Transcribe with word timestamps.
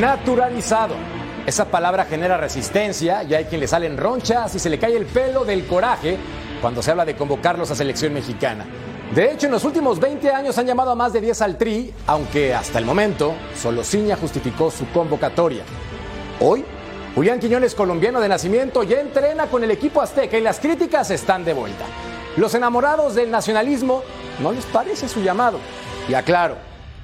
Naturalizado. 0.00 0.94
Esa 1.44 1.66
palabra 1.66 2.06
genera 2.06 2.38
resistencia 2.38 3.22
y 3.22 3.34
hay 3.34 3.44
quien 3.44 3.60
le 3.60 3.66
salen 3.66 3.98
ronchas 3.98 4.54
y 4.54 4.58
se 4.58 4.70
le 4.70 4.78
cae 4.78 4.96
el 4.96 5.04
pelo 5.04 5.44
del 5.44 5.66
coraje 5.66 6.16
cuando 6.62 6.82
se 6.82 6.90
habla 6.90 7.04
de 7.04 7.16
convocarlos 7.16 7.70
a 7.70 7.74
selección 7.74 8.14
mexicana. 8.14 8.64
De 9.14 9.30
hecho, 9.30 9.44
en 9.44 9.52
los 9.52 9.64
últimos 9.64 10.00
20 10.00 10.30
años 10.30 10.56
han 10.56 10.66
llamado 10.66 10.92
a 10.92 10.94
más 10.94 11.12
de 11.12 11.20
10 11.20 11.42
al 11.42 11.58
Tri, 11.58 11.92
aunque 12.06 12.54
hasta 12.54 12.78
el 12.78 12.86
momento 12.86 13.34
solo 13.54 13.84
Ciña 13.84 14.16
justificó 14.16 14.70
su 14.70 14.88
convocatoria. 14.90 15.64
Hoy, 16.40 16.64
Julián 17.14 17.38
Quiñones, 17.38 17.74
colombiano 17.74 18.20
de 18.20 18.28
nacimiento, 18.28 18.82
ya 18.84 19.00
entrena 19.00 19.48
con 19.48 19.64
el 19.64 19.70
equipo 19.70 20.00
azteca 20.00 20.38
y 20.38 20.40
las 20.40 20.60
críticas 20.60 21.10
están 21.10 21.44
de 21.44 21.52
vuelta. 21.52 21.84
Los 22.38 22.54
enamorados 22.54 23.14
del 23.14 23.30
nacionalismo 23.30 24.02
no 24.38 24.52
les 24.52 24.64
parece 24.64 25.08
su 25.08 25.20
llamado. 25.20 25.58
Y 26.08 26.14
aclaro, 26.14 26.56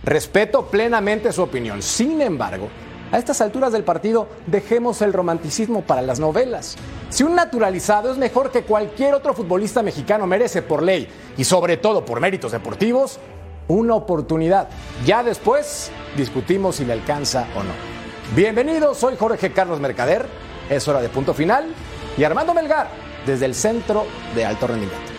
respeto 0.02 0.64
plenamente 0.66 1.30
su 1.30 1.42
opinión. 1.42 1.82
Sin 1.82 2.22
embargo, 2.22 2.70
a 3.12 3.18
estas 3.18 3.40
alturas 3.40 3.72
del 3.72 3.84
partido, 3.84 4.28
dejemos 4.46 5.02
el 5.02 5.12
romanticismo 5.12 5.82
para 5.82 6.02
las 6.02 6.18
novelas. 6.18 6.76
Si 7.08 7.22
un 7.22 7.34
naturalizado 7.34 8.10
es 8.10 8.18
mejor 8.18 8.50
que 8.50 8.62
cualquier 8.62 9.14
otro 9.14 9.34
futbolista 9.34 9.82
mexicano, 9.82 10.26
merece 10.26 10.62
por 10.62 10.82
ley 10.82 11.08
y 11.36 11.44
sobre 11.44 11.76
todo 11.76 12.04
por 12.04 12.20
méritos 12.20 12.52
deportivos 12.52 13.18
una 13.68 13.94
oportunidad. 13.94 14.68
Ya 15.04 15.22
después 15.22 15.90
discutimos 16.16 16.76
si 16.76 16.84
le 16.84 16.92
alcanza 16.92 17.46
o 17.56 17.62
no. 17.62 17.72
Bienvenidos, 18.34 18.98
soy 18.98 19.16
Jorge 19.16 19.52
Carlos 19.52 19.80
Mercader. 19.80 20.26
Es 20.68 20.86
hora 20.88 21.00
de 21.00 21.08
punto 21.08 21.32
final 21.32 21.66
y 22.16 22.24
Armando 22.24 22.54
Melgar 22.54 22.88
desde 23.24 23.46
el 23.46 23.54
centro 23.54 24.04
de 24.34 24.44
alto 24.44 24.66
rendimiento. 24.66 25.15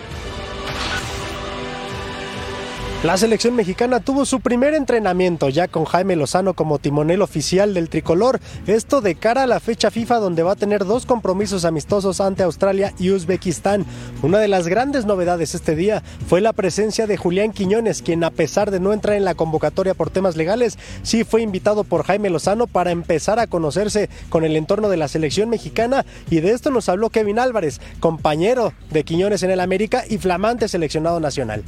La 3.03 3.15
selección 3.15 3.55
mexicana 3.55 3.99
tuvo 3.99 4.25
su 4.25 4.39
primer 4.39 4.73
entrenamiento 4.73 5.49
ya 5.49 5.67
con 5.67 5.85
Jaime 5.85 6.15
Lozano 6.15 6.55
como 6.55 6.79
timonel 6.79 7.21
oficial 7.21 7.75
del 7.75 7.89
tricolor. 7.89 8.39
Esto 8.65 9.01
de 9.01 9.13
cara 9.13 9.43
a 9.43 9.47
la 9.47 9.59
fecha 9.59 9.91
FIFA 9.91 10.17
donde 10.17 10.41
va 10.41 10.53
a 10.53 10.55
tener 10.55 10.83
dos 10.83 11.05
compromisos 11.05 11.63
amistosos 11.63 12.19
ante 12.19 12.41
Australia 12.41 12.95
y 12.97 13.11
Uzbekistán. 13.11 13.85
Una 14.23 14.39
de 14.39 14.47
las 14.47 14.67
grandes 14.67 15.05
novedades 15.05 15.53
este 15.53 15.75
día 15.75 16.01
fue 16.27 16.41
la 16.41 16.53
presencia 16.53 17.05
de 17.05 17.17
Julián 17.17 17.51
Quiñones, 17.51 18.01
quien 18.01 18.23
a 18.23 18.31
pesar 18.31 18.71
de 18.71 18.79
no 18.79 18.91
entrar 18.93 19.15
en 19.15 19.25
la 19.25 19.35
convocatoria 19.35 19.93
por 19.93 20.09
temas 20.09 20.35
legales, 20.35 20.79
sí 21.03 21.23
fue 21.23 21.43
invitado 21.43 21.83
por 21.83 22.03
Jaime 22.03 22.31
Lozano 22.31 22.65
para 22.65 22.89
empezar 22.89 23.37
a 23.37 23.45
conocerse 23.45 24.09
con 24.29 24.43
el 24.43 24.55
entorno 24.55 24.89
de 24.89 24.97
la 24.97 25.07
selección 25.07 25.51
mexicana 25.51 26.03
y 26.31 26.39
de 26.39 26.49
esto 26.49 26.71
nos 26.71 26.89
habló 26.89 27.11
Kevin 27.11 27.37
Álvarez, 27.37 27.79
compañero 27.99 28.73
de 28.89 29.03
Quiñones 29.03 29.43
en 29.43 29.51
el 29.51 29.59
América 29.59 30.03
y 30.09 30.17
flamante 30.17 30.67
seleccionado 30.67 31.19
nacional. 31.19 31.63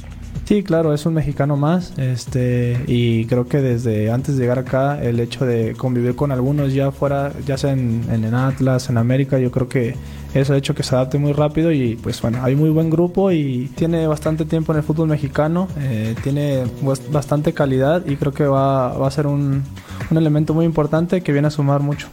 Sí, 0.50 0.64
claro, 0.64 0.92
es 0.92 1.06
un 1.06 1.14
mexicano 1.14 1.56
más, 1.56 1.96
este, 1.96 2.82
y 2.88 3.24
creo 3.26 3.46
que 3.46 3.58
desde 3.62 4.10
antes 4.10 4.34
de 4.36 4.42
llegar 4.42 4.58
acá, 4.58 5.00
el 5.00 5.20
hecho 5.20 5.46
de 5.46 5.74
convivir 5.76 6.16
con 6.16 6.32
algunos 6.32 6.74
ya 6.74 6.90
fuera, 6.90 7.32
ya 7.46 7.56
sea 7.56 7.70
en, 7.70 8.02
en 8.10 8.34
Atlas, 8.34 8.90
en 8.90 8.98
América, 8.98 9.38
yo 9.38 9.52
creo 9.52 9.68
que 9.68 9.94
eso 10.34 10.52
ha 10.52 10.56
hecho 10.56 10.74
que 10.74 10.82
se 10.82 10.92
adapte 10.96 11.18
muy 11.18 11.32
rápido 11.34 11.70
y 11.70 11.94
pues 11.94 12.20
bueno, 12.20 12.38
hay 12.42 12.56
muy 12.56 12.70
buen 12.70 12.90
grupo 12.90 13.30
y 13.30 13.70
tiene 13.76 14.08
bastante 14.08 14.44
tiempo 14.44 14.72
en 14.72 14.78
el 14.78 14.82
fútbol 14.82 15.06
mexicano, 15.06 15.68
eh, 15.78 16.16
tiene 16.24 16.64
bas- 16.82 17.08
bastante 17.12 17.52
calidad 17.52 18.04
y 18.04 18.16
creo 18.16 18.32
que 18.32 18.42
va, 18.44 18.88
va 18.98 19.06
a 19.06 19.10
ser 19.12 19.28
un, 19.28 19.62
un 20.10 20.16
elemento 20.18 20.52
muy 20.52 20.64
importante 20.64 21.20
que 21.20 21.30
viene 21.30 21.46
a 21.46 21.52
sumar 21.52 21.78
mucho. 21.80 22.08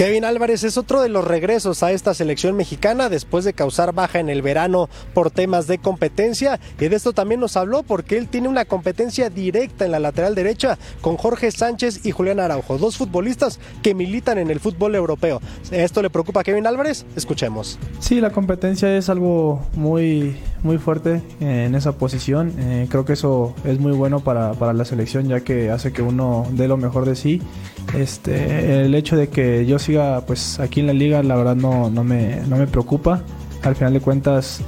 Kevin 0.00 0.24
Álvarez 0.24 0.64
es 0.64 0.78
otro 0.78 1.02
de 1.02 1.10
los 1.10 1.26
regresos 1.26 1.82
a 1.82 1.92
esta 1.92 2.14
selección 2.14 2.56
mexicana 2.56 3.10
después 3.10 3.44
de 3.44 3.52
causar 3.52 3.92
baja 3.92 4.18
en 4.18 4.30
el 4.30 4.40
verano 4.40 4.88
por 5.12 5.30
temas 5.30 5.66
de 5.66 5.76
competencia 5.76 6.58
y 6.80 6.88
de 6.88 6.96
esto 6.96 7.12
también 7.12 7.38
nos 7.38 7.58
habló 7.58 7.82
porque 7.82 8.16
él 8.16 8.26
tiene 8.26 8.48
una 8.48 8.64
competencia 8.64 9.28
directa 9.28 9.84
en 9.84 9.90
la 9.90 9.98
lateral 9.98 10.34
derecha 10.34 10.78
con 11.02 11.18
Jorge 11.18 11.50
Sánchez 11.50 12.06
y 12.06 12.12
Julián 12.12 12.40
Araujo, 12.40 12.78
dos 12.78 12.96
futbolistas 12.96 13.60
que 13.82 13.94
militan 13.94 14.38
en 14.38 14.50
el 14.50 14.58
fútbol 14.58 14.94
europeo. 14.94 15.42
¿Esto 15.70 16.00
le 16.00 16.08
preocupa 16.08 16.40
a 16.40 16.44
Kevin 16.44 16.66
Álvarez? 16.66 17.04
Escuchemos. 17.14 17.78
Sí, 17.98 18.22
la 18.22 18.30
competencia 18.32 18.96
es 18.96 19.10
algo 19.10 19.66
muy, 19.74 20.34
muy 20.62 20.78
fuerte 20.78 21.20
en 21.40 21.74
esa 21.74 21.92
posición. 21.98 22.54
Eh, 22.58 22.86
creo 22.88 23.04
que 23.04 23.12
eso 23.12 23.54
es 23.64 23.78
muy 23.78 23.92
bueno 23.92 24.20
para, 24.20 24.54
para 24.54 24.72
la 24.72 24.86
selección 24.86 25.28
ya 25.28 25.40
que 25.40 25.70
hace 25.70 25.92
que 25.92 26.00
uno 26.00 26.46
dé 26.52 26.68
lo 26.68 26.78
mejor 26.78 27.04
de 27.04 27.16
sí. 27.16 27.42
Este, 27.94 28.84
el 28.84 28.94
hecho 28.94 29.16
de 29.16 29.28
que 29.28 29.66
yo 29.66 29.78
siga 29.78 30.24
pues 30.26 30.60
aquí 30.60 30.80
en 30.80 30.86
la 30.86 30.92
liga 30.92 31.22
la 31.22 31.34
verdad 31.34 31.56
no, 31.56 31.90
no, 31.90 32.04
me, 32.04 32.40
no 32.48 32.56
me 32.56 32.66
preocupa. 32.66 33.22
Al 33.62 33.76
final 33.76 33.92
de 33.92 34.00
cuentas 34.00 34.62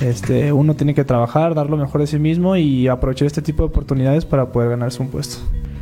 este, 0.00 0.52
uno 0.52 0.74
tiene 0.74 0.94
que 0.94 1.04
trabajar, 1.04 1.54
dar 1.54 1.70
lo 1.70 1.76
mejor 1.76 2.00
de 2.00 2.06
sí 2.06 2.18
mismo 2.18 2.56
y 2.56 2.88
aprovechar 2.88 3.26
este 3.26 3.42
tipo 3.42 3.62
de 3.62 3.68
oportunidades 3.68 4.24
para 4.24 4.52
poder 4.52 4.70
ganarse 4.70 5.02
un 5.02 5.08
puesto. 5.08 5.38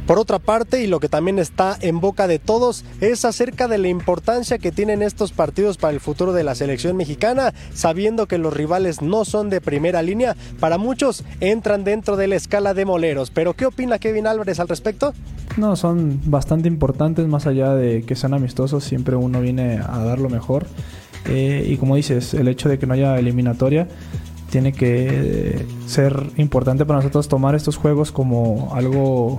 Por 0.07 0.19
otra 0.19 0.39
parte, 0.39 0.83
y 0.83 0.87
lo 0.87 1.01
que 1.01 1.09
también 1.09 1.39
está 1.39 1.77
en 1.81 2.01
boca 2.01 2.27
de 2.27 2.39
todos, 2.39 2.85
es 3.01 3.25
acerca 3.25 3.69
de 3.69 3.79
la 3.79 3.89
importancia 3.89 4.59
que 4.59 4.73
tienen 4.73 5.03
estos 5.03 5.33
partidos 5.33 5.79
para 5.79 5.95
el 5.95 6.01
futuro 6.01 6.33
de 6.33 6.45
la 6.45 6.55
selección 6.55 6.97
mexicana, 6.97 7.53
sabiendo 7.75 8.27
que 8.27 8.39
los 8.39 8.55
rivales 8.55 9.03
no 9.03 9.25
son 9.25 9.51
de 9.51 9.61
primera 9.61 10.03
línea, 10.03 10.37
para 10.61 10.79
muchos 10.79 11.25
entran 11.41 11.85
dentro 11.85 12.17
de 12.17 12.29
la 12.29 12.37
escala 12.37 12.75
de 12.75 12.85
moleros. 12.85 13.31
Pero 13.31 13.55
¿qué 13.55 13.67
opina 13.67 13.99
Kevin 13.99 14.27
Álvarez 14.27 14.61
al 14.61 14.69
respecto? 14.69 15.13
No, 15.57 15.75
son 15.75 16.21
bastante 16.25 16.69
importantes, 16.69 17.27
más 17.27 17.47
allá 17.47 17.75
de 17.75 18.03
que 18.03 18.15
sean 18.15 18.35
amistosos, 18.35 18.85
siempre 18.85 19.17
uno 19.17 19.41
viene 19.41 19.79
a 19.79 19.99
dar 20.05 20.19
lo 20.19 20.29
mejor. 20.29 20.67
Eh, 21.29 21.67
y 21.69 21.77
como 21.77 21.97
dices, 21.97 22.35
el 22.35 22.49
hecho 22.49 22.69
de 22.69 22.79
que 22.79 22.87
no 22.87 22.95
haya 22.95 23.19
eliminatoria 23.19 23.89
tiene 24.51 24.73
que 24.73 25.09
eh, 25.11 25.67
ser 25.87 26.31
importante 26.37 26.85
para 26.85 27.01
nosotros 27.01 27.29
tomar 27.29 27.55
estos 27.55 27.77
juegos 27.77 28.13
como 28.13 28.71
algo, 28.75 29.39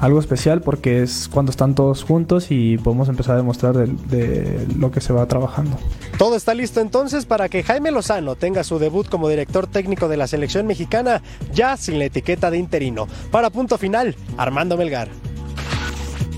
algo 0.00 0.18
especial 0.18 0.62
porque 0.62 1.02
es 1.02 1.28
cuando 1.28 1.50
están 1.50 1.74
todos 1.74 2.02
juntos 2.02 2.46
y 2.50 2.78
podemos 2.78 3.08
empezar 3.08 3.34
a 3.34 3.38
demostrar 3.38 3.74
de, 3.76 4.66
lo 4.76 4.90
que 4.90 5.00
se 5.00 5.12
va 5.12 5.26
trabajando. 5.26 5.76
Todo 6.18 6.36
está 6.36 6.54
listo 6.54 6.80
entonces 6.80 7.26
para 7.26 7.48
que 7.48 7.62
Jaime 7.62 7.90
Lozano 7.90 8.34
tenga 8.34 8.64
su 8.64 8.78
debut 8.78 9.08
como 9.08 9.28
director 9.28 9.66
técnico 9.66 10.08
de 10.08 10.16
la 10.16 10.26
selección 10.26 10.66
mexicana, 10.66 11.22
ya 11.52 11.76
sin 11.76 11.98
la 11.98 12.06
etiqueta 12.06 12.50
de 12.50 12.58
interino. 12.58 13.06
Para 13.30 13.50
punto 13.50 13.78
final, 13.78 14.16
Armando 14.36 14.76
Melgar. 14.76 15.08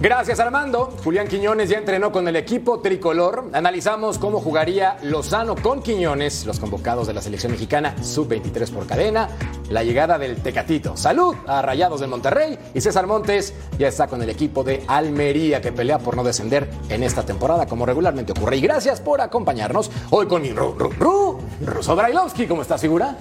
Gracias 0.03 0.41
Armando. 0.41 0.87
Julián 1.05 1.29
Quiñones 1.29 1.69
ya 1.69 1.79
entrenó 1.79 2.11
con 2.11 2.27
el 2.27 2.35
equipo 2.35 2.81
tricolor. 2.81 3.51
Analizamos 3.53 4.19
cómo 4.19 4.41
jugaría 4.41 4.97
Lozano 5.05 5.55
con 5.55 5.81
Quiñones, 5.81 6.45
los 6.45 6.59
convocados 6.59 7.07
de 7.07 7.15
la 7.15 7.21
selección 7.21 7.53
mexicana 7.53 7.95
sub-23 8.03 8.73
por 8.73 8.85
cadena, 8.89 9.29
la 9.71 9.85
llegada 9.85 10.19
del 10.19 10.43
Tecatito. 10.43 10.97
Salud 10.97 11.37
a 11.47 11.63
Rayados 11.63 12.01
de 12.01 12.09
Monterrey 12.09 12.59
y 12.75 12.81
César 12.81 13.07
Montes 13.07 13.55
ya 13.79 13.87
está 13.87 14.09
con 14.09 14.21
el 14.21 14.29
equipo 14.29 14.65
de 14.65 14.83
Almería 14.89 15.61
que 15.61 15.71
pelea 15.71 16.01
por 16.01 16.17
no 16.17 16.25
descender 16.25 16.69
en 16.89 17.05
esta 17.05 17.25
temporada 17.25 17.67
como 17.67 17.87
regularmente 17.87 18.33
ocurre. 18.33 18.57
Y 18.57 18.61
gracias 18.61 19.01
por 19.01 19.21
acompañarnos 19.21 19.89
hoy 20.11 20.27
con 20.27 20.43
mi 20.43 20.51
Ru, 20.51 20.75
Ru, 20.77 20.91
Ru, 20.99 21.39
Ruso 21.65 21.95
Brailovsky. 21.95 22.49
¿Cómo 22.49 22.63
estás, 22.63 22.81
figura? 22.81 23.17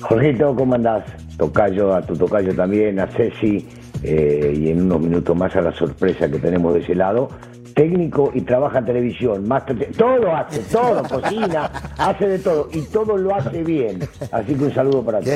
Jorgito, 0.00 0.52
¿cómo 0.56 0.74
andás? 0.74 1.04
Tocayo, 1.38 1.94
a 1.94 2.02
tu 2.02 2.16
tocayo 2.16 2.54
también, 2.56 2.98
a 2.98 3.06
Ceci, 3.06 3.68
eh, 4.06 4.54
y 4.56 4.70
en 4.70 4.82
unos 4.82 5.00
minutos 5.00 5.36
más 5.36 5.54
a 5.56 5.60
la 5.60 5.72
sorpresa 5.72 6.30
que 6.30 6.38
tenemos 6.38 6.74
de 6.74 6.80
ese 6.80 6.94
lado. 6.94 7.28
Técnico 7.74 8.30
y 8.32 8.40
trabaja 8.40 8.78
en 8.78 8.86
televisión, 8.86 9.46
más 9.46 9.64
todo 9.98 10.34
hace, 10.34 10.60
todo, 10.60 11.02
cocina, 11.10 11.70
hace 11.98 12.26
de 12.26 12.38
todo 12.38 12.70
y 12.72 12.80
todo 12.82 13.18
lo 13.18 13.34
hace 13.34 13.62
bien. 13.64 13.98
Así 14.32 14.54
que 14.54 14.64
un 14.64 14.72
saludo 14.72 15.02
para 15.02 15.20
todos. 15.20 15.30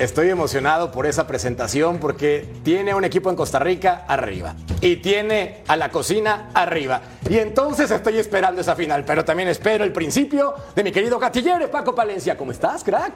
Estoy 0.00 0.30
emocionado 0.30 0.90
por 0.90 1.06
esa 1.06 1.28
presentación 1.28 1.98
porque 1.98 2.44
tiene 2.64 2.92
un 2.92 3.04
equipo 3.04 3.30
en 3.30 3.36
Costa 3.36 3.60
Rica 3.60 4.04
arriba 4.08 4.56
y 4.80 4.96
tiene 4.96 5.58
a 5.68 5.76
la 5.76 5.90
cocina 5.90 6.48
arriba. 6.54 7.02
Y 7.30 7.38
entonces 7.38 7.88
estoy 7.92 8.18
esperando 8.18 8.62
esa 8.62 8.74
final, 8.74 9.04
pero 9.06 9.24
también 9.24 9.48
espero 9.48 9.84
el 9.84 9.92
principio 9.92 10.54
de 10.74 10.82
mi 10.82 10.90
querido 10.90 11.20
gatillero 11.20 11.70
Paco 11.70 11.94
Palencia. 11.94 12.36
¿Cómo 12.36 12.50
estás, 12.50 12.82
crack? 12.82 13.12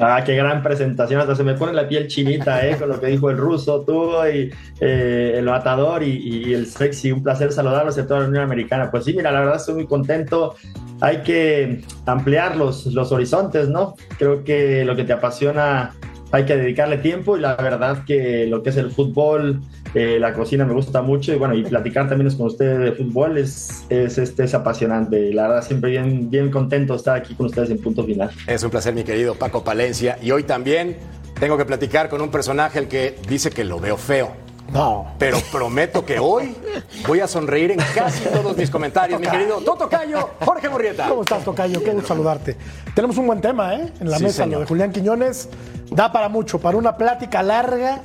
Ah, 0.00 0.22
qué 0.24 0.36
gran 0.36 0.62
presentación, 0.62 1.20
hasta 1.20 1.34
se 1.34 1.42
me 1.42 1.54
pone 1.54 1.72
la 1.72 1.88
piel 1.88 2.06
chinita, 2.06 2.64
¿eh? 2.64 2.76
Con 2.76 2.88
lo 2.88 3.00
que 3.00 3.08
dijo 3.08 3.30
el 3.30 3.36
ruso, 3.36 3.82
tú 3.84 4.12
y 4.32 4.50
eh, 4.80 5.34
el 5.36 5.44
matador 5.44 6.04
y, 6.04 6.54
el 6.54 6.66
sexy, 6.66 7.10
un 7.10 7.22
placer 7.22 7.50
saludarlos 7.50 7.98
en 7.98 8.06
toda 8.06 8.20
la 8.20 8.28
Unión 8.28 8.44
Americana. 8.44 8.92
Pues 8.92 9.04
sí, 9.04 9.12
mira, 9.12 9.32
la 9.32 9.40
verdad 9.40 9.56
estoy 9.56 9.74
muy 9.74 9.86
contento. 9.86 10.54
hay 11.00 11.18
que 11.18 11.82
ampliar 12.06 12.56
los, 12.56 12.86
los 12.86 13.10
horizontes, 13.10 13.68
¿no? 13.68 13.96
Creo 14.18 14.44
que 14.44 14.84
lo 14.84 14.94
que 14.94 15.02
te 15.02 15.12
apasiona 15.12 15.92
hay 16.30 16.44
que 16.44 16.56
dedicarle 16.56 16.98
tiempo 16.98 17.36
y 17.36 17.40
la 17.40 17.56
verdad 17.56 18.04
que 18.04 18.46
lo 18.46 18.62
que 18.62 18.70
es 18.70 18.76
el 18.76 18.90
fútbol, 18.90 19.62
eh, 20.00 20.18
la 20.20 20.32
cocina 20.32 20.64
me 20.64 20.74
gusta 20.74 21.02
mucho 21.02 21.32
y 21.32 21.36
bueno, 21.38 21.54
y 21.54 21.64
platicar 21.64 22.08
también 22.08 22.30
con 22.36 22.46
ustedes 22.46 22.78
de 22.78 22.92
fútbol 22.92 23.36
es, 23.38 23.82
es, 23.88 24.16
este, 24.18 24.44
es 24.44 24.54
apasionante. 24.54 25.32
La 25.32 25.48
verdad, 25.48 25.64
siempre 25.66 25.90
bien, 25.90 26.30
bien 26.30 26.50
contento 26.50 26.92
de 26.92 26.98
estar 26.98 27.16
aquí 27.16 27.34
con 27.34 27.46
ustedes 27.46 27.70
en 27.70 27.78
punto 27.80 28.04
final. 28.04 28.30
Es 28.46 28.62
un 28.62 28.70
placer, 28.70 28.94
mi 28.94 29.02
querido 29.04 29.34
Paco 29.34 29.64
Palencia. 29.64 30.18
Y 30.22 30.30
hoy 30.30 30.44
también 30.44 30.96
tengo 31.40 31.56
que 31.56 31.64
platicar 31.64 32.08
con 32.08 32.20
un 32.20 32.30
personaje 32.30 32.78
el 32.78 32.88
que 32.88 33.16
dice 33.28 33.50
que 33.50 33.64
lo 33.64 33.80
veo 33.80 33.96
feo. 33.96 34.30
No. 34.72 35.14
Pero 35.18 35.38
prometo 35.50 36.04
que 36.04 36.18
hoy 36.18 36.54
voy 37.06 37.20
a 37.20 37.26
sonreír 37.26 37.70
en 37.70 37.78
casi 37.94 38.24
todos 38.28 38.54
mis 38.56 38.68
comentarios, 38.68 39.18
mi 39.18 39.26
querido 39.26 39.56
Toto 39.62 39.88
Cayo, 39.88 40.28
Jorge 40.40 40.68
Morrieta. 40.68 41.08
¿Cómo 41.08 41.22
estás, 41.22 41.42
Tocayo? 41.42 41.82
Qué 41.82 41.92
gusto 41.92 42.08
saludarte. 42.08 42.54
Tenemos 42.94 43.16
un 43.16 43.26
buen 43.26 43.40
tema, 43.40 43.74
¿eh? 43.76 43.90
En 43.98 44.10
la 44.10 44.18
Sí, 44.18 44.24
mesa, 44.24 44.42
señor. 44.44 44.52
lo 44.52 44.60
de 44.60 44.66
Julián 44.66 44.92
Quiñones. 44.92 45.48
Da 45.90 46.12
para 46.12 46.28
mucho, 46.28 46.58
para 46.58 46.76
una 46.76 46.98
plática 46.98 47.42
larga 47.42 48.02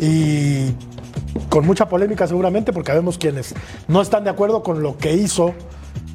y 0.00 0.72
con 1.48 1.66
mucha 1.66 1.88
polémica 1.88 2.26
seguramente, 2.26 2.72
porque 2.72 2.92
vemos 2.92 3.18
quienes 3.18 3.54
no 3.86 4.00
están 4.00 4.24
de 4.24 4.30
acuerdo 4.30 4.62
con 4.62 4.82
lo 4.82 4.96
que 4.96 5.14
hizo 5.14 5.54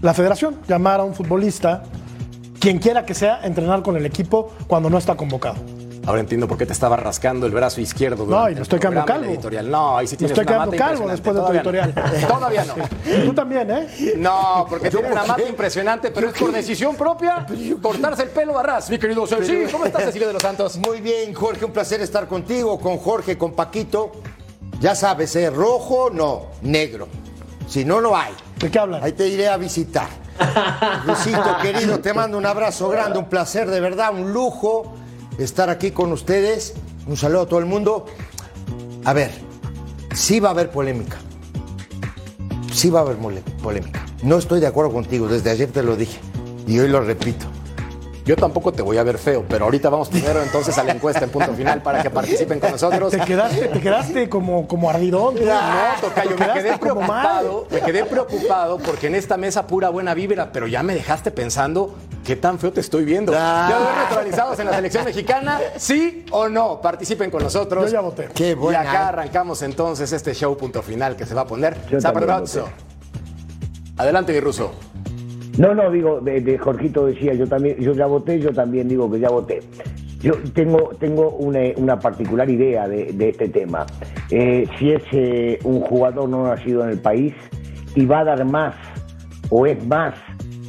la 0.02 0.14
federación, 0.14 0.58
llamar 0.68 1.00
a 1.00 1.04
un 1.04 1.14
futbolista, 1.14 1.84
quien 2.60 2.80
quiera 2.80 3.06
que 3.06 3.14
sea, 3.14 3.42
entrenar 3.44 3.82
con 3.82 3.98
el 3.98 4.06
equipo 4.06 4.54
cuando 4.68 4.90
no 4.90 4.98
está 4.98 5.16
convocado. 5.16 5.56
Ahora 6.06 6.20
entiendo 6.20 6.50
por 6.50 6.58
qué 6.58 6.66
te 6.66 6.74
estaba 6.74 6.98
rascando 6.98 7.46
el 7.46 7.54
brazo 7.54 7.80
izquierdo. 7.80 8.26
No, 8.26 8.50
y 8.50 8.56
me 8.56 8.62
estoy 8.62 8.78
quedando 8.80 9.06
calvo. 9.06 9.26
Editorial. 9.26 9.72
No, 9.72 9.98
ahí 9.98 10.08
sí 10.08 10.16
Me 10.16 10.18
tienes 10.18 10.38
estoy 10.38 10.54
una 10.54 10.66
quedando 10.66 10.78
calvo 10.78 11.08
después 11.08 11.36
de 11.36 11.42
tu 11.42 11.52
editorial. 11.54 11.94
Todavía 11.94 12.20
no. 12.20 12.28
Todavía 12.38 12.66
no. 12.66 13.26
Tú 13.26 13.34
también, 13.34 13.72
¿eh? 13.72 14.14
No, 14.18 14.66
porque 14.70 14.90
tiene 14.90 15.12
una 15.12 15.24
mata 15.24 15.48
impresionante, 15.48 16.12
pero 16.12 16.28
es 16.28 16.34
por 16.34 16.52
decisión 16.52 16.98
propia 16.98 17.46
cortarse 17.82 18.24
el 18.24 18.30
pelo 18.30 18.60
a 18.60 18.64
ras, 18.64 18.90
mi 18.90 19.00
querido. 19.00 19.26
Sí, 19.26 19.36
¿cómo 19.72 19.86
estás, 19.86 20.04
Cecilio 20.04 20.28
de 20.28 20.34
los 20.34 20.42
Santos? 20.42 20.78
Muy 20.78 21.00
bien, 21.00 21.34
Jorge, 21.34 21.64
un 21.64 21.72
placer 21.72 22.02
estar 22.02 22.28
contigo, 22.28 22.80
con 22.80 22.98
Jorge, 22.98 23.38
con 23.38 23.54
Paquito. 23.54 24.12
Ya 24.84 24.96
sabes, 24.96 25.34
¿eh? 25.38 25.50
rojo, 25.50 26.10
no, 26.10 26.48
negro. 26.62 27.08
Si 27.70 27.86
no, 27.86 28.02
no 28.02 28.18
hay. 28.18 28.34
¿De 28.60 28.70
qué 28.70 28.80
hablan? 28.80 29.02
Ahí 29.02 29.14
te 29.14 29.30
iré 29.30 29.48
a 29.48 29.56
visitar. 29.56 30.10
Luisito, 31.06 31.56
querido, 31.62 32.02
te 32.02 32.14
mando 32.14 32.38
un 32.38 32.46
abrazo 32.46 32.90
grande, 32.90 33.18
un 33.18 33.30
placer, 33.30 33.70
de 33.70 33.80
verdad, 33.80 34.14
un 34.14 34.34
lujo 34.34 34.94
estar 35.38 35.70
aquí 35.70 35.92
con 35.92 36.12
ustedes. 36.12 36.74
Un 37.08 37.16
saludo 37.16 37.44
a 37.44 37.46
todo 37.46 37.60
el 37.60 37.66
mundo. 37.66 38.08
A 39.06 39.14
ver, 39.14 39.32
sí 40.14 40.42
va 40.42 40.50
a 40.50 40.52
haber 40.52 40.70
polémica. 40.70 41.16
Sí 42.74 42.90
va 42.90 43.00
a 43.00 43.04
haber 43.04 43.16
polémica. 43.62 44.06
No 44.22 44.38
estoy 44.38 44.60
de 44.60 44.68
acuerdo 44.68 44.92
contigo, 44.92 45.30
desde 45.30 45.50
ayer 45.50 45.72
te 45.72 45.82
lo 45.82 45.96
dije. 45.96 46.20
Y 46.68 46.78
hoy 46.80 46.90
lo 46.90 47.00
repito. 47.00 47.46
Yo 48.26 48.38
tampoco 48.38 48.72
te 48.72 48.82
voy 48.82 48.98
a 48.98 49.04
ver 49.04 49.18
feo, 49.18 49.44
pero 49.50 49.66
ahorita 49.66 49.90
vamos 49.90 50.08
primero 50.08 50.42
entonces 50.42 50.78
a 50.78 50.84
la 50.84 50.94
encuesta 50.94 51.26
en 51.26 51.30
punto 51.30 51.54
final 51.54 51.82
para 51.82 52.02
que 52.02 52.10
participen 52.10 52.58
con 52.62 52.72
nosotros. 52.72 53.12
Te 53.12 53.20
quedaste, 53.20 53.68
te 53.68 53.82
quedaste 53.82 54.30
como, 54.30 54.66
como 54.66 54.90
ardidón. 54.90 55.36
tú. 55.36 55.44
No, 55.44 55.52
Tocayo, 56.00 56.38
me 56.38 56.54
quedé 56.54 56.78
preocupado, 56.78 57.68
me 57.70 57.82
quedé 57.82 58.06
preocupado 58.06 58.78
porque 58.78 59.08
en 59.08 59.16
esta 59.16 59.36
mesa 59.36 59.68
pura 59.68 59.90
buena 59.90 60.14
vibra, 60.14 60.52
pero 60.54 60.68
ya 60.68 60.84
me 60.84 60.94
dejaste 60.96 61.32
pensando 61.32 61.96
qué 62.24 62.38
tan 62.38 62.60
feo 62.60 62.72
te 62.72 62.80
estoy 62.80 63.04
viendo. 63.04 63.34
Ah. 63.36 63.68
¿Ya 63.70 63.78
ves 63.80 63.88
naturalizados 63.98 64.58
en 64.60 64.68
la 64.68 64.76
selección 64.76 65.04
mexicana? 65.04 65.60
¿Sí 65.76 66.26
o 66.32 66.48
no? 66.48 66.80
Participen 66.80 67.30
con 67.30 67.44
nosotros. 67.44 67.88
Yo 67.88 67.92
ya 67.92 68.00
voté. 68.00 68.30
Qué 68.34 68.52
Y 68.52 68.54
buena. 68.54 68.82
acá 68.82 69.10
arrancamos 69.10 69.62
entonces 69.64 70.14
este 70.14 70.34
show 70.34 70.56
punto 70.56 70.82
final 70.82 71.18
que 71.18 71.26
se 71.26 71.34
va 71.36 71.42
a 71.42 71.48
poner 71.48 71.76
voté. 71.92 72.64
Adelante, 73.98 74.32
mi 74.32 74.40
ruso. 74.40 74.72
No, 75.58 75.76
no, 75.76 75.92
digo, 75.92 76.20
de, 76.20 76.42
de 76.42 76.58
Jorgito 76.58 77.06
decía, 77.06 77.34
yo 77.34 77.48
también, 77.48 77.78
yo 77.78 77.94
ya 77.94 78.08
voté, 78.08 78.40
yo 78.40 78.52
también 78.52 78.88
digo 78.88 79.12
que 79.12 79.20
ya 79.20 79.30
voté. 79.30 79.60
Yo 80.22 80.34
tengo, 80.54 80.92
tengo 81.00 81.32
una, 81.32 81.60
una 81.76 82.00
particular 82.00 82.50
idea 82.50 82.88
de, 82.88 83.12
de 83.14 83.30
este 83.30 83.50
tema. 83.50 83.86
Eh, 84.32 84.66
si 84.80 84.92
es 84.92 85.04
eh, 85.12 85.60
un 85.64 85.82
jugador 85.82 86.30
no 86.30 86.48
nacido 86.48 86.84
en 86.84 86.92
el 86.92 87.00
país 87.00 87.34
y 87.94 88.06
va 88.06 88.20
a 88.20 88.24
dar 88.24 88.46
más 88.46 88.74
o 89.50 89.66
es 89.68 89.86
más 89.86 90.16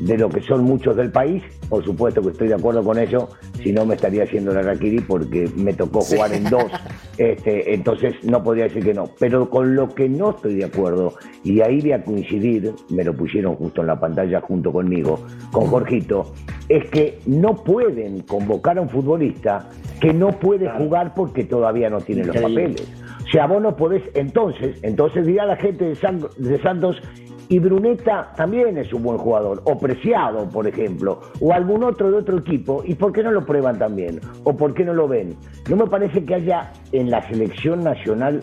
de 0.01 0.19
lo 0.19 0.29
que 0.29 0.43
son 0.43 0.65
muchos 0.65 0.97
del 0.97 1.11
país, 1.11 1.43
por 1.69 1.85
supuesto 1.85 2.21
que 2.21 2.31
estoy 2.31 2.49
de 2.49 2.55
acuerdo 2.55 2.83
con 2.83 2.99
eso, 2.99 3.29
si 3.65 3.73
no 3.73 3.85
me 3.85 3.95
estaría 3.97 4.23
haciendo 4.23 4.53
la 4.55 4.63
raquiri 4.63 5.01
porque 5.01 5.51
me 5.57 5.73
tocó 5.73 6.03
jugar 6.03 6.33
en 6.35 6.45
dos, 6.45 6.67
este, 7.19 7.75
entonces 7.75 8.15
no 8.23 8.45
podría 8.45 8.65
decir 8.65 8.85
que 8.85 8.95
no. 8.95 9.09
Pero 9.19 9.51
con 9.51 9.75
lo 9.75 9.89
que 9.89 10.09
no 10.09 10.31
estoy 10.31 10.55
de 10.57 10.67
acuerdo, 10.67 11.15
y 11.43 11.61
ahí 11.63 11.81
voy 11.81 11.93
a 11.93 12.05
coincidir, 12.05 12.73
me 12.91 13.03
lo 13.03 13.15
pusieron 13.15 13.57
justo 13.57 13.81
en 13.81 13.89
la 13.89 13.99
pantalla 13.99 14.41
junto 14.43 14.71
conmigo, 14.73 15.19
con 15.51 15.67
Jorgito, 15.67 16.33
es 16.69 16.85
que 16.91 17.19
no 17.27 17.57
pueden 17.65 18.21
convocar 18.21 18.79
a 18.79 18.83
un 18.83 18.89
futbolista 18.91 19.69
que 20.01 20.13
no 20.13 20.39
puede 20.39 20.69
jugar 20.71 21.15
porque 21.15 21.45
todavía 21.45 21.89
no 21.91 22.01
tiene 22.01 22.25
los 22.25 22.37
papeles. 22.37 22.87
O 23.27 23.31
sea, 23.31 23.47
vos 23.47 23.63
no 23.63 23.75
podés, 23.75 24.03
entonces, 24.15 24.79
entonces 24.83 25.27
dirá 25.27 25.47
la 25.47 25.57
gente 25.57 25.87
de, 25.87 25.95
San- 25.97 26.27
de 26.37 26.61
Santos, 26.61 27.01
y 27.49 27.59
Bruneta 27.59 28.33
también 28.37 28.79
es 28.79 28.93
un 28.93 29.03
buen 29.03 29.19
jugador, 29.19 29.63
o 29.65 29.79
Preciado, 29.79 30.49
por 30.49 30.67
ejemplo, 30.67 31.21
o 31.41 31.53
algún 31.53 31.85
otro 31.85 32.11
de 32.11 32.19
otro 32.19 32.39
equipo, 32.39 32.83
¿y 32.85 32.95
por 32.95 33.13
qué 33.13 33.23
no 33.23 33.31
lo 33.33 33.45
prueban 33.45 33.79
también? 33.79 34.21
¿O 34.45 34.57
por 34.57 34.73
qué 34.75 34.85
no 34.85 34.95
lo 34.95 35.09
ven? 35.09 35.37
No 35.69 35.77
me 35.77 35.87
parece 35.87 36.25
que 36.25 36.35
haya 36.35 36.73
en 36.93 37.11
la 37.11 37.27
selección 37.29 37.85
nacional, 37.85 38.43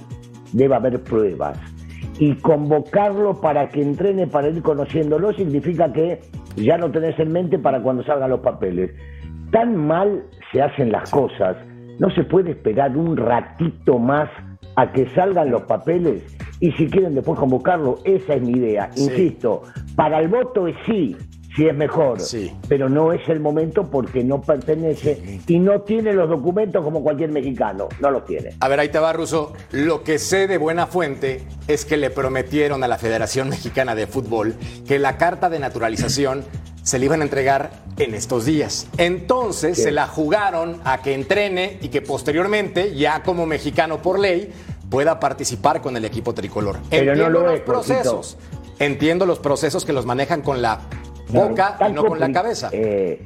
deba 0.54 0.78
haber 0.78 1.02
pruebas. 1.04 1.58
Y 2.20 2.36
convocarlo 2.36 3.42
para 3.42 3.70
que 3.70 3.82
entrene, 3.82 4.28
para 4.28 4.50
ir 4.50 4.62
conociéndolo, 4.62 5.34
significa 5.34 5.92
que 5.92 6.20
ya 6.56 6.78
lo 6.78 6.92
tenés 6.92 7.18
en 7.20 7.32
mente 7.32 7.58
para 7.58 7.82
cuando 7.82 8.04
salgan 8.04 8.30
los 8.30 8.42
papeles. 8.42 8.92
Tan 9.52 9.76
mal 9.76 10.24
se 10.52 10.62
hacen 10.62 10.92
las 10.92 11.10
cosas, 11.10 11.58
no 12.00 12.10
se 12.12 12.24
puede 12.24 12.52
esperar 12.52 12.96
un 12.96 13.18
ratito 13.18 13.98
más 13.98 14.30
a 14.76 14.92
que 14.92 15.10
salgan 15.10 15.50
los 15.50 15.64
papeles 15.64 16.24
y 16.62 16.72
si 16.74 16.88
quieren 16.88 17.14
después 17.16 17.38
convocarlo, 17.38 18.00
esa 18.06 18.36
es 18.36 18.42
mi 18.42 18.54
idea. 18.54 18.90
Insisto, 18.96 19.64
para 19.96 20.20
el 20.20 20.30
voto 20.30 20.68
es 20.68 20.76
sí, 20.86 21.18
si 21.56 21.68
es 21.68 21.76
mejor, 21.76 22.22
Sí. 22.22 22.54
pero 22.70 22.88
no 22.88 23.12
es 23.12 23.28
el 23.28 23.42
momento 23.42 23.90
porque 23.92 24.24
no 24.24 24.40
pertenece 24.42 25.42
y 25.48 25.60
no 25.60 25.82
tiene 25.82 26.14
los 26.14 26.30
documentos 26.30 26.82
como 26.82 27.04
cualquier 27.04 27.32
mexicano, 27.32 27.90
no 28.00 28.10
los 28.12 28.24
tiene. 28.26 28.52
A 28.62 28.68
ver, 28.70 28.80
ahí 28.80 28.88
te 28.90 29.00
va, 29.00 29.12
Ruso. 29.12 29.52
Lo 29.72 30.04
que 30.04 30.18
sé 30.18 30.48
de 30.48 30.58
buena 30.58 30.88
fuente 30.88 31.44
es 31.68 31.84
que 31.84 31.98
le 31.98 32.10
prometieron 32.10 32.84
a 32.86 32.88
la 32.88 32.98
Federación 32.98 33.50
Mexicana 33.50 33.96
de 33.96 34.08
Fútbol 34.08 34.56
que 34.88 34.98
la 34.98 35.18
carta 35.18 35.50
de 35.50 35.60
naturalización 35.60 36.46
se 36.84 37.00
le 37.00 37.06
iban 37.06 37.20
a 37.22 37.26
entregar 37.26 37.72
en 37.98 38.14
estos 38.14 38.46
días. 38.46 38.88
Entonces 38.98 39.78
se 39.82 39.92
la 39.92 40.08
jugaron 40.08 40.78
a 40.86 41.02
que 41.02 41.14
entrene 41.14 41.78
y 41.82 41.90
que 41.90 42.02
posteriormente, 42.02 42.96
ya 42.96 43.24
como 43.24 43.46
mexicano 43.46 44.02
por 44.02 44.20
ley, 44.20 44.52
pueda 44.92 45.20
participar 45.20 45.82
con 45.82 45.98
el 45.98 46.06
equipo 46.06 46.34
tricolor. 46.36 46.78
Pero 46.92 47.06
no 47.06 47.24
Entiendo 47.24 47.40
lo 47.40 47.46
los 47.48 47.54
es, 47.56 47.62
procesos. 47.62 48.38
Entiendo 48.78 49.26
los 49.26 49.40
procesos 49.40 49.86
que 49.86 49.94
los 49.94 50.06
manejan 50.06 50.42
con 50.42 50.62
la 50.62 50.82
boca 51.30 51.76
y 51.78 51.80
Tan 51.80 51.96
no 51.96 52.04
con 52.04 52.20
la 52.20 52.32
cabeza. 52.32 52.70
Eh, 52.74 53.26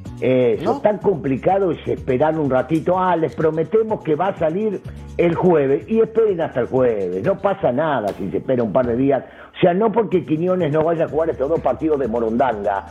¿No? 0.62 0.80
tan 0.80 1.00
complicado 1.00 1.72
es 1.72 1.80
esperar 1.88 2.38
un 2.40 2.50
ratito. 2.50 3.00
Ah, 3.00 3.16
les 3.16 3.34
prometemos 3.36 4.04
que 4.04 4.16
va 4.16 4.28
a 4.28 4.38
salir 4.38 4.80
el 5.18 5.34
jueves. 5.34 5.86
Y 5.90 6.02
esperen 6.02 6.40
hasta 6.40 6.62
el 6.62 6.68
jueves. 6.68 7.24
No 7.24 7.38
pasa 7.40 7.72
nada 7.72 8.10
si 8.18 8.30
se 8.30 8.38
espera 8.38 8.62
un 8.64 8.72
par 8.72 8.86
de 8.86 8.96
días. 8.96 9.24
O 9.58 9.60
sea, 9.60 9.74
no 9.74 9.92
porque 9.92 10.24
Quiñones 10.24 10.72
no 10.72 10.84
vaya 10.84 11.06
a 11.06 11.10
jugar 11.10 11.32
estos 11.32 11.50
dos 11.50 11.62
partidos 11.62 12.00
de 12.00 12.08
Morondanga. 12.08 12.86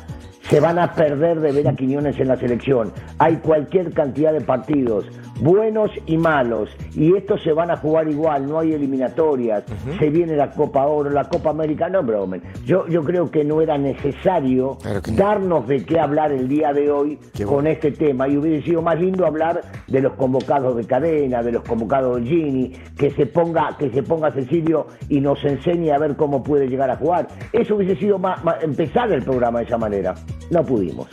Se 0.51 0.61
van 0.61 0.79
a 0.79 0.93
perder 0.93 1.41
de 1.41 1.53
ver 1.53 1.67
a 1.69 1.75
Quiñones 1.75 2.19
en 2.21 2.29
la 2.29 2.37
selección. 2.37 2.93
Hay 3.19 3.37
cualquier 3.37 3.93
cantidad 3.93 4.33
de 4.33 4.43
partidos, 4.43 5.07
buenos 5.41 5.91
y 6.07 6.19
malos. 6.19 6.69
Y 6.95 7.17
estos 7.17 7.43
se 7.43 7.53
van 7.53 7.71
a 7.71 7.77
jugar 7.79 8.09
igual, 8.09 8.47
no 8.47 8.59
hay 8.59 8.73
eliminatorias. 8.75 9.65
Se 9.99 10.11
viene 10.11 10.37
la 10.37 10.51
Copa 10.51 10.87
Oro, 10.87 11.09
la 11.11 11.25
Copa 11.25 11.51
América. 11.51 11.89
No, 11.89 12.03
bromen. 12.03 12.43
Yo, 12.67 12.87
yo 12.89 13.03
creo 13.03 13.31
que 13.31 13.43
no 13.43 13.63
era 13.63 13.79
necesario 13.79 14.77
Claro 14.83 15.01
que 15.03 15.13
no. 15.13 15.17
darnos 15.17 15.67
de 15.67 15.85
qué 15.85 15.99
hablar 15.99 16.31
el 16.31 16.47
día 16.47 16.73
de 16.75 16.91
hoy 16.91 17.19
Qué 17.35 17.45
con 17.45 17.55
bueno. 17.55 17.71
este 17.71 17.91
tema 17.93 18.29
y 18.29 18.37
hubiese 18.37 18.67
sido 18.67 18.83
más 18.83 19.01
lindo 19.01 19.27
hablar 19.27 19.63
de 19.89 20.01
los 20.01 20.13
convocados 20.13 20.77
de 20.77 20.85
cadena, 20.85 21.43
de 21.43 21.53
los 21.53 21.63
convocados 21.63 22.21
de 22.21 22.27
Gini, 22.29 22.73
que 22.99 23.11
se 23.13 23.27
ponga, 23.27 23.77
que 23.79 23.91
se 23.91 24.03
ponga 24.03 24.31
Cecilio 24.31 24.87
y 25.09 25.21
nos 25.21 25.43
enseñe 25.43 25.91
a 25.91 25.99
ver 25.99 26.17
cómo 26.17 26.43
puede 26.43 26.69
llegar 26.69 26.91
a 26.91 26.97
jugar. 26.97 27.29
Eso 27.53 27.77
hubiese 27.77 27.97
sido 27.97 28.19
más, 28.19 28.45
más- 28.45 28.63
empezar 28.63 29.11
el 29.11 29.23
programa 29.23 29.61
de 29.61 29.65
esa 29.65 29.79
manera. 29.79 30.15
No 30.51 30.65
pudimos. 30.65 31.09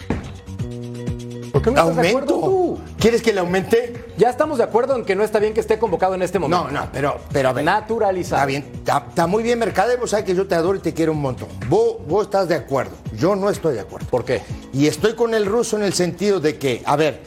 ¿Por 1.52 1.62
qué 1.62 1.72
no 1.72 1.80
estás 1.82 1.96
de 1.98 2.10
acuerdo 2.10 2.36
¿Aumento? 2.36 2.50
tú? 2.50 2.80
¿Quieres 2.98 3.22
que 3.22 3.34
le 3.34 3.40
aumente? 3.42 4.06
Ya 4.18 4.30
estamos 4.30 4.58
de 4.58 4.64
acuerdo 4.64 4.96
en 4.96 5.04
que 5.04 5.16
no 5.16 5.24
está 5.24 5.40
bien 5.40 5.54
que 5.54 5.60
esté 5.60 5.78
convocado 5.78 6.16
en 6.16 6.22
este 6.22 6.40
momento. 6.40 6.66
No, 6.66 6.72
no, 6.72 6.88
pero, 6.94 7.18
pero 7.34 7.50
a 7.50 7.54
ver. 7.54 7.66
Naturalizado. 7.66 8.38
Está 8.42 8.46
bien, 8.46 8.66
está, 8.74 9.06
está 9.10 9.28
muy 9.28 9.44
bien, 9.44 9.60
Mercader. 9.60 10.00
Vos 10.00 10.12
sabes 10.12 10.26
que 10.26 10.34
yo 10.36 10.48
te 10.48 10.56
adoro 10.56 10.78
y 10.78 10.82
te 10.82 10.94
quiero 10.94 11.12
un 11.12 11.22
montón. 11.22 11.50
Vos, 11.68 11.98
vos 12.08 12.26
estás 12.26 12.48
de 12.48 12.56
acuerdo. 12.56 12.92
Yo 13.18 13.36
no 13.36 13.50
estoy 13.50 13.74
de 13.74 13.82
acuerdo. 13.82 14.08
¿Por 14.10 14.24
qué? 14.24 14.42
Y 14.72 14.88
estoy 14.88 15.14
con 15.16 15.34
el 15.34 15.46
ruso 15.46 15.76
en 15.76 15.84
el 15.84 15.94
sentido 15.94 16.40
de 16.40 16.58
que, 16.58 16.84
a 16.86 16.96
ver, 16.96 17.22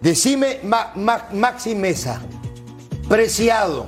decime 0.00 0.58
Ma- 0.64 0.92
Ma- 0.96 1.28
Maxi 1.32 1.74
Mesa, 1.76 2.20
Preciado, 3.08 3.86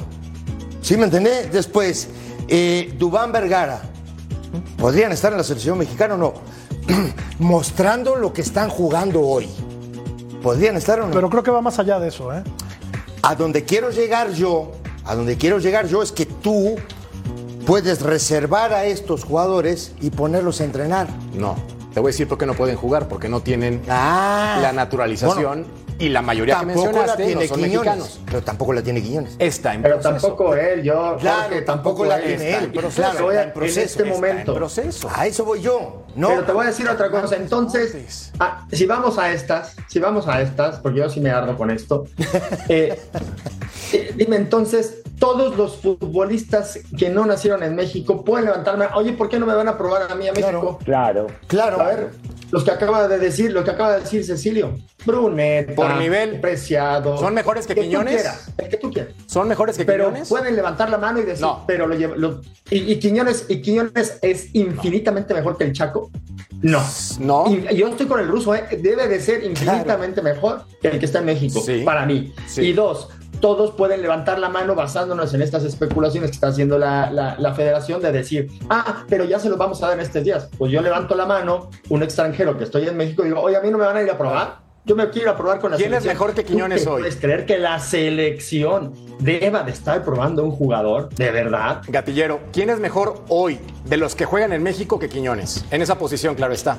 ¿sí 0.81 0.97
me 0.97 1.05
entendés? 1.05 1.53
Después, 1.53 2.09
eh, 2.49 2.93
Dubán 2.99 3.31
Vergara, 3.33 3.83
¿podrían 4.79 5.13
estar 5.13 5.31
en 5.33 5.39
la 5.39 5.45
selección 5.45 5.79
mexicana 5.79 6.15
o 6.15 6.19
no? 6.19 6.35
mostrando 7.39 8.17
lo 8.17 8.33
que 8.33 8.43
están 8.43 8.69
jugando 8.69 9.21
hoy. 9.21 9.49
¿Podrían 10.43 10.77
estar 10.77 11.01
o 11.01 11.07
no? 11.07 11.13
Pero 11.13 11.31
creo 11.31 11.43
que 11.43 11.51
va 11.51 11.61
más 11.61 11.79
allá 11.79 12.01
de 12.01 12.09
eso, 12.09 12.33
¿eh? 12.35 12.43
A 13.23 13.35
donde 13.37 13.65
quiero 13.65 13.91
llegar 13.91 14.33
yo, 14.33 14.73
a 15.05 15.15
donde 15.15 15.37
quiero 15.37 15.59
llegar 15.59 15.87
yo 15.87 16.03
es 16.03 16.11
que 16.11 16.27
tú 16.27 16.75
puedes 17.67 18.03
reservar 18.03 18.73
a 18.73 18.85
estos 18.87 19.23
jugadores 19.25 19.93
y 20.01 20.11
ponerlos 20.11 20.61
a 20.61 20.65
entrenar. 20.65 21.07
No. 21.35 21.55
Te 21.95 22.01
voy 22.01 22.09
a 22.09 22.13
decir 22.13 22.27
por 22.27 22.39
qué 22.39 22.47
no 22.47 22.55
pueden 22.55 22.75
jugar, 22.77 23.07
porque 23.07 23.29
no 23.29 23.41
tienen 23.41 23.83
Ah. 23.89 24.59
la 24.63 24.73
naturalización 24.73 25.67
y 25.99 26.09
la 26.09 26.23
mayoría 26.23 26.55
que 26.59 26.67
Tampoco 26.67 26.81
la 26.87 26.93
mencionaste 26.93 27.25
tiene 27.25 27.43
no 27.43 27.49
son 27.49 27.57
Quiñones. 27.59 27.75
mexicanos. 27.77 28.21
Pero 28.27 28.43
tampoco 28.43 28.73
la 28.73 28.83
tiene 28.83 29.03
Quiñones. 29.03 29.37
Está 29.39 29.75
en 29.75 29.83
Pero 29.83 30.01
proceso. 30.01 30.27
tampoco 30.27 30.55
él, 30.57 30.83
yo. 30.83 31.17
Claro, 31.21 31.43
Jorge, 31.45 31.63
tampoco 31.63 32.05
la 32.07 32.19
tiene 32.19 32.33
está 32.35 32.59
él, 32.59 32.65
en 32.65 32.71
pero 32.71 32.81
proceso. 32.89 33.03
claro, 33.13 33.33
en 33.33 33.53
proceso, 33.53 33.81
En 33.81 33.87
este 33.87 34.03
está 34.03 34.15
momento. 34.15 34.53
en 34.53 34.59
proceso. 34.59 35.11
A 35.15 35.27
eso 35.27 35.45
voy 35.45 35.61
yo. 35.61 36.02
No. 36.15 36.29
Pero 36.29 36.45
te 36.45 36.53
voy 36.53 36.65
a 36.65 36.69
decir 36.69 36.89
otra 36.89 37.11
cosa. 37.11 37.37
Entonces, 37.37 38.33
ah, 38.39 38.67
si 38.71 38.87
vamos 38.87 39.19
a 39.19 39.33
estas, 39.33 39.77
si 39.89 39.99
vamos 39.99 40.29
a 40.29 40.41
estas, 40.41 40.79
porque 40.79 40.99
yo 40.99 41.09
sí 41.09 41.21
me 41.21 41.31
ardo 41.31 41.57
con 41.57 41.71
esto, 41.71 42.07
eh, 42.69 43.01
eh, 43.93 44.15
dime 44.17 44.37
entonces, 44.37 45.03
todos 45.19 45.57
los 45.57 45.77
futbolistas 45.77 46.81
que 46.99 47.09
no 47.09 47.25
nacieron 47.25 47.63
en 47.63 47.77
México 47.77 48.25
pueden 48.25 48.47
levantarme, 48.47 48.87
oye, 48.95 49.13
¿por 49.13 49.29
qué 49.29 49.39
no 49.39 49.47
me 49.47 49.55
van 49.55 49.69
a 49.69 49.79
probar 49.79 50.11
a 50.11 50.15
mí 50.15 50.29
a 50.29 50.33
México? 50.33 50.79
Claro. 50.85 51.29
Claro. 51.47 51.81
A 51.81 51.85
ver, 51.85 52.11
los 52.53 52.63
que 52.65 52.71
acaba 52.71 53.09
de 53.09 53.19
decir, 53.19 53.51
lo 53.53 53.65
que 53.65 53.71
acaba 53.73 53.95
de 53.95 54.01
decir 54.03 54.25
Cecilio, 54.25 54.77
Brunet, 55.05 55.75
Por 55.75 55.97
nivel, 55.97 56.39
Preciado. 56.41 57.17
¿son 57.19 57.35
mejores 57.35 57.67
que 57.67 57.75
Quiñones? 57.75 58.15
quieras, 58.15 58.53
el 58.59 58.69
que 58.69 58.77
tú 58.77 58.91
quieras. 58.93 59.15
¿Son 59.27 59.49
mejores 59.49 59.77
que 59.77 59.85
Pero 59.85 60.05
Quiñones? 60.09 60.29
pueden 60.29 60.55
levantar 60.55 60.89
la 60.91 60.99
mano 60.99 61.19
y 61.19 61.23
decir, 61.25 61.41
No. 61.43 61.65
pero 61.67 61.87
lo 61.87 61.95
lleva- 61.97 62.15
lo- 62.17 62.41
y, 62.71 62.93
y 62.93 62.99
Quiñones, 63.01 63.47
y 63.49 63.61
Quiñones 63.63 64.19
es 64.23 64.55
infinitamente 64.55 65.35
mejor 65.35 65.57
que 65.57 65.65
el 65.65 65.73
Chaco. 65.73 66.11
No. 66.61 66.81
No. 67.19 67.45
Y 67.49 67.75
yo 67.75 67.89
estoy 67.89 68.07
con 68.07 68.21
el 68.21 68.29
ruso, 68.29 68.55
¿eh? 68.55 68.65
debe 68.81 69.09
de 69.09 69.19
ser 69.21 69.43
infinitamente 69.45 70.23
mejor 70.23 70.65
que 70.81 70.89
el 70.89 70.99
que 71.01 71.07
está 71.07 71.19
en 71.21 71.25
México, 71.25 71.61
Sí. 71.65 71.83
para 71.85 72.07
mí. 72.07 72.33
Sí. 72.47 72.63
Y 72.67 72.73
dos, 72.73 73.09
todos 73.43 73.73
pueden 73.73 74.01
levantar 74.01 74.39
la 74.39 74.49
mano 74.49 74.75
basándonos 74.75 75.35
en 75.35 75.43
estas 75.43 75.65
especulaciones 75.65 76.31
que 76.31 76.35
está 76.37 76.47
haciendo 76.47 76.79
la, 76.79 77.11
la- 77.11 77.37
la 77.39 77.53
federación 77.53 78.01
de 78.01 78.11
decir, 78.13 78.51
ah, 78.71 79.05
pero 79.09 79.25
ya 79.25 79.39
se 79.39 79.51
los 79.51 79.59
vamos 79.59 79.83
a 79.83 79.89
dar 79.89 79.99
en 79.99 80.01
estos 80.05 80.25
días. 80.25 80.49
Pues 80.57 80.73
yo 80.73 80.81
levanto 80.81 81.15
la 81.15 81.27
mano, 81.27 81.69
un 81.91 82.03
extranjero 82.03 82.57
que 82.57 82.65
estoy 82.65 82.89
en 82.89 82.97
México, 82.97 83.23
y 83.23 83.27
digo, 83.27 83.41
oye, 83.41 83.57
a 83.57 83.61
mí 83.61 83.71
no 83.71 83.77
me 83.77 83.85
van 83.85 83.97
a 83.99 84.03
ir 84.03 84.11
a 84.11 84.17
probar. 84.17 84.63
Yo 84.85 84.97
me 84.97 85.09
quiero 85.11 85.29
ir 85.29 85.35
a 85.35 85.37
probar 85.37 85.61
con 85.61 85.71
la 85.73 85.77
¿Quién 85.77 85.93
es 85.95 86.03
selección. 86.03 86.15
mejor 86.15 86.35
que 86.35 86.43
¿Tú 86.43 86.53
Quiñones 86.55 86.87
hoy? 86.87 87.03
¿Puedes 87.03 87.17
creer 87.17 87.47
que 87.47 87.59
la 87.59 87.79
selección 87.79 88.95
deba 89.21 89.63
de 89.63 89.71
estar 89.73 90.03
probando 90.05 90.43
un 90.45 90.51
jugador? 90.51 91.09
¿De 91.15 91.31
verdad? 91.31 91.83
Gatillero, 91.89 92.41
¿quién 92.53 92.71
es 92.71 92.81
mejor 92.81 93.25
hoy 93.29 93.61
de 93.85 93.97
los 93.97 94.15
que 94.17 94.25
juegan 94.25 94.53
en 94.53 94.63
México 94.63 94.99
que 94.99 95.09
Quiñones? 95.09 95.65
En 95.71 95.83
esa 95.83 95.99
posición, 95.99 96.35
claro 96.35 96.53
está. 96.55 96.79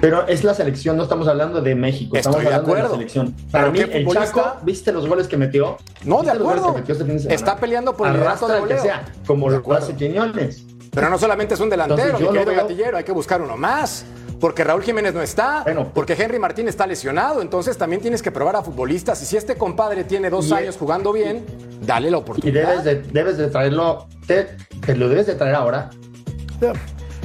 Pero 0.00 0.26
es 0.28 0.44
la 0.44 0.54
selección, 0.54 0.96
no 0.96 1.02
estamos 1.02 1.28
hablando 1.28 1.60
de 1.60 1.74
México, 1.74 2.16
Estoy 2.16 2.18
estamos 2.30 2.40
de 2.40 2.46
hablando 2.46 2.66
de, 2.66 2.72
acuerdo. 2.72 2.88
la 2.90 2.96
selección. 2.96 3.34
Para 3.50 3.70
mí, 3.70 3.78
¿qué 3.84 3.98
el? 3.98 4.08
Chaco, 4.08 4.56
¿viste 4.62 4.92
los 4.92 5.06
goles 5.06 5.28
que 5.28 5.36
metió? 5.36 5.76
No, 6.04 6.16
de 6.16 6.22
¿Viste 6.22 6.38
los 6.38 6.42
goles 6.42 6.58
acuerdo. 6.60 6.74
que 6.74 6.80
metió 6.80 6.92
este 6.94 7.04
fin 7.04 7.14
de 7.14 7.20
semana? 7.20 7.34
Está 7.34 7.56
peleando 7.56 7.94
por 7.96 8.08
el 8.08 8.16
Arrastra 8.16 8.48
de 8.48 8.54
que 8.54 8.60
goleo. 8.60 8.82
sea, 8.82 9.04
como 9.26 9.50
lo 9.50 9.72
hace 9.74 9.94
Quiñones. 9.94 10.64
Pero 10.90 11.10
no 11.10 11.18
solamente 11.18 11.54
es 11.54 11.60
un 11.60 11.68
delantero, 11.70 12.16
Entonces, 12.18 12.26
yo 12.34 12.44
veo- 12.46 12.62
Gatillero, 12.62 12.96
hay 12.96 13.04
que 13.04 13.12
buscar 13.12 13.42
uno 13.42 13.56
más. 13.56 14.04
Porque 14.40 14.64
Raúl 14.64 14.82
Jiménez 14.82 15.12
no 15.12 15.20
está, 15.20 15.64
Bueno, 15.64 15.90
porque 15.92 16.14
Henry 16.14 16.38
Martín 16.38 16.66
está 16.66 16.86
lesionado, 16.86 17.42
entonces 17.42 17.76
también 17.76 18.00
tienes 18.00 18.22
que 18.22 18.32
probar 18.32 18.56
a 18.56 18.62
futbolistas. 18.62 19.20
Y 19.22 19.26
si 19.26 19.36
este 19.36 19.54
compadre 19.56 20.02
tiene 20.04 20.30
dos 20.30 20.48
Y- 20.48 20.54
años 20.54 20.78
jugando 20.78 21.12
bien, 21.12 21.44
dale 21.82 22.10
la 22.10 22.16
Y 22.16 22.20
oportunidad. 22.20 22.68
debes 22.70 22.84
de, 22.84 23.02
debes 23.12 23.36
de 23.36 23.48
traerlo, 23.48 24.08
te, 24.26 24.48
te 24.84 24.96
lo 24.96 25.10
debes 25.10 25.26
de 25.26 25.34
traer 25.34 25.54
ahora, 25.56 25.90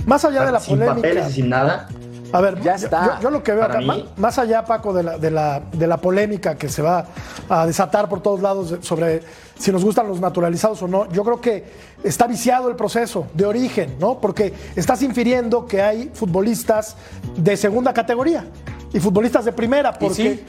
Más 0.05 0.23
allá 0.25 0.45
de 0.45 0.51
la 0.51 0.59
sin 0.59 0.75
polémica. 0.77 0.95
papeles 0.95 1.29
y 1.29 1.33
sin 1.33 1.49
nada. 1.49 1.87
A 2.33 2.41
ver, 2.41 2.61
Ya 2.61 2.75
yo- 2.75 2.85
está. 2.85 3.05
Yo, 3.17 3.23
yo 3.23 3.29
lo 3.29 3.43
que 3.43 3.51
veo 3.53 3.63
acá, 3.63 3.79
mí- 3.79 4.09
más 4.17 4.37
allá, 4.39 4.65
Paco, 4.65 4.93
de 4.93 5.03
la, 5.03 5.17
de, 5.17 5.31
la, 5.31 5.61
de 5.71 5.87
la 5.87 5.97
polémica 5.97 6.55
que 6.55 6.69
se 6.69 6.81
va 6.81 7.05
a 7.49 7.65
desatar 7.65 8.09
por 8.09 8.21
todos 8.21 8.41
lados 8.41 8.75
sobre 8.81 9.21
si 9.57 9.71
nos 9.71 9.83
gustan 9.85 10.07
los 10.07 10.19
naturalizados 10.19 10.81
o 10.83 10.87
no, 10.87 11.09
yo 11.11 11.23
creo 11.23 11.39
que 11.39 11.63
está 12.03 12.27
viciado 12.27 12.69
el 12.69 12.75
proceso 12.75 13.27
de 13.33 13.45
origen, 13.45 13.95
¿no? 13.99 14.19
Porque 14.19 14.53
estás 14.75 15.01
infiriendo 15.01 15.65
que 15.65 15.81
hay 15.81 16.11
futbolistas 16.13 16.95
de 17.37 17.55
segunda 17.55 17.93
categoría 17.93 18.45
y 18.93 18.99
futbolistas 18.99 19.45
de 19.45 19.51
primera, 19.53 19.93
porque. 19.93 20.15
sí? 20.15 20.45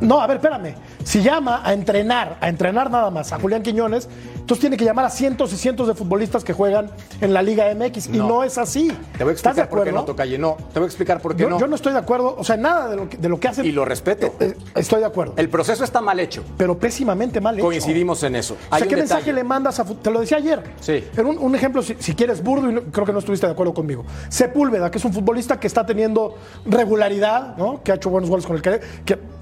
No, 0.00 0.20
a 0.20 0.26
ver, 0.26 0.38
espérame. 0.38 0.74
Si 1.04 1.22
llama 1.22 1.60
a 1.64 1.72
entrenar, 1.72 2.38
a 2.40 2.48
entrenar 2.48 2.90
nada 2.90 3.10
más 3.10 3.32
a 3.32 3.38
Julián 3.38 3.62
Quiñones, 3.62 4.08
entonces 4.34 4.58
tiene 4.60 4.76
que 4.76 4.84
llamar 4.84 5.04
a 5.04 5.10
cientos 5.10 5.52
y 5.52 5.56
cientos 5.56 5.86
de 5.86 5.94
futbolistas 5.94 6.42
que 6.42 6.52
juegan 6.52 6.90
en 7.20 7.32
la 7.32 7.42
Liga 7.42 7.66
MX. 7.74 8.06
Y 8.08 8.18
No. 8.18 8.42
es 8.42 8.58
así. 8.58 8.88
Te 9.16 9.22
voy 9.22 9.32
a 9.32 9.36
¿Estás 9.36 9.54
de 9.54 9.62
explicar 9.62 9.68
por 9.68 9.84
qué 9.84 9.92
no, 9.92 10.04
Tocalle. 10.04 10.38
No, 10.38 10.56
te 10.72 10.80
voy 10.80 10.86
a 10.86 10.88
explicar 10.88 11.20
por 11.20 11.36
qué 11.36 11.42
Yo, 11.42 11.50
no. 11.50 11.58
yo 11.60 11.66
no 11.68 11.76
estoy 11.76 11.92
de 11.92 11.98
acuerdo, 11.98 12.34
o 12.36 12.42
sea, 12.42 12.56
nada 12.56 12.88
de 12.88 12.96
lo 12.96 13.08
que, 13.08 13.16
de 13.16 13.28
lo 13.28 13.38
que 13.38 13.48
hace. 13.48 13.64
Y 13.66 13.70
lo 13.72 13.84
respeto. 13.84 14.34
Eh, 14.40 14.56
estoy 14.74 15.00
de 15.00 15.06
acuerdo. 15.06 15.34
El 15.36 15.48
proceso 15.48 15.84
está 15.84 16.00
mal 16.00 16.18
hecho. 16.18 16.42
pero 16.56 16.76
pésimamente 16.78 17.40
mal 17.40 17.54
hecho. 17.56 17.64
Coincidimos 17.66 18.22
en 18.24 18.36
eso. 18.36 18.54
O 18.54 18.56
sea, 18.56 18.78
¿qué 18.78 18.84
detalle. 18.96 18.96
mensaje 18.96 19.32
le 19.32 19.44
mandas 19.44 19.78
a 19.78 19.84
Te 19.84 20.10
lo 20.10 20.20
decía 20.20 20.38
ayer. 20.38 20.62
Sí. 20.80 21.04
Un, 21.18 21.38
un 21.38 21.54
ejemplo, 21.54 21.82
si, 21.82 21.94
si 22.00 22.14
quieres, 22.14 22.42
burdo, 22.42 22.68
y 22.70 22.74
no- 22.74 22.82
creo 22.84 23.06
que 23.06 23.12
no 23.12 23.18
estuviste 23.20 23.46
de 23.46 23.52
acuerdo 23.52 23.72
conmigo. 23.74 24.04
Sepúlveda, 24.30 24.90
que 24.90 24.98
es 24.98 25.04
un 25.04 25.12
futbolista 25.12 25.60
que 25.60 25.66
está 25.66 25.84
teniendo 25.86 26.34
regularidad, 26.64 27.56
¿no? 27.56 27.82
Que 27.82 27.92
ha 27.92 27.94
hecho 27.96 28.10
buenos 28.10 28.28
goles 28.30 28.46
con 28.46 28.56
el, 28.56 28.62
que, 28.62 28.80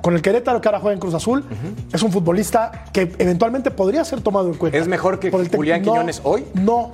con 0.02 0.14
el 0.14 0.23
Querétaro, 0.23 0.39
que 0.42 0.68
ahora 0.68 0.80
juega 0.80 0.92
en 0.94 1.00
Cruz 1.00 1.14
Azul. 1.14 1.44
Es 1.92 2.02
un 2.02 2.11
futbolista 2.12 2.85
que 2.92 3.12
eventualmente 3.18 3.70
podría 3.70 4.04
ser 4.04 4.20
tomado 4.20 4.49
en 4.49 4.54
cuenta. 4.54 4.78
¿Es 4.78 4.88
mejor 4.88 5.18
que 5.18 5.30
Julián 5.30 5.82
No, 5.82 5.92
Quiñones 5.92 6.20
hoy? 6.25 6.44
No, 6.54 6.90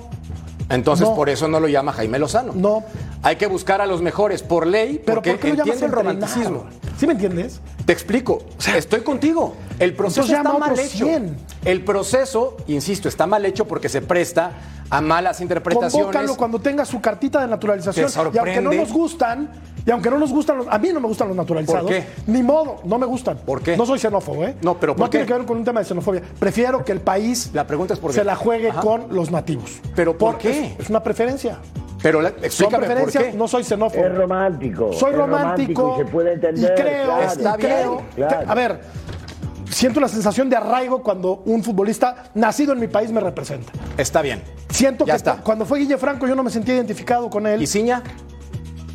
Entonces, 0.69 1.07
No. 1.07 1.15
por 1.15 1.29
eso 1.29 1.47
no 1.47 1.61
lo 1.61 1.69
llama 1.69 1.93
Jaime 1.93 2.19
Lozano. 2.19 2.51
no. 2.53 2.83
Hay 3.23 3.37
que 3.37 3.47
buscar 3.47 3.81
a 3.81 3.85
los 3.87 4.01
mejores 4.01 4.43
por 4.43 4.67
ley, 4.67 5.01
Pero 5.03 5.15
porque 5.15 5.31
¿por 5.31 5.39
qué 5.39 5.47
lo 5.53 5.53
entiendo 5.63 5.85
el 5.85 5.91
romanticismo. 5.91 6.65
¿Sí 6.97 7.07
me 7.07 7.13
entiendes? 7.13 7.61
Te 7.85 7.93
explico. 7.93 8.39
Estoy 8.75 9.01
contigo. 9.01 9.55
El 9.79 9.93
proceso 9.95 10.27
está 10.35 10.43
mal 10.57 10.77
hecho. 10.77 11.05
100. 11.05 11.35
El 11.65 11.83
proceso, 11.83 12.57
insisto, 12.67 13.07
está 13.09 13.25
mal 13.27 13.45
hecho 13.45 13.65
porque 13.65 13.87
se 13.89 14.01
presta 14.01 14.51
a 14.89 15.01
malas 15.01 15.41
interpretaciones. 15.41 15.93
Convócalo 16.05 16.35
cuando 16.37 16.59
tenga 16.59 16.85
su 16.85 17.01
cartita 17.01 17.41
de 17.41 17.47
naturalización. 17.47 18.09
Te 18.11 18.19
Y 18.33 18.37
aunque 18.37 18.61
no 18.61 18.71
nos 18.73 18.91
gustan, 18.91 19.49
y 19.85 19.91
aunque 19.91 20.09
no 20.09 20.17
nos 20.17 20.31
gustan 20.31 20.57
los, 20.59 20.67
a 20.69 20.77
mí 20.77 20.89
no 20.93 20.99
me 20.99 21.07
gustan 21.07 21.27
los 21.29 21.37
naturalizados. 21.37 21.83
¿Por 21.83 21.91
qué? 21.91 22.05
Ni 22.27 22.41
modo, 22.43 22.77
no 22.85 22.97
me 22.97 23.05
gustan. 23.05 23.37
¿Por 23.37 23.61
qué? 23.61 23.75
No 23.77 23.85
soy 23.85 23.99
xenófobo, 23.99 24.43
¿eh? 24.45 24.55
No, 24.61 24.77
pero 24.79 24.95
¿por 24.95 25.05
No 25.05 25.09
tiene 25.09 25.25
qué? 25.25 25.33
que 25.33 25.37
ver 25.39 25.47
con 25.47 25.57
un 25.57 25.63
tema 25.65 25.79
de 25.81 25.85
xenofobia. 25.85 26.21
Prefiero 26.39 26.83
que 26.85 26.91
el 26.91 27.01
país 27.01 27.51
La 27.53 27.65
pregunta 27.67 27.93
es 27.93 27.99
por 27.99 28.11
qué. 28.11 28.15
se 28.19 28.23
la 28.23 28.35
juegue 28.35 28.69
Ajá. 28.69 28.81
con 28.81 29.07
los 29.13 29.31
nativos. 29.31 29.79
¿Pero 29.95 30.17
por 30.17 30.33
Porque 30.33 30.51
qué? 30.51 30.65
Es, 30.73 30.79
es 30.81 30.89
una 30.89 31.03
preferencia. 31.03 31.57
Pero 32.01 32.21
la- 32.21 32.29
Son 32.29 32.43
explícame 32.45 32.87
por 32.95 33.11
qué. 33.11 33.33
no 33.33 33.47
soy 33.47 33.63
xenófobo. 33.63 34.05
Es 34.05 34.13
romántico. 34.15 34.93
Soy 34.93 35.11
es 35.11 35.17
romántico, 35.17 35.95
y 35.99 36.05
se 36.05 36.11
puede 36.11 36.33
entender. 36.33 36.71
y 36.77 36.81
creo, 36.81 37.05
claro. 37.05 37.23
Está 37.23 37.55
y 37.57 37.61
creo- 37.61 37.95
bien, 37.95 38.27
claro. 38.29 38.39
te- 38.45 38.51
a 38.51 38.55
ver, 38.55 38.81
siento 39.77 39.99
la 39.99 40.07
sensación 40.07 40.49
de 40.49 40.55
arraigo 40.55 41.03
cuando 41.03 41.43
un 41.45 41.63
futbolista 41.63 42.31
nacido 42.33 42.73
en 42.73 42.79
mi 42.79 42.87
país 42.87 43.11
me 43.11 43.19
representa. 43.19 43.71
Está 43.97 44.21
bien. 44.23 44.41
Siento 44.69 45.05
Ya 45.05 45.13
que 45.13 45.17
está. 45.17 45.37
cuando 45.37 45.65
fue 45.65 45.79
Guille 45.79 45.97
Franco 45.97 46.25
yo 46.27 46.35
no 46.35 46.43
me 46.43 46.49
sentí 46.49 46.71
identificado 46.71 47.29
con 47.29 47.45
él. 47.45 47.61
¿Y 47.61 47.67
Ciña? 47.67 48.01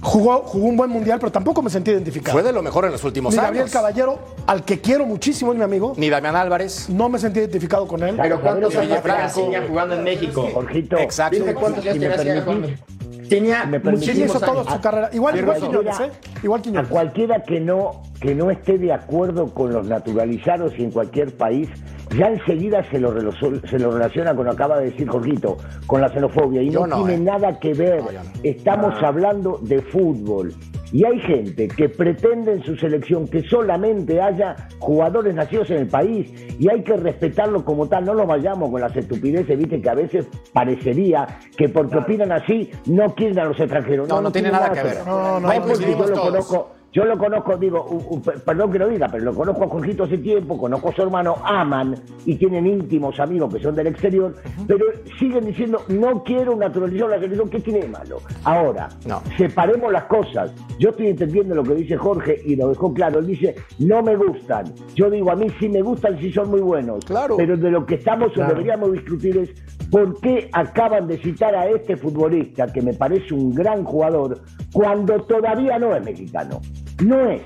Jugó, 0.05 0.39
jugó 0.45 0.67
un 0.67 0.77
buen 0.77 0.91
mundial, 0.91 1.21
pero 1.21 1.31
tampoco 1.31 1.63
me 1.63 1.71
sentí 1.71 1.93
identificado. 1.93 2.33
Fue 2.33 2.43
de 2.43 2.53
lo 2.53 2.61
mejor 2.61 2.85
en 2.85 2.91
los 2.91 3.05
últimos 3.05 3.33
Ni 3.33 3.39
años. 3.39 3.47
Gabriel 3.51 3.71
Caballero, 3.71 4.19
al 4.49 4.65
que 4.65 4.81
quiero 4.81 5.07
muchísimo, 5.07 5.53
es 5.53 5.59
mi 5.59 5.63
amigo, 5.63 5.95
Ni 5.97 6.11
Damián 6.11 6.35
Álvarez. 6.35 6.89
no 6.89 7.09
me 7.09 7.21
sentí 7.21 7.39
identificado 7.39 7.87
con 7.87 8.03
él. 8.03 8.17
Pero 8.21 8.41
¿cuántos 8.41 8.75
años 8.75 8.89
tenía 8.89 9.01
Franco. 9.01 9.41
Ciña 9.45 9.63
jugando 9.69 9.95
en 9.95 10.03
México? 10.03 10.49
Jorgito, 10.53 10.99
Exacto. 10.99 11.37
Dime 11.37 11.55
cuántos 11.55 11.85
años 11.87 11.95
tenía 12.01 12.19
Ciña 12.19 12.45
permitís, 12.45 12.45
jugando. 12.45 13.29
Tenía 13.29 13.63
permitís, 13.63 14.09
hizo 14.09 14.25
muchísimos 14.25 14.41
toda 14.41 14.75
su 14.75 14.81
carrera. 14.81 15.11
Igual, 15.13 15.39
igual 15.39 15.61
Quiñones, 15.61 16.01
¿eh? 16.01 16.11
Igual 16.43 16.63
A 16.77 16.83
cualquiera 16.83 17.45
que 17.45 17.61
no, 17.61 18.03
que 18.23 18.37
no 18.37 18.53
esté 18.53 18.79
de 18.79 18.93
acuerdo 18.93 19.53
con 19.53 19.73
los 19.73 19.89
naturalizados 19.89 20.73
y 20.79 20.85
en 20.85 20.93
cualquier 20.93 21.37
país, 21.37 21.69
ya 22.17 22.29
enseguida 22.29 22.85
se 22.89 23.01
lo, 23.01 23.13
se 23.33 23.79
lo 23.81 23.91
relaciona 23.91 24.33
con 24.35 24.47
lo 24.47 24.53
que 24.53 24.57
acaba 24.63 24.79
de 24.79 24.91
decir 24.91 25.09
Jorgito, 25.09 25.57
con 25.89 26.01
la 26.01 26.09
xenofobia. 26.09 26.63
Y 26.63 26.71
no, 26.71 26.87
no, 26.87 26.99
tiene 26.99 27.15
¿eh? 27.15 27.19
nada 27.19 27.59
que 27.59 27.75
ver. 27.75 28.01
No, 28.01 28.13
no. 28.13 28.21
Estamos 28.45 28.95
hablando 29.03 29.59
de 29.63 29.83
fútbol. 29.83 30.55
Y 30.93 31.05
hay 31.05 31.19
gente 31.21 31.67
que 31.69 31.89
pretende 31.89 32.53
en 32.53 32.63
su 32.63 32.77
selección 32.77 33.27
que 33.27 33.43
solamente 33.43 34.21
haya 34.21 34.69
jugadores 34.79 35.35
nacidos 35.35 35.71
en 35.71 35.79
el 35.79 35.87
país 35.89 36.31
y 36.61 36.69
hay 36.69 36.83
que 36.85 36.97
respetarlo 36.97 37.65
como 37.65 37.89
tal. 37.89 38.05
No 38.05 38.15
nos 38.15 38.27
vayamos 38.27 38.71
con 38.71 38.83
las 38.83 38.95
estupideces, 38.95 39.59
viste, 39.59 39.81
que 39.81 39.89
a 39.91 39.95
veces 39.95 40.29
parecería 40.53 41.27
que 41.57 41.71
porque 41.71 41.97
opinan 41.97 42.31
así 42.31 42.71
no 42.87 43.15
quieren 43.15 43.39
a 43.39 43.45
los 43.47 43.59
extranjeros. 43.59 44.07
No, 44.07 44.21
no 44.21 44.31
tiene 44.31 44.51
nada 44.53 44.71
que 44.71 44.83
ver. 44.83 44.99
No, 45.07 45.41
no, 45.41 45.49
Hay 45.49 45.59
no, 45.61 45.75
yo 45.75 45.89
lo 45.89 46.05
todos. 46.05 46.21
conozco. 46.21 46.82
Yo 46.93 47.07
lo 47.07 47.17
conozco, 47.17 47.57
digo, 47.57 47.87
u- 47.89 48.17
u- 48.17 48.21
per- 48.23 48.41
perdón 48.45 48.71
que 48.71 48.79
lo 48.79 48.87
diga, 48.89 49.09
pero 49.11 49.25
lo 49.25 49.35
conozco 49.35 49.65
a 49.65 49.69
Jorgito 49.69 50.05
hace 50.05 50.19
tiempo, 50.19 50.59
conozco 50.59 50.91
a 50.91 50.93
su 50.95 51.03
hermano, 51.03 51.37
aman 51.43 51.95
y 52.27 52.37
tienen 52.37 52.67
íntimos 52.67 53.19
amigos 53.19 53.55
que 53.55 53.63
son 53.63 53.75
del 53.75 53.87
exterior, 53.87 54.35
pero 54.67 54.85
siguen 55.19 55.47
diciendo, 55.47 55.81
no 55.89 56.23
quiero 56.23 56.55
naturalizar 56.55 57.09
la 57.09 57.19
selección, 57.19 57.49
¿qué 57.49 57.61
tiene 57.61 57.81
de 57.81 57.89
malo? 57.89 58.19
Ahora, 58.45 58.91
No. 59.07 59.23
separemos 59.39 59.91
las 59.91 60.05
cosas. 60.05 60.53
Yo 60.79 60.91
estoy 60.91 61.07
entendiendo 61.09 61.55
lo 61.55 61.63
que 61.63 61.75
dice 61.77 61.97
Jorge 61.97 62.39
y 62.45 62.57
lo 62.57 62.69
dejó 62.69 62.93
claro. 62.93 63.21
Él 63.21 63.27
dice, 63.27 63.55
no 63.79 64.03
me 64.03 64.15
gustan. 64.15 64.65
Yo 64.95 65.09
digo, 65.09 65.31
a 65.31 65.37
mí 65.37 65.47
sí 65.59 65.69
me 65.71 65.81
gustan 65.81 66.19
si 66.19 66.31
son 66.31 66.51
muy 66.51 66.61
buenos. 66.61 67.05
Claro. 67.07 67.37
Pero 67.39 67.57
de 67.57 67.71
lo 67.71 67.87
que 67.87 67.95
estamos 67.95 68.37
o 68.37 68.45
deberíamos 68.47 68.93
discutir 68.93 69.39
es 69.39 69.82
¿Por 69.93 70.19
qué 70.23 70.49
acaban 70.55 71.07
de 71.07 71.19
citar 71.19 71.55
a 71.55 71.69
este 71.69 71.99
futbolista 71.99 72.67
que 72.67 72.81
me 72.81 72.95
parece 72.95 73.35
un 73.35 73.55
gran 73.55 73.85
jugador 73.85 74.41
cuando 74.73 75.21
todavía 75.25 75.79
no 75.79 75.95
es 75.95 76.03
mexicano? 76.03 76.63
No 77.05 77.29
es. 77.29 77.43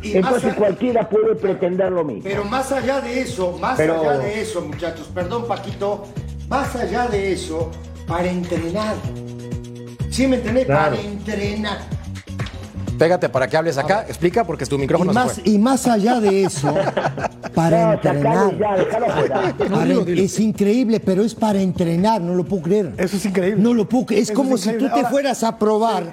Y 0.00 0.16
Entonces 0.18 0.54
cualquiera 0.54 1.08
puede 1.08 1.34
pretender 1.34 1.90
lo 1.90 2.04
mismo. 2.04 2.22
Pero 2.22 2.44
más 2.44 2.70
allá 2.70 3.00
de 3.00 3.20
eso, 3.22 3.58
más 3.58 3.76
Pero- 3.76 4.02
allá 4.02 4.18
de 4.18 4.40
eso, 4.40 4.60
muchachos, 4.60 5.10
perdón 5.12 5.48
Paquito, 5.48 6.04
más 6.48 6.76
allá 6.76 7.08
de 7.08 7.32
eso, 7.32 7.72
para 8.06 8.30
entrenar. 8.30 8.94
¿Sí 10.10 10.28
me 10.28 10.36
entendés? 10.36 10.66
Claro. 10.66 10.94
Para 10.94 11.08
entrenar. 11.08 11.78
Pégate 13.00 13.30
para 13.30 13.48
que 13.48 13.56
hables 13.56 13.78
acá, 13.78 14.04
explica 14.06 14.44
porque 14.44 14.66
tu 14.66 14.74
Y 14.74 14.80
micrófono 14.80 15.10
se 15.10 15.18
más, 15.18 15.32
fue. 15.32 15.42
y 15.46 15.56
más 15.58 15.86
allá 15.86 16.20
de 16.20 16.44
eso, 16.44 16.74
para 17.54 17.86
No, 17.86 17.92
entrenar. 17.94 18.58
ya, 18.58 20.22
es 20.22 20.38
increíble, 20.38 21.00
pero 21.00 21.24
es 21.24 21.34
para 21.34 21.62
entrenar, 21.62 22.20
no 22.20 22.34
lo 22.34 22.44
puedo 22.44 22.62
creer. 22.62 22.92
Eso 22.98 23.16
es 23.16 23.24
increíble. 23.24 23.62
No 23.62 23.72
lo 23.72 23.88
puedo 23.88 24.04
creer. 24.04 24.22
Es 24.24 24.28
Eso 24.28 24.36
como 24.36 24.56
es 24.56 24.60
si 24.60 24.72
tú 24.72 24.84
te 24.84 24.90
Ahora- 24.90 25.08
fueras 25.08 25.42
a 25.42 25.58
probar. 25.58 26.12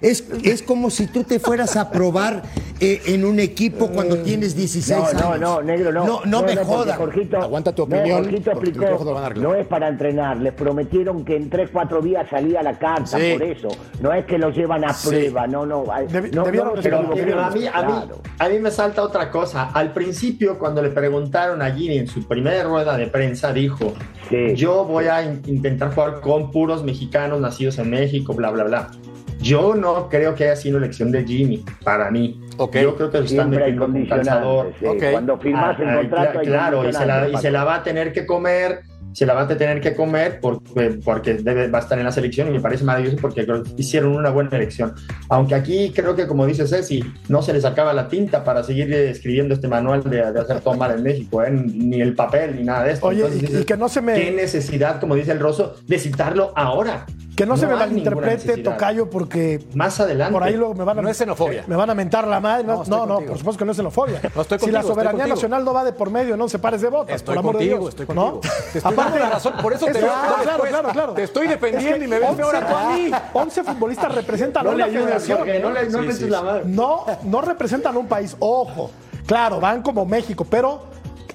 Es, 0.00 0.24
es 0.44 0.62
como 0.62 0.90
si 0.90 1.06
tú 1.06 1.24
te 1.24 1.38
fueras 1.40 1.76
a 1.76 1.90
probar 1.90 2.42
eh, 2.80 3.00
en 3.06 3.24
un 3.24 3.40
equipo 3.40 3.88
cuando 3.88 4.18
tienes 4.18 4.54
16 4.54 4.98
No, 4.98 5.06
años. 5.06 5.22
no, 5.22 5.38
no, 5.38 5.62
negro, 5.62 5.90
no. 5.92 6.04
No, 6.06 6.20
no 6.26 6.42
me 6.42 6.48
porque 6.54 6.64
jodas. 6.64 6.96
Jorgito, 6.98 7.38
Aguanta 7.38 7.74
tu 7.74 7.86
no, 7.86 7.96
opinión, 7.96 8.22
Jorgito 8.24 8.50
explicó, 8.52 9.30
no 9.36 9.54
es 9.54 9.66
para 9.66 9.88
entrenar, 9.88 10.36
les 10.36 10.52
prometieron 10.52 11.24
que 11.24 11.36
en 11.36 11.48
3, 11.48 11.70
4 11.72 12.02
días 12.02 12.26
salía 12.28 12.62
la 12.62 12.78
carta, 12.78 13.18
Sí. 13.18 13.32
por 13.32 13.42
eso. 13.42 13.68
No 14.00 14.12
es 14.12 14.26
que 14.26 14.36
lo 14.38 14.50
llevan 14.50 14.84
a 14.84 14.92
Sí. 14.92 15.08
prueba, 15.08 15.46
no, 15.46 15.64
no. 15.64 15.84
no, 15.84 16.20
no 16.32 16.44
Pero, 16.44 16.74
pero 16.82 16.98
a, 16.98 17.50
mí, 17.50 17.66
a, 17.66 17.82
mí, 17.82 17.92
claro. 17.92 18.20
a 18.38 18.48
mí 18.48 18.58
me 18.58 18.70
salta 18.70 19.02
otra 19.02 19.30
cosa. 19.30 19.70
Al 19.72 19.92
principio, 19.94 20.58
cuando 20.58 20.82
le 20.82 20.90
preguntaron 20.90 21.62
a 21.62 21.70
Gini 21.70 21.96
en 21.98 22.06
su 22.06 22.26
primera 22.28 22.62
rueda 22.64 22.96
de 22.98 23.06
prensa, 23.06 23.52
dijo, 23.52 23.94
Sí. 24.28 24.54
yo 24.56 24.84
voy 24.84 25.06
a 25.06 25.22
in- 25.24 25.40
intentar 25.46 25.94
jugar 25.94 26.20
con 26.20 26.50
puros 26.50 26.84
mexicanos 26.84 27.40
nacidos 27.40 27.78
en 27.78 27.88
México, 27.90 28.34
bla, 28.34 28.50
bla, 28.50 28.64
bla. 28.64 28.90
Yo 29.40 29.74
no 29.74 30.08
creo 30.08 30.34
que 30.34 30.44
haya 30.44 30.56
sido 30.56 30.78
elección 30.78 31.12
de 31.12 31.24
Jimmy, 31.24 31.64
para 31.84 32.10
mí. 32.10 32.40
Ok. 32.56 32.76
Yo 32.78 32.96
creo 32.96 33.10
que 33.10 33.18
se 33.18 33.24
están 33.24 33.50
metiendo 33.50 33.86
con 33.86 34.06
calzador. 34.06 34.64
condicionantes. 34.66 35.00
sí. 35.00 35.06
Ok. 35.06 35.12
Cuando 35.12 35.38
firmas 35.38 35.78
el 35.80 35.86
Ah, 35.88 35.92
ah, 35.92 35.96
contrato 36.00 36.38
hay 36.40 36.46
claro, 36.46 36.88
y 36.88 36.92
se, 36.92 37.06
la, 37.06 37.28
y 37.28 37.36
se 37.36 37.50
la 37.50 37.64
va 37.64 37.74
a 37.76 37.82
tener 37.82 38.12
que 38.12 38.26
comer, 38.26 38.80
se 39.12 39.24
la 39.24 39.34
va 39.34 39.42
a 39.42 39.48
tener 39.48 39.80
que 39.80 39.94
comer 39.94 40.40
porque, 40.40 40.98
porque 41.04 41.34
debe, 41.34 41.68
va 41.68 41.78
a 41.78 41.80
estar 41.82 41.98
en 41.98 42.04
la 42.04 42.12
selección 42.12 42.48
y 42.48 42.50
me 42.50 42.60
parece 42.60 42.84
maravilloso 42.84 43.16
porque 43.20 43.44
creo 43.46 43.62
que 43.62 43.70
hicieron 43.76 44.14
una 44.16 44.30
buena 44.30 44.50
elección. 44.56 44.94
Aunque 45.28 45.54
aquí 45.54 45.92
creo 45.94 46.14
que, 46.16 46.26
como 46.26 46.44
dice 46.46 46.66
Ceci, 46.66 47.02
no 47.28 47.40
se 47.40 47.52
les 47.52 47.64
acaba 47.64 47.92
la 47.92 48.08
tinta 48.08 48.42
para 48.42 48.62
seguir 48.62 48.92
eh, 48.92 49.10
escribiendo 49.10 49.54
este 49.54 49.68
manual 49.68 50.02
de, 50.02 50.32
de 50.32 50.40
hacer 50.40 50.60
todo 50.60 50.74
mal 50.74 50.92
en 50.92 51.02
México, 51.02 51.42
¿eh? 51.44 51.50
ni 51.50 52.00
el 52.00 52.14
papel 52.14 52.56
ni 52.56 52.64
nada 52.64 52.84
de 52.84 52.92
esto. 52.92 53.06
Oye, 53.06 53.18
Entonces 53.20 53.42
y- 53.42 53.46
dices, 53.46 53.62
y 53.62 53.64
que 53.64 53.76
no 53.76 53.88
se 53.88 54.00
me- 54.02 54.14
¿Qué 54.14 54.30
necesidad, 54.32 54.98
como 55.00 55.14
dice 55.14 55.32
el 55.32 55.40
Rosso, 55.40 55.76
de 55.86 55.98
citarlo 55.98 56.52
ahora? 56.56 57.06
Que 57.36 57.44
no, 57.44 57.56
se 57.58 57.66
me 57.66 57.76
malinterprete. 57.76 58.56
Tocayo, 58.62 59.10
porque 59.10 59.62
Más 59.74 60.00
adelante. 60.00 60.32
por 60.32 60.42
ahí 60.42 60.54
luego 60.56 60.72
me 60.74 60.84
van 60.84 60.98
a, 60.98 61.02
No 61.02 61.08
es 61.10 61.18
xenofobia. 61.18 61.64
me 61.66 61.76
van 61.76 61.90
a 61.90 61.94
mentar 61.94 62.26
la 62.26 62.40
madre. 62.40 62.64
No, 62.64 62.76
No, 62.76 62.84
no, 62.84 62.96
no, 63.06 63.14
contigo. 63.16 63.28
por 63.32 63.38
supuesto 63.38 63.58
que 63.58 63.64
no 63.66 63.70
es 63.72 63.76
xenofobia. 63.76 64.20
No, 64.34 64.40
estoy 64.42 64.58
si 64.58 64.66
la 64.70 64.78
contigo, 64.78 64.78
estoy 64.80 64.94
soberanía 64.94 65.10
contigo. 65.24 65.34
nacional 65.36 65.64
no 65.66 65.74
va 65.74 65.84
de 65.84 65.92
por 65.92 66.10
medio, 66.10 66.36
no 66.38 66.48
se 66.48 66.58
pares 66.58 66.80
de 66.80 66.88
botas, 66.88 67.16
Estoy 67.16 67.34
por 67.34 67.38
amor 67.40 67.52
contigo, 67.56 67.74
de 67.74 67.80
Dios. 67.80 67.88
estoy 67.90 68.16
¿no? 68.16 68.32
contigo. 68.32 68.54
Te 68.72 68.78
estoy 68.78 68.94
dando 68.96 69.18
la 69.18 69.30
razón, 69.30 69.52
por 69.62 69.72
eso 69.74 69.84
te 69.86 69.92
veo 69.92 70.12
claro, 70.42 70.62
claro, 70.64 70.88
claro. 70.88 71.12
Te 71.12 71.22
estoy 71.24 71.46
defendiendo 71.46 71.90
Es 71.94 71.98
que 71.98 72.04
y 72.06 72.08
me 72.08 72.18
ves 72.18 72.30
peor 72.30 72.56
a 72.56 72.66
tú 72.66 72.74
a 72.74 72.90
mí. 72.96 73.10
11 73.34 73.64
futbolistas 73.64 74.14
representan 74.14 74.64
No 74.64 74.70
a 74.70 74.74
le 74.74 74.82
una 74.84 74.92
federación. 75.00 75.38
No 75.62 75.70
le 75.72 75.88
no 75.90 76.02
Sí, 76.04 76.12
sí, 76.12 76.28
la 76.30 76.40
mano. 76.42 76.60
No, 76.64 77.04
no 77.24 77.40
representan 77.42 77.94
a 77.96 77.98
un 77.98 78.06
país. 78.06 78.34
Ojo, 78.38 78.90
claro, 79.26 79.60
van 79.60 79.82
como 79.82 80.06
México, 80.06 80.46
pero 80.48 80.84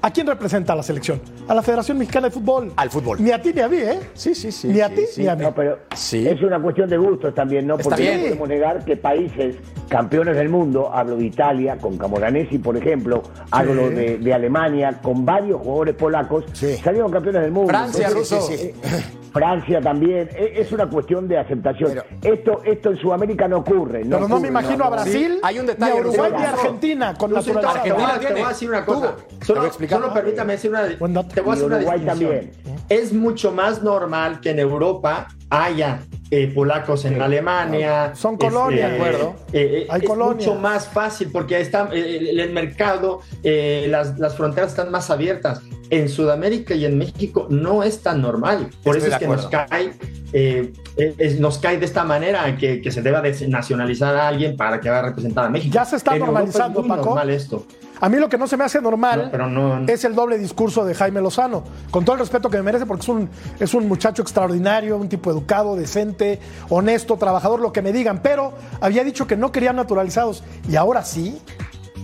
¿a 0.01 0.12
quién 0.12 0.27
representa 0.27 0.75
la 0.75 0.84
selección? 0.84 1.22
A 1.48 1.53
la 1.53 1.62
Federación 1.62 1.98
Mexicana 1.98 2.27
de 2.27 2.31
Fútbol. 2.34 2.72
Al 2.75 2.89
fútbol. 2.89 3.22
Ni 3.22 3.31
a 3.31 3.41
ti 3.41 3.51
ni 3.53 3.62
a 3.62 3.67
mí, 3.70 3.77
¿eh? 3.77 4.00
Sí, 4.13 4.34
sí, 4.36 4.51
sí. 4.51 4.67
Ni 4.67 4.81
a 4.81 4.89
sí, 4.89 4.96
ti 4.96 5.01
sí. 5.13 5.22
ni 5.22 5.27
a 5.27 5.36
mí. 5.36 5.43
No, 5.43 5.53
pero 5.53 5.79
Sí. 5.96 6.27
es 6.27 6.41
una 6.41 6.62
cuestión 6.62 6.89
de 6.89 6.98
gustos 6.98 7.34
también, 7.36 7.67
¿no? 7.67 7.77
Porque 7.77 8.15
no 8.15 8.22
podemos 8.24 8.50
negar 8.50 8.86
que 8.86 8.98
países 8.98 9.55
campeones 9.89 10.36
del 10.36 10.50
mundo, 10.50 10.89
hablo 10.93 11.17
de 11.17 11.25
Italia, 11.25 11.77
con 11.77 11.98
Camoranesi, 11.98 12.58
por 12.60 12.77
ejemplo, 12.77 13.21
hablo 13.52 13.89
de, 13.89 14.17
de 14.17 14.34
Alemania, 14.34 14.99
con 15.02 15.26
varios 15.26 15.62
jugadores 15.62 15.95
polacos, 15.95 16.45
Sí. 16.54 16.76
salieron 16.78 17.12
campeones 17.12 17.41
del 17.43 17.52
mundo. 17.52 17.69
Francia, 17.69 18.08
Entonces, 18.08 18.39
Russo. 18.39 19.20
Francia 19.32 19.80
también, 19.82 20.30
e- 20.36 20.54
es 20.62 20.72
una 20.72 20.89
cuestión 20.89 21.28
de 21.28 21.38
aceptación. 21.38 22.00
esto, 22.24 22.62
esto 22.63 22.89
en 22.91 22.98
Sudamérica 22.98 23.48
no 23.48 23.58
ocurre. 23.60 24.02
Pero 24.04 24.28
no 24.28 24.39
me 24.39 24.48
imagino 24.50 24.84
a 24.86 24.89
no. 24.89 24.91
Brasil, 24.91 25.34
Sí, 25.36 25.39
hay 25.44 25.60
un 25.60 25.65
detalle, 25.65 25.94
ni 25.94 25.98
a 25.98 26.02
Uruguay, 26.02 26.32
ni 26.38 26.44
a 26.44 26.50
Argentina 26.52 27.13
con 27.17 27.32
naturaleza. 27.34 27.84
te 27.84 27.91
voy, 27.94 28.02
a, 28.02 28.06
Argentina 28.08 28.28
te 28.28 28.34
voy 28.34 28.44
a 28.44 28.50
decir 28.50 28.70
una 28.70 28.86
cosa. 28.86 29.15
Solo, 29.46 29.72
solo 29.72 30.13
permítame 30.13 30.54
decir 30.54 30.70
una. 30.72 30.84
Te 31.28 31.41
voy 31.41 31.52
a 31.52 31.54
hacer 31.54 31.65
una 31.65 31.78
Uruguay 31.78 32.00
distinción. 32.00 32.30
también. 32.32 32.52
Es 32.89 33.13
mucho 33.13 33.52
más 33.52 33.82
normal 33.82 34.39
que 34.41 34.50
en 34.52 34.60
Europa 34.60 35.28
haya 35.52 36.00
eh, 36.32 36.48
polacos 36.48 37.04
en 37.06 37.22
Alemania. 37.22 38.14
Son 38.16 38.38
colonias. 38.38 38.90
este, 38.92 39.04
De 39.04 39.10
acuerdo. 39.10 39.36
eh, 39.52 39.70
eh, 39.84 39.88
Hay 39.90 40.02
es 40.02 40.08
colonias. 40.08 40.38
mucho 40.48 40.56
más 40.60 40.88
fácil 40.88 41.30
porque 41.32 41.60
está 41.60 41.90
eh, 41.92 42.30
el, 42.32 42.40
el 42.40 42.52
mercado, 42.54 43.20
eh, 43.44 43.86
las, 43.90 44.18
las 44.18 44.36
fronteras 44.36 44.72
están 44.72 44.90
más 44.92 45.10
abiertas. 45.10 45.62
En 45.90 46.08
Sudamérica 46.08 46.74
y 46.74 46.86
en 46.86 46.98
México 46.98 47.48
no 47.50 47.84
es 47.84 48.02
tan 48.02 48.22
normal. 48.22 48.70
Por 48.82 48.96
Estoy 48.96 49.10
eso 49.10 49.18
es 49.18 49.20
que 49.20 49.28
nos 49.28 49.48
cae, 49.48 49.92
eh, 50.32 50.72
es- 51.18 51.38
nos 51.38 51.58
cae 51.58 51.78
de 51.78 51.86
esta 51.86 52.06
manera 52.06 52.56
que, 52.58 52.82
que 52.82 52.92
se 52.92 53.02
deba 53.02 53.22
desnacionalizar 53.22 54.16
a 54.16 54.30
alguien 54.30 54.56
para 54.56 54.80
que 54.80 54.88
haga 54.88 55.02
representar 55.10 55.46
a 55.46 55.50
México. 55.50 55.74
Ya 55.74 55.84
se 55.84 55.98
está 55.98 56.12
En 56.16 56.22
es 56.22 56.26
normalizando, 56.28 56.80
muy 56.80 56.88
Paco. 56.90 57.06
normal 57.08 57.30
esto. 57.30 57.66
A 58.02 58.10
mí 58.10 58.18
lo 58.18 58.28
que 58.28 58.38
no 58.38 58.48
se 58.48 58.58
me 58.58 58.64
hace 58.64 58.82
normal 58.82 59.26
No, 59.26 59.32
pero 59.32 59.48
no- 59.48 59.86
es 59.88 60.04
el 60.04 60.16
doble 60.16 60.38
discurso 60.38 60.84
de 60.84 60.94
Jaime 60.96 61.22
Lozano. 61.22 61.64
Con 61.92 62.04
todo 62.04 62.16
el 62.16 62.20
respeto 62.20 62.50
que 62.50 62.58
me 62.58 62.64
merece, 62.64 62.86
porque 62.86 63.04
es 63.04 63.10
un, 63.10 63.30
es 63.60 63.74
un 63.74 63.88
muchacho 63.88 64.22
extraordinario, 64.24 64.98
un 64.98 65.08
tipo 65.08 65.30
educado, 65.32 65.76
decente, 65.76 66.40
honesto, 66.70 67.16
trabajador, 67.18 67.60
lo 67.62 67.72
que 67.72 67.82
me 67.82 67.94
digan. 67.94 68.22
Pero 68.22 68.54
había 68.82 69.04
dicho 69.04 69.28
que 69.28 69.38
no 69.38 69.52
querían 69.52 69.76
naturalizados 69.76 70.44
y 70.68 70.76
ahora 70.76 71.04
sí. 71.04 71.42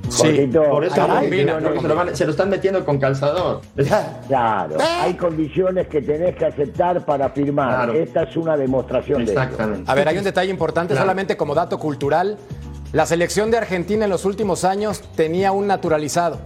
Jorgito, 0.09 0.63
Por 0.69 0.85
eso 0.85 1.05
combina, 1.05 1.59
se, 1.59 1.87
lo 1.87 1.95
van- 1.95 2.15
se 2.15 2.23
lo 2.25 2.31
están 2.31 2.49
metiendo 2.49 2.85
con 2.85 2.97
calzador. 2.97 3.59
Claro, 4.27 4.77
hay 4.79 5.15
condiciones 5.15 5.87
que 5.87 6.01
tenés 6.01 6.35
que 6.35 6.45
aceptar 6.45 7.05
para 7.05 7.29
firmar. 7.31 7.73
Claro. 7.75 7.93
Esta 7.93 8.23
es 8.23 8.37
una 8.37 8.55
demostración 8.55 9.25
de 9.25 9.33
Exactamente. 9.33 9.83
A 9.91 9.95
ver, 9.95 10.07
hay 10.07 10.17
un 10.17 10.23
detalle 10.23 10.49
importante, 10.49 10.93
Claro. 10.93 11.03
solamente 11.05 11.35
como 11.35 11.53
dato 11.53 11.77
cultural. 11.77 12.37
La 12.93 13.05
selección 13.05 13.51
de 13.51 13.57
Argentina 13.57 14.05
en 14.05 14.09
los 14.09 14.25
últimos 14.25 14.63
años 14.63 15.01
tenía 15.15 15.51
un 15.51 15.67
naturalizado. 15.67 16.39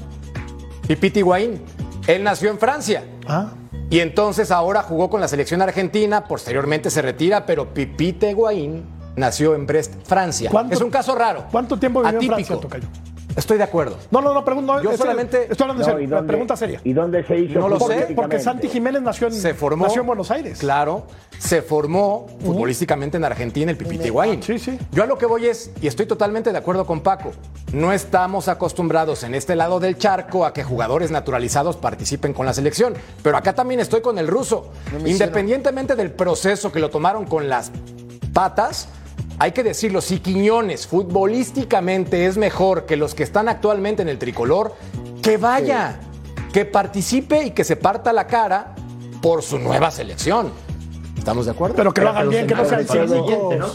Pipiti 0.87 1.19
Higuaín. 1.19 1.61
Él 2.07 2.23
nació 2.23 2.49
en 2.49 2.57
Francia. 2.59 3.03
Ah, 3.27 3.51
Y 3.89 3.99
entonces 3.99 4.51
ahora 4.51 4.81
jugó 4.83 5.09
con 5.09 5.19
la 5.21 5.27
selección 5.27 5.61
argentina, 5.61 6.25
posteriormente 6.25 6.89
se 6.89 7.01
retira, 7.01 7.45
pero 7.45 7.73
Pipite 7.73 8.31
Higuaín 8.31 8.85
nació 9.17 9.53
en 9.53 9.67
Brest, 9.67 9.93
Francia. 10.05 10.49
¿Cuánto- 10.49 10.73
Es 10.73 10.81
un 10.81 10.89
caso 10.89 11.13
raro. 11.13 11.45
¿Cuánto 11.51 11.77
tiempo 11.77 11.99
vivió 12.01 12.09
en 12.11 12.15
atípico. 12.31 12.35
Francia, 12.59 12.59
Tocayo? 12.61 12.87
Estoy 13.35 13.57
de 13.57 13.63
acuerdo. 13.63 13.97
No, 14.11 14.21
no, 14.21 14.33
no, 14.33 14.43
pregunto. 14.43 14.81
Yo 14.81 14.91
es 14.91 14.97
solamente- 14.97 15.43
Estoy 15.49 15.63
hablando 15.63 15.81
No, 15.83 15.85
serio. 15.85 15.99
¿y 16.01 16.05
una 16.07 16.15
dónde- 16.17 16.27
pregunta 16.31 16.55
seria. 16.57 16.81
¿Y 16.83 16.93
dónde 16.93 17.23
se 17.25 17.37
hizo 17.37 17.59
No 17.59 17.69
lo 17.69 17.79
sé? 17.79 18.07
Porque 18.15 18.39
Santi 18.39 18.67
Jiménez 18.67 19.01
nació 19.01 19.27
en, 19.27 19.33
Se 19.33 19.53
formó. 19.53 19.85
nació 19.85 20.01
en 20.01 20.07
Buenos 20.07 20.31
Aires. 20.31 20.59
Claro, 20.59 21.05
se 21.39 21.61
formó 21.61 22.27
futbolísticamente 22.43 23.17
en 23.17 23.23
Argentina 23.25 23.71
el 23.71 23.77
Pipita 23.77 24.07
Higuaín. 24.07 24.43
Sí, 24.43 24.59
sí. 24.59 24.77
Yo 24.91 25.03
a 25.03 25.05
lo 25.05 25.17
que 25.17 25.25
voy 25.25 25.47
es, 25.47 25.71
y 25.81 25.87
estoy 25.87 26.05
totalmente 26.05 26.51
de 26.51 26.57
acuerdo 26.57 26.85
con 26.85 27.01
Paco, 27.01 27.31
no 27.73 27.93
estamos 27.93 28.47
acostumbrados 28.47 29.23
en 29.23 29.33
este 29.33 29.55
lado 29.55 29.79
del 29.79 29.97
charco 29.97 30.45
a 30.45 30.53
que 30.53 30.63
jugadores 30.63 31.09
naturalizados 31.11 31.77
participen 31.77 32.33
con 32.33 32.45
la 32.45 32.53
selección. 32.53 32.93
Pero 33.23 33.37
acá 33.37 33.53
también 33.53 33.79
estoy 33.79 34.01
con 34.01 34.17
el 34.17 34.27
ruso. 34.27 34.71
Independientemente 35.05 35.95
del 35.95 36.11
proceso 36.11 36.71
que 36.71 36.79
lo 36.79 36.89
tomaron 36.89 37.25
con 37.25 37.47
las 37.49 37.71
patas, 38.33 38.87
hay 39.41 39.53
que 39.53 39.63
decirlo, 39.63 40.01
si 40.01 40.19
Quiñones 40.19 40.85
futbolísticamente 40.85 42.27
es 42.27 42.37
mejor 42.37 42.85
que 42.85 42.95
los 42.95 43.15
que 43.15 43.23
están 43.23 43.49
actualmente 43.49 44.03
en 44.03 44.09
el 44.09 44.19
tricolor, 44.19 44.75
que 45.23 45.37
vaya, 45.37 45.99
que 46.53 46.63
participe 46.65 47.45
y 47.45 47.49
que 47.49 47.63
se 47.63 47.75
parta 47.75 48.13
la 48.13 48.27
cara 48.27 48.75
por 49.19 49.41
su 49.41 49.57
nueva 49.57 49.89
selección. 49.89 50.51
¿Estamos 51.17 51.45
de 51.47 51.53
acuerdo? 51.53 51.75
Pero 51.75 51.91
que 51.91 52.01
lo 52.01 52.09
hagan 52.09 52.29
bien, 52.29 52.45
que 52.45 52.53
no 52.53 52.65
sean 52.65 52.85
sobre 52.85 53.07
todo- 53.07 53.25
cínicos. 53.25 53.57
¿no? 53.57 53.67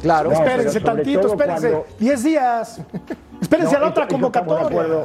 Claro. 0.00 0.30
No, 0.30 0.36
espérense 0.38 0.80
tantito, 0.80 1.26
espérense. 1.28 1.68
cuando- 1.70 1.86
10 1.98 2.24
días. 2.24 2.80
Espérense 3.42 3.72
No, 3.72 3.78
a 3.78 3.80
la 3.82 3.88
otra 3.88 4.08
convocatoria. 4.08 5.04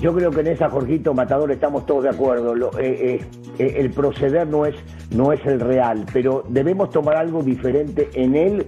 Yo 0.00 0.14
creo 0.14 0.30
que 0.30 0.40
en 0.40 0.46
esa, 0.48 0.70
Jorgito 0.70 1.14
Matador, 1.14 1.50
estamos 1.50 1.84
todos 1.86 2.04
de 2.04 2.10
acuerdo. 2.10 2.54
Lo- 2.54 2.78
eh, 2.78 3.16
eh, 3.20 3.26
eh, 3.58 3.74
el 3.78 3.90
proceder 3.90 4.46
no 4.46 4.66
es, 4.66 4.76
no 5.10 5.32
es 5.32 5.44
el 5.46 5.58
real, 5.58 6.06
pero 6.12 6.44
debemos 6.48 6.90
tomar 6.90 7.16
algo 7.16 7.42
diferente 7.42 8.08
en 8.14 8.36
él 8.36 8.66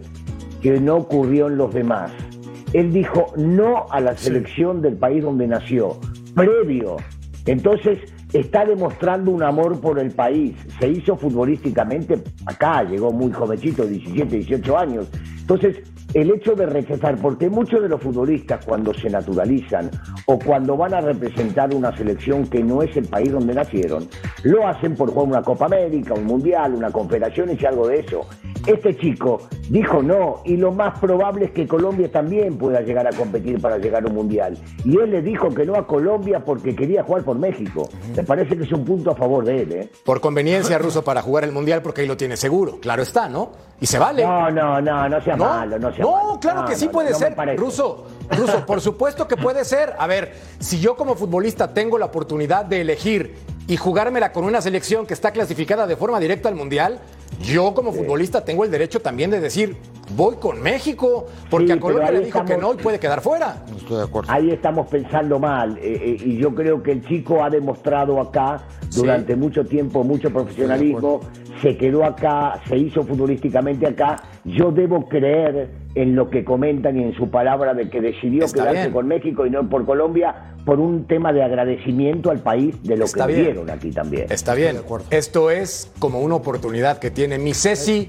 que 0.64 0.80
no 0.80 0.96
ocurrió 0.96 1.48
en 1.48 1.58
los 1.58 1.74
demás. 1.74 2.10
Él 2.72 2.90
dijo 2.90 3.34
no 3.36 3.84
a 3.90 4.00
la 4.00 4.16
selección 4.16 4.80
del 4.80 4.96
país 4.96 5.22
donde 5.22 5.46
nació, 5.46 5.98
previo. 6.34 6.96
Entonces 7.44 7.98
está 8.32 8.64
demostrando 8.64 9.30
un 9.30 9.42
amor 9.42 9.78
por 9.78 9.98
el 9.98 10.12
país. 10.12 10.56
Se 10.80 10.88
hizo 10.88 11.18
futbolísticamente 11.18 12.18
acá, 12.46 12.82
llegó 12.82 13.12
muy 13.12 13.30
jovencito, 13.30 13.84
17, 13.84 14.36
18 14.36 14.78
años. 14.78 15.10
Entonces 15.38 15.82
el 16.14 16.30
hecho 16.30 16.54
de 16.54 16.64
rechazar, 16.64 17.16
porque 17.16 17.50
muchos 17.50 17.82
de 17.82 17.88
los 17.90 18.00
futbolistas 18.00 18.64
cuando 18.64 18.94
se 18.94 19.10
naturalizan 19.10 19.90
o 20.24 20.38
cuando 20.38 20.78
van 20.78 20.94
a 20.94 21.02
representar 21.02 21.74
una 21.74 21.94
selección 21.94 22.46
que 22.46 22.62
no 22.62 22.82
es 22.82 22.96
el 22.96 23.06
país 23.06 23.32
donde 23.32 23.52
nacieron, 23.52 24.08
lo 24.44 24.66
hacen 24.66 24.94
por 24.94 25.10
jugar 25.10 25.28
una 25.28 25.42
Copa 25.42 25.66
América, 25.66 26.14
un 26.14 26.24
Mundial, 26.24 26.72
una 26.72 26.90
Confederación 26.90 27.50
y 27.60 27.66
algo 27.66 27.88
de 27.88 27.98
eso. 27.98 28.26
Este 28.66 28.96
chico 28.96 29.42
dijo 29.68 30.02
no 30.02 30.42
y 30.44 30.56
lo 30.56 30.72
más 30.72 30.98
probable 30.98 31.46
es 31.46 31.50
que 31.52 31.66
Colombia 31.66 32.10
también 32.10 32.56
pueda 32.56 32.80
llegar 32.80 33.06
a 33.06 33.10
competir 33.10 33.60
para 33.60 33.78
llegar 33.78 34.04
a 34.04 34.06
un 34.08 34.14
Mundial. 34.14 34.56
Y 34.84 34.96
él 34.98 35.10
le 35.10 35.20
dijo 35.22 35.50
que 35.50 35.66
no 35.66 35.74
a 35.74 35.86
Colombia 35.86 36.42
porque 36.44 36.74
quería 36.74 37.02
jugar 37.02 37.24
por 37.24 37.36
México. 37.36 37.88
Me 38.16 38.22
parece 38.22 38.56
que 38.56 38.62
es 38.64 38.72
un 38.72 38.84
punto 38.84 39.10
a 39.10 39.14
favor 39.16 39.44
de 39.44 39.62
él. 39.62 39.72
¿eh? 39.72 39.90
Por 40.04 40.20
conveniencia 40.20 40.78
ruso 40.78 41.02
para 41.02 41.20
jugar 41.20 41.44
el 41.44 41.52
mundial 41.52 41.82
porque 41.82 42.02
ahí 42.02 42.06
lo 42.06 42.16
tiene 42.16 42.36
seguro. 42.36 42.78
Claro 42.80 43.02
está, 43.02 43.28
¿no? 43.28 43.50
Y 43.80 43.86
se 43.86 43.98
vale. 43.98 44.22
No, 44.24 44.50
no, 44.50 44.80
no, 44.80 45.08
no 45.08 45.20
sea 45.20 45.36
malo, 45.36 45.78
no 45.78 45.92
sea 45.92 46.04
No, 46.04 46.12
malo. 46.12 46.38
claro 46.40 46.60
No, 46.62 46.66
que 46.66 46.76
sí 46.76 46.86
no, 46.86 46.92
puede 46.92 47.12
ser. 47.12 47.34
Ruso, 47.56 48.06
Ruso, 48.30 48.64
por 48.64 48.80
supuesto 48.80 49.26
que 49.28 49.36
puede 49.36 49.64
ser. 49.64 49.94
A 49.98 50.06
ver, 50.06 50.32
si 50.60 50.78
yo 50.80 50.96
como 50.96 51.16
futbolista 51.16 51.74
tengo 51.74 51.98
la 51.98 52.06
oportunidad 52.06 52.64
de 52.64 52.80
elegir 52.80 53.34
y 53.66 53.76
jugármela 53.76 54.32
con 54.32 54.44
una 54.44 54.60
selección 54.60 55.06
que 55.06 55.14
está 55.14 55.30
clasificada 55.32 55.86
de 55.86 55.96
forma 55.96 56.20
directa 56.20 56.48
al 56.48 56.54
mundial, 56.54 57.00
yo 57.42 57.74
como 57.74 57.92
futbolista 57.92 58.44
tengo 58.44 58.64
el 58.64 58.70
derecho 58.70 59.00
también 59.00 59.30
de 59.30 59.40
decir, 59.40 59.76
voy 60.16 60.36
con 60.36 60.62
México, 60.62 61.26
porque 61.50 61.68
Sí, 61.68 61.72
a 61.72 61.80
Colombia 61.80 62.10
le 62.10 62.20
dijo 62.20 62.44
que 62.44 62.56
no 62.56 62.74
y 62.74 62.76
puede 62.76 62.98
quedar 62.98 63.20
fuera. 63.20 63.64
Estoy 63.76 63.96
de 63.98 64.02
acuerdo. 64.04 64.30
Ahí 64.32 64.50
estamos 64.50 64.86
pensando 64.88 65.38
mal 65.38 65.78
eh, 65.78 65.82
eh, 65.82 66.16
y 66.24 66.36
yo 66.36 66.54
creo 66.54 66.82
que 66.82 66.92
el 66.92 67.04
chico 67.06 67.42
ha 67.42 67.50
demostrado 67.50 68.20
acá 68.20 68.62
durante 68.94 69.34
mucho 69.34 69.64
tiempo 69.64 70.04
mucho 70.04 70.30
profesionalismo, 70.30 71.20
se 71.60 71.76
quedó 71.76 72.04
acá, 72.04 72.60
se 72.68 72.76
hizo 72.76 73.02
futbolísticamente 73.02 73.86
acá. 73.86 74.16
Yo 74.44 74.70
debo 74.70 75.08
creer 75.08 75.83
en 75.94 76.16
lo 76.16 76.28
que 76.30 76.44
comentan 76.44 76.98
y 76.98 77.02
en 77.04 77.14
su 77.14 77.30
palabra 77.30 77.72
de 77.74 77.88
que 77.88 78.00
decidió 78.00 78.44
Está 78.44 78.62
quedarse 78.62 78.80
bien. 78.82 78.92
con 78.92 79.06
México 79.06 79.46
y 79.46 79.50
no 79.50 79.68
por 79.68 79.86
Colombia 79.86 80.34
por 80.64 80.80
un 80.80 81.04
tema 81.06 81.32
de 81.32 81.42
agradecimiento 81.42 82.30
al 82.30 82.40
país 82.40 82.82
de 82.82 82.96
lo 82.96 83.04
Está 83.04 83.26
que 83.26 83.32
bien. 83.34 83.44
dieron 83.46 83.70
aquí 83.70 83.90
también. 83.90 84.26
Está 84.30 84.54
bien. 84.54 84.78
Esto 85.10 85.50
es 85.50 85.92
como 85.98 86.20
una 86.20 86.34
oportunidad 86.36 86.98
que 86.98 87.10
tiene 87.10 87.38
mi 87.38 87.54
Ceci. 87.54 88.08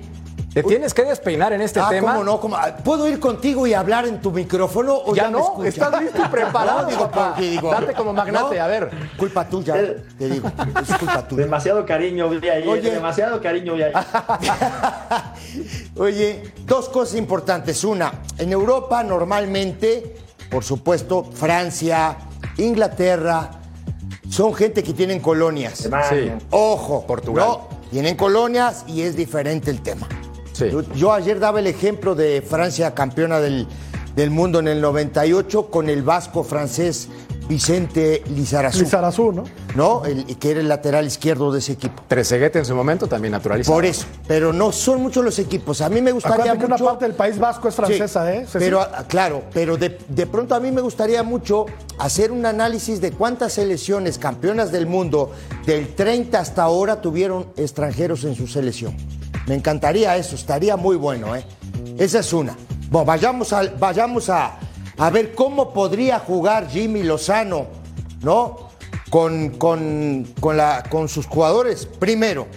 ¿Te 0.56 0.64
tienes 0.64 0.94
que 0.94 1.04
despeinar 1.04 1.52
en 1.52 1.60
este 1.60 1.82
ah, 1.82 1.90
tema? 1.90 2.14
¿cómo 2.14 2.24
no? 2.24 2.40
¿Cómo? 2.40 2.56
Ah, 2.56 2.78
¿Puedo 2.82 3.10
ir 3.10 3.20
contigo 3.20 3.68
y 3.68 3.74
hablar 3.74 4.08
en 4.08 4.22
tu 4.22 4.32
micrófono 4.32 4.96
o 4.96 5.14
Ya 5.14 5.30
no, 5.30 5.62
estás 5.66 6.02
listo 6.02 6.22
y 6.24 6.28
preparado, 6.30 6.84
No, 6.84 6.88
digo, 6.88 7.12
papá. 7.12 7.32
porque 7.32 7.50
digo, 7.50 7.72
Date 7.72 7.94
como 7.94 8.14
magnate, 8.14 8.62
a 8.62 8.68
ver. 8.68 8.90
Culpa 9.18 9.50
tuya, 9.50 9.74
te 10.18 10.30
digo, 10.30 10.50
es 10.82 10.98
culpa 10.98 11.28
tuya. 11.28 11.44
Demasiado 11.44 11.86
cariño 11.86 12.30
vi 12.30 12.48
ahí, 12.48 12.66
Oye. 12.66 12.90
demasiado 12.90 13.42
cariño 13.42 13.74
vi 13.74 13.84
ahí. 13.84 13.94
Oye, 15.98 16.54
dos 16.66 16.88
cosas 16.88 17.16
importantes. 17.16 17.84
Una, 17.84 18.14
en 18.38 18.54
Europa 18.54 19.04
normalmente, 19.04 20.16
por 20.50 20.64
supuesto, 20.64 21.26
Francia, 21.34 22.16
Inglaterra, 22.56 23.52
son 24.30 24.54
gente 24.54 24.84
que 24.84 24.94
tienen 24.94 25.20
colonias. 25.20 25.82
Alemania. 25.82 26.38
Ojo, 26.52 27.06
Portugal. 27.06 27.46
No, 27.46 27.68
tienen 27.92 28.16
colonias 28.16 28.86
y 28.88 29.02
es 29.02 29.18
diferente 29.18 29.70
el 29.70 29.82
tema. 29.82 30.08
Sí. 30.56 30.70
Yo, 30.72 30.82
yo 30.94 31.12
ayer 31.14 31.40
daba 31.40 31.60
el 31.60 31.68
ejemplo 31.68 32.16
de 32.16 32.42
Francia 32.42 32.94
campeona 32.96 33.42
del, 33.42 33.68
del 34.16 34.32
mundo 34.32 34.60
en 34.60 34.70
el 34.70 34.80
98 34.80 35.68
con 35.70 35.90
el 35.90 36.02
vasco 36.02 36.44
francés 36.46 37.10
Vicente 37.48 38.24
Lizarazu. 38.34 38.80
Lizarazu, 38.80 39.32
¿no? 39.32 39.44
¿no? 39.76 40.06
El, 40.06 40.26
que 40.38 40.52
era 40.52 40.62
el 40.62 40.68
lateral 40.68 41.06
izquierdo 41.06 41.52
de 41.52 41.60
ese 41.60 41.74
equipo. 41.74 42.02
Trezeguet 42.08 42.56
en 42.56 42.66
su 42.66 42.74
momento 42.74 43.06
también 43.08 43.34
naturalizado. 43.34 43.76
Por 43.76 43.86
eso, 43.86 44.08
pero 44.28 44.52
no 44.52 44.72
son 44.72 45.02
muchos 45.04 45.24
los 45.24 45.38
equipos. 45.38 45.82
A 45.82 45.90
mí 45.90 46.02
me 46.02 46.12
gustaría 46.12 46.38
Acuérdate 46.38 46.60
que 46.60 46.66
una 46.66 46.76
mucho. 46.76 46.86
parte 46.86 47.06
del 47.06 47.14
País 47.14 47.38
Vasco 47.38 47.68
es 47.68 47.76
francesa, 47.76 48.26
Sí, 48.26 48.38
¿eh? 48.38 48.46
Ceci? 48.48 48.58
Pero, 48.58 48.82
ah, 48.82 49.06
claro, 49.08 49.44
pero 49.54 49.78
de, 49.78 49.98
de 50.08 50.26
pronto 50.26 50.56
a 50.56 50.60
mí 50.60 50.72
me 50.72 50.82
gustaría 50.82 51.22
mucho 51.22 51.66
hacer 52.00 52.32
un 52.32 52.46
análisis 52.46 53.00
de 53.00 53.12
cuántas 53.12 53.54
selecciones 53.54 54.18
campeonas 54.18 54.72
del 54.72 54.88
mundo 54.88 55.32
del 55.68 55.94
30 55.94 56.40
hasta 56.40 56.64
ahora 56.64 57.00
tuvieron 57.02 57.48
extranjeros 57.58 58.24
en 58.24 58.34
su 58.36 58.48
selección. 58.48 58.96
Me 59.48 59.56
encantaría 59.56 60.18
eso, 60.18 60.36
estaría 60.36 60.76
muy 60.76 60.96
bueno, 60.96 61.36
¿eh? 61.36 61.46
Esa 61.98 62.20
es 62.20 62.34
una. 62.34 62.56
Vayamos, 62.90 63.52
a, 64.30 64.60
ver 65.12 65.36
cómo 65.36 65.74
podría 65.74 66.20
jugar 66.20 66.68
Jimmy 66.70 67.04
Lozano, 67.04 67.68
¿no? 68.22 68.70
Con, 69.10 70.28
sus 71.08 71.26
jugadores. 71.28 71.86
Primero, 71.86 72.48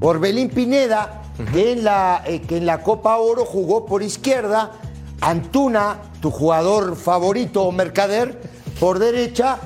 Orbelín 0.00 0.48
Pineda, 0.48 1.22
que, 1.52 1.72
en 1.72 1.84
la, 1.84 2.22
eh, 2.26 2.40
que 2.40 2.56
en 2.56 2.66
la 2.66 2.82
Copa 2.82 3.16
Oro 3.16 3.44
jugó 3.44 3.84
por 3.84 4.02
izquierda, 4.02 4.72
Antuna, 5.20 5.98
tu 6.20 6.30
jugador 6.30 6.96
favorito, 6.96 7.70
Mercader, 7.70 8.40
por 8.80 8.98
derecha, 8.98 9.58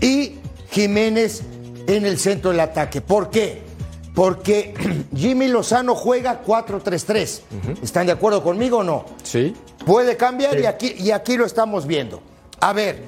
y 0.00 0.38
Jiménez 0.70 1.42
en 1.86 2.06
el 2.06 2.18
centro 2.18 2.50
del 2.50 2.60
ataque. 2.60 3.00
¿Por 3.00 3.30
qué? 3.30 3.69
Porque 4.20 4.74
Jimmy 5.16 5.48
Lozano 5.48 5.94
juega 5.94 6.42
4-3-3. 6.44 7.40
¿Están 7.82 8.04
de 8.04 8.12
acuerdo 8.12 8.42
conmigo 8.42 8.80
o 8.80 8.84
no? 8.84 9.06
Sí. 9.22 9.56
Puede 9.86 10.18
cambiar 10.18 10.60
y, 10.60 10.66
aquí, 10.66 10.94
y 10.98 11.10
aquí 11.10 11.38
lo 11.38 11.46
estamos 11.46 11.86
viendo. 11.86 12.20
A 12.60 12.74
ver, 12.74 13.02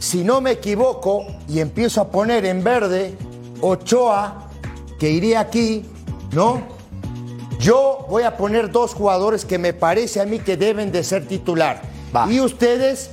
si 0.00 0.24
no 0.24 0.40
me 0.40 0.50
equivoco 0.50 1.24
y 1.48 1.60
empiezo 1.60 2.00
a 2.00 2.08
poner 2.08 2.44
en 2.46 2.64
verde 2.64 3.14
Ochoa, 3.60 4.48
que 4.98 5.08
iría 5.08 5.38
aquí, 5.38 5.84
¿no? 6.32 6.60
Yo 7.60 8.04
voy 8.10 8.24
a 8.24 8.36
poner 8.36 8.72
dos 8.72 8.92
jugadores 8.92 9.44
que 9.44 9.58
me 9.58 9.72
parece 9.72 10.20
a 10.20 10.24
mí 10.26 10.40
que 10.40 10.56
deben 10.56 10.90
de 10.90 11.04
ser 11.04 11.28
titular. 11.28 11.80
Va. 12.14 12.26
Y 12.28 12.40
ustedes, 12.40 13.10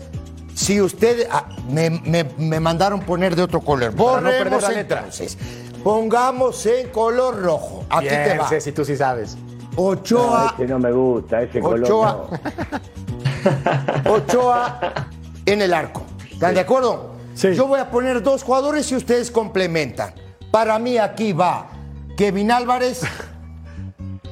si 0.56 0.82
ustedes 0.82 1.28
ah, 1.30 1.50
me, 1.70 1.92
me- 1.92 2.24
me 2.36 2.60
mandaron 2.60 3.02
poner 3.02 3.36
de 3.36 3.44
otro 3.44 3.62
color. 3.62 3.94
Para 3.94 4.22
no 4.22 4.30
perder 4.30 4.38
Borremos 4.46 4.64
la 4.64 4.70
letra. 4.72 4.98
entonces. 5.02 5.38
Pongamos 5.84 6.66
en 6.66 6.90
color 6.90 7.42
rojo. 7.42 7.86
Aquí 7.90 8.08
te 8.08 8.38
va. 8.38 8.48
Ceci, 8.48 8.72
tú 8.72 8.86
sí 8.86 8.96
sabes. 8.96 9.36
No, 9.76 9.84
Ochoa. 9.84 10.54
ese 10.58 10.68
no 10.68 10.80
me 10.80 10.92
gusta, 10.92 11.42
ese 11.42 11.60
color 11.60 11.84
Ochoa. 11.84 12.28
no. 14.06 14.12
Ochoa 14.14 14.80
en 15.46 15.62
el 15.62 15.74
arco. 15.74 16.04
¿Están 16.32 16.54
de 16.54 16.62
acuerdo? 16.62 17.12
Sí. 17.34 17.54
Yo 17.54 17.68
voy 17.68 17.80
a 17.80 17.90
poner 17.90 18.22
dos 18.22 18.44
jugadores 18.44 18.92
y 18.92 18.96
ustedes 18.96 19.30
complementan. 19.32 20.14
Para 20.52 20.78
mí 20.80 20.98
aquí 20.98 21.34
va 21.34 21.68
Kevin 22.16 22.52
Álvarez. 22.52 23.02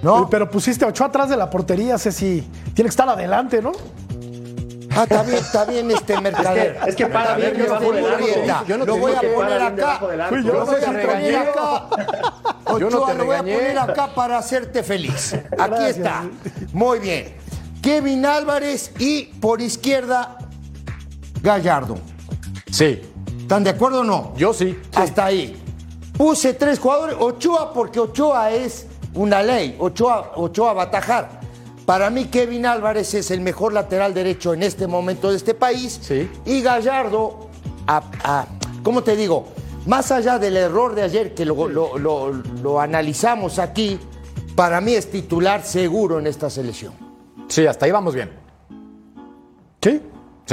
¿No? 0.01 0.29
Pero 0.29 0.49
pusiste 0.49 0.85
a 0.85 0.87
Ochoa 0.87 1.07
atrás 1.07 1.29
de 1.29 1.37
la 1.37 1.49
portería, 1.49 1.97
Ceci. 1.97 2.41
Tiene 2.73 2.87
que 2.87 2.91
estar 2.91 3.07
adelante, 3.09 3.61
¿no? 3.61 3.71
Ah, 4.95 5.03
está 5.03 5.23
bien, 5.23 5.37
está 5.37 5.65
bien 5.65 5.91
este 5.91 6.19
mercader. 6.19 6.79
Es 6.85 6.95
que 6.95 7.05
para 7.07 7.35
bien 7.35 7.53
Yo 7.57 8.77
no 8.77 8.85
lo 8.85 8.93
te 8.93 8.99
voy 8.99 9.13
a 9.13 9.19
que 9.19 9.27
poner 9.29 9.61
acá. 9.61 9.99
yo, 10.01 10.37
Lo 10.37 10.65
voy 10.65 10.75
a 10.75 10.85
poner 10.85 11.35
acá. 11.37 11.87
Yo 12.67 12.79
no 12.79 12.87
Ochoa, 12.87 13.11
te 13.11 13.17
lo 13.17 13.25
voy 13.25 13.35
a 13.35 13.39
poner 13.39 13.79
acá 13.79 14.13
para 14.13 14.37
hacerte 14.37 14.83
feliz. 14.83 15.33
Aquí 15.33 15.45
Gracias. 15.55 15.97
está. 15.97 16.23
Muy 16.73 16.99
bien. 16.99 17.35
Kevin 17.81 18.25
Álvarez 18.25 18.91
y 18.99 19.23
por 19.25 19.61
izquierda 19.61 20.37
Gallardo. 21.41 21.97
Sí. 22.71 23.01
¿Están 23.39 23.63
de 23.63 23.71
acuerdo 23.71 24.01
o 24.01 24.03
no? 24.03 24.33
Yo 24.37 24.53
sí. 24.53 24.79
Hasta 24.93 25.25
ahí. 25.25 25.57
Puse 26.17 26.53
tres 26.53 26.79
jugadores. 26.79 27.15
Ochoa, 27.19 27.73
porque 27.73 27.99
Ochoa 27.99 28.51
es 28.51 28.87
una 29.13 29.41
ley. 29.41 29.75
Ochoa, 29.79 30.33
Ochoa 30.35 30.73
va 30.73 30.83
a 30.83 30.85
atajar. 30.85 31.40
Para 31.85 32.09
mí, 32.09 32.25
Kevin 32.25 32.65
Álvarez 32.65 33.13
es 33.13 33.31
el 33.31 33.41
mejor 33.41 33.73
lateral 33.73 34.13
derecho 34.13 34.53
en 34.53 34.63
este 34.63 34.87
momento 34.87 35.29
de 35.31 35.37
este 35.37 35.53
país. 35.53 35.99
Sí. 36.01 36.29
Y 36.45 36.61
Gallardo, 36.61 37.49
a- 37.87 38.03
a- 38.23 38.47
¿cómo 38.83 39.03
te 39.03 39.15
digo? 39.15 39.47
Más 39.87 40.11
allá 40.11 40.37
del 40.37 40.57
error 40.57 40.93
de 40.95 41.01
ayer 41.01 41.33
que 41.33 41.43
lo, 41.43 41.67
lo- 41.67 41.97
lo- 41.97 42.31
lo 42.31 42.79
analizamos 42.79 43.57
aquí, 43.59 43.99
para 44.55 44.79
mí 44.79 44.93
es 44.93 45.09
titular 45.09 45.63
seguro 45.63 46.19
en 46.19 46.27
esta 46.27 46.49
selección. 46.49 46.93
Sí, 47.47 47.65
hasta 47.65 47.85
ahí 47.85 47.91
vamos 47.91 48.13
bien. 48.13 48.29
Sí. 49.81 50.01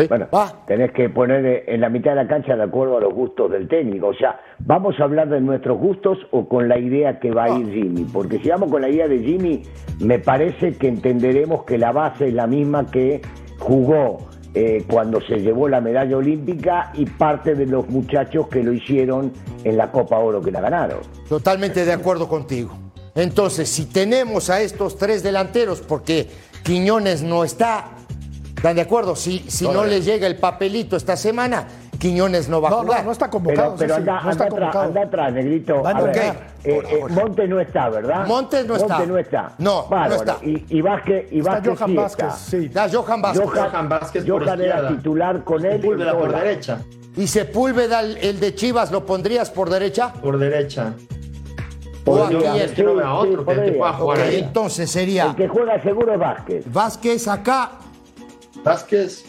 Sí. 0.03 0.07
Bueno, 0.09 0.29
Va. 0.33 0.53
tenés 0.67 0.93
que 0.93 1.09
poner 1.09 1.65
en 1.67 1.81
la 1.81 1.89
mitad 1.89 2.11
de 2.11 2.17
la 2.17 2.29
cancha 2.29 2.55
de 2.55 2.63
acuerdo 2.63 2.99
a 2.99 3.01
los 3.01 3.13
gustos 3.13 3.51
del 3.51 3.67
técnico. 3.67 4.09
O 4.09 4.15
sea, 4.15 4.39
¿vamos 4.61 4.95
a 5.01 5.05
hablar 5.05 5.29
de 5.29 5.41
nuestros 5.41 5.79
gustos 5.79 6.19
o 6.31 6.49
con 6.49 6.69
la 6.69 6.79
idea 6.79 7.19
que 7.19 7.33
va 7.33 7.45
a 7.45 7.59
ir 7.59 7.73
Jimmy? 7.73 8.05
Porque 8.13 8.39
si 8.39 8.49
vamos 8.49 8.71
con 8.71 8.83
la 8.83 8.89
idea 8.89 9.09
de 9.09 9.19
Jimmy, 9.19 9.63
me 10.01 10.19
parece 10.19 10.77
que 10.77 10.89
entenderemos 10.89 11.65
que 11.65 11.79
la 11.79 11.91
base 11.91 12.29
es 12.29 12.35
la 12.35 12.47
misma 12.47 12.91
que 12.91 13.21
jugó 13.59 14.29
eh, 14.55 14.85
cuando 14.89 15.21
se 15.21 15.41
llevó 15.41 15.69
la 15.69 15.81
medalla 15.81 16.17
olímpica 16.17 16.91
y 16.95 17.05
parte 17.05 17.55
de 17.55 17.67
los 17.67 17.89
muchachos 17.89 18.49
que 18.49 18.63
lo 18.63 18.73
hicieron 18.73 19.33
en 19.65 19.77
la 19.77 19.91
Copa 19.91 20.19
Oro 20.19 20.41
que 20.41 20.51
la 20.51 20.61
ganaron. 20.61 21.01
Totalmente 21.29 21.85
de 21.85 21.93
acuerdo 21.93 22.29
contigo. 22.29 22.71
Entonces, 23.15 23.69
si 23.69 23.87
tenemos 23.87 24.49
a 24.49 24.61
estos 24.61 24.97
tres 24.97 25.23
delanteros, 25.23 25.81
porque 25.81 26.29
Quiñones 26.63 27.23
no 27.23 27.45
está, 27.45 27.91
¿están 28.59 28.77
de 28.77 28.83
acuerdo? 28.83 29.17
Si, 29.17 29.39
si 29.49 29.67
no 29.67 29.85
les 29.85 30.05
llega 30.05 30.27
el 30.27 30.37
papelito 30.37 30.97
esta 30.97 31.17
semana, 31.17 31.67
Quiñones 31.99 32.49
no 32.49 32.61
va 32.61 32.69
a 32.69 32.73
jugar. 32.73 33.01
no, 33.01 33.07
no 33.07 33.13
está 33.13 33.29
convocado. 33.29 33.75
pero 33.77 33.97
anda, 33.97 34.21
no 34.23 34.31
está 34.31 34.45
anda 34.45 34.45
atrás, 34.45 34.51
convocado. 34.71 34.85
anda 34.85 35.03
atrás, 35.03 35.33
negrito. 35.33 35.85
A 35.87 36.01
ver, 36.01 36.17
eh, 36.17 36.33
eh, 36.65 37.01
Montes 37.11 37.49
no 37.49 37.59
está, 37.61 37.89
¿verdad? 37.89 38.27
Montes 38.27 38.67
no 38.67 38.77
está. 38.77 38.89
Montes 38.99 39.09
no 39.09 39.19
está. 39.19 39.53
No, 39.59 39.89
está. 40.15 40.37
Y, 40.43 40.65
y 40.77 40.81
Vázquez, 40.81 41.27
y 41.33 41.39
Está 41.41 41.51
Vázquez 41.55 41.79
Johan 41.79 41.89
sí 41.91 41.97
Vázquez, 41.97 42.27
está. 42.27 42.37
sí. 42.39 42.57
Está 42.67 42.89
Johan 42.93 43.23
Vázquez. 43.23 43.49
Johan, 43.49 43.71
Johan 43.71 43.89
Vázquez 43.89 44.25
por 44.25 44.45
Johan 44.45 44.61
era 44.61 44.89
titular 44.89 45.43
con 45.45 45.65
él. 45.65 45.81
Sepúlveda 45.81 46.17
por 46.19 46.33
derecha. 46.33 46.79
Y 47.17 47.27
Sepúlveda, 47.27 48.01
el, 48.01 48.17
el 48.19 48.39
de 48.39 48.55
Chivas, 48.55 48.93
¿lo 48.93 49.05
pondrías 49.05 49.51
por 49.51 49.69
derecha? 49.69 50.13
Por 50.13 50.39
derecha. 50.39 50.93
Podría, 52.05 52.57
Yo 52.57 52.65
es 52.65 52.71
que 52.73 52.83
no 52.85 52.95
veo 52.95 53.07
a 53.07 53.23
sí, 53.25 53.29
otro 53.29 53.45
que, 53.45 53.51
que 53.55 53.61
podría. 53.61 53.79
pueda 53.79 53.93
jugar 53.95 54.19
Ok, 54.19 54.25
ahí. 54.25 54.37
entonces 54.39 54.91
sería 54.91 55.25
El 55.27 55.35
que 55.35 55.49
juega 55.49 55.83
seguro 55.83 56.13
es 56.15 56.19
Vázquez. 56.21 56.73
Vázquez 56.73 57.29
acá. 57.29 57.71
Vázquez, 58.69 59.25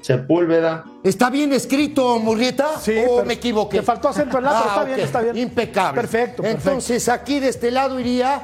Sepúlveda. 0.00 0.84
¿Está 1.04 1.30
bien 1.30 1.52
escrito, 1.52 2.18
Murrieta? 2.18 2.78
Sí, 2.80 2.96
¿O 3.08 3.24
me 3.24 3.34
equivoqué? 3.34 3.78
te 3.78 3.82
faltó 3.82 4.08
acento 4.08 4.38
en 4.38 4.44
la, 4.44 4.50
pero 4.50 4.68
está 4.70 4.84
bien, 4.84 5.00
está 5.00 5.20
bien. 5.22 5.36
Impecable. 5.38 6.00
Perfecto, 6.00 6.42
perfecto. 6.42 6.68
Entonces 6.70 7.08
aquí 7.08 7.38
de 7.40 7.48
este 7.48 7.70
lado 7.70 7.98
iría 8.00 8.42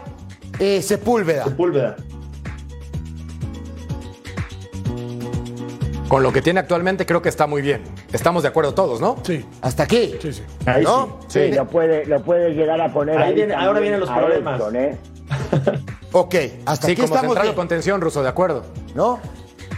eh, 0.59 0.81
Sepúlveda. 0.83 1.45
Sepúlveda. 1.45 1.97
Con 6.09 6.23
lo 6.23 6.33
que 6.33 6.41
tiene 6.41 6.61
actualmente 6.61 7.05
creo 7.05 7.21
que 7.21 7.29
está 7.29 7.47
muy 7.47 7.61
bien. 7.61 7.83
Estamos 8.13 8.43
de 8.43 8.49
acuerdo 8.49 8.73
todos, 8.73 8.99
¿no? 9.01 9.17
Sí, 9.25 9.45
Hasta 9.61 9.83
aquí. 9.83 10.15
sí, 10.23 10.33
sí. 10.33 10.43
Ahí 10.65 10.83
¿No? 10.83 11.19
Sí, 11.29 11.51
lo 11.53 11.67
puede, 11.69 12.07
lo 12.07 12.23
puede 12.23 12.55
llegar 12.55 12.81
a 12.81 12.91
poner 12.91 13.19
Ahí 13.19 13.29
ahí. 13.31 13.35
viene- 13.35 13.55
ahora 13.55 13.79
vienen 13.81 14.01
los 14.01 14.09
problemas. 14.09 14.59
Edson, 14.59 14.77
¿eh? 14.77 14.97
Ok, 16.13 16.35
hasta 16.65 16.87
Sí, 16.87 16.93
aquí 16.93 17.03
como 17.03 17.15
estamos 17.15 17.21
central 17.35 17.43
bien. 17.43 17.53
de 17.53 17.57
contención, 17.57 18.01
Ruso, 18.01 18.23
de 18.23 18.29
acuerdo. 18.31 18.65
¿No? 18.95 19.21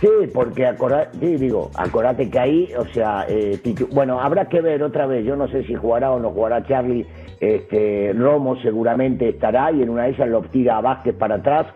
Sí, 0.01 0.09
porque 0.33 0.67
acordate, 0.67 1.19
sí, 1.21 1.37
digo, 1.37 1.71
acordate 1.75 2.31
que 2.31 2.39
ahí, 2.39 2.71
o 2.79 2.87
sea, 2.95 3.27
eh, 3.29 3.59
titu- 3.63 3.89
bueno, 3.93 4.19
habrá 4.21 4.49
que 4.49 4.61
ver 4.63 4.83
otra 4.83 5.07
vez, 5.07 5.27
yo 5.27 5.37
no 5.37 5.47
sé 5.49 5.63
si 5.65 5.75
jugará 5.75 6.11
o 6.13 6.19
no 6.19 6.31
jugará 6.31 6.65
Charlie, 6.67 7.07
este, 7.39 8.13
Romo 8.15 8.57
seguramente 8.63 9.29
estará 9.29 9.71
y 9.73 9.83
en 9.83 9.91
una 9.91 10.05
de 10.05 10.11
esas 10.13 10.29
lo 10.29 10.41
tira 10.43 10.79
a 10.79 10.81
Vázquez 10.81 11.15
para 11.15 11.37
atrás. 11.37 11.67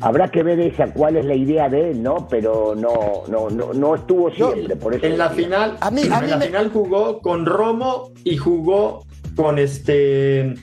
Habrá 0.00 0.28
que 0.28 0.42
ver 0.42 0.60
esa 0.60 0.92
cuál 0.92 1.16
es 1.16 1.24
la 1.24 1.34
idea 1.34 1.68
de 1.68 1.90
él, 1.90 2.02
¿no? 2.02 2.26
Pero 2.28 2.74
no, 2.76 3.22
no, 3.28 3.48
no, 3.50 3.72
no 3.72 3.94
estuvo 3.94 4.30
siempre, 4.30 4.76
por 4.76 4.92
eso 4.94 5.06
En 5.06 5.16
la 5.18 5.28
decía. 5.28 5.44
final, 5.44 5.76
A 5.80 5.90
mí- 5.90 6.02
a 6.02 6.18
en 6.18 6.24
mí 6.24 6.30
la 6.30 6.36
me- 6.36 6.46
final 6.46 6.70
jugó 6.70 7.20
con 7.20 7.46
Romo 7.46 8.10
y 8.24 8.36
jugó 8.36 9.04
con 9.36 9.58
este 9.58 10.54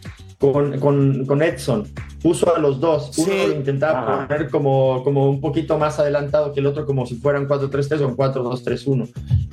con, 0.41 0.79
con, 0.79 1.25
con 1.25 1.41
Edson. 1.43 1.87
Puso 2.21 2.53
a 2.53 2.59
los 2.59 2.79
dos. 2.81 3.15
Uno 3.17 3.27
Sí. 3.31 3.47
lo 3.47 3.53
intentaba 3.53 3.99
Ajá. 4.15 4.27
poner 4.27 4.49
como, 4.49 5.03
como 5.03 5.29
un 5.29 5.39
poquito 5.39 5.77
más 5.77 5.99
adelantado 5.99 6.51
que 6.51 6.59
el 6.59 6.65
otro, 6.65 6.85
como 6.85 7.05
si 7.05 7.15
fueran 7.15 7.47
4-3-3 7.47 8.01
o 8.01 8.07
un 8.07 8.17
4-2-3-1. 8.17 9.07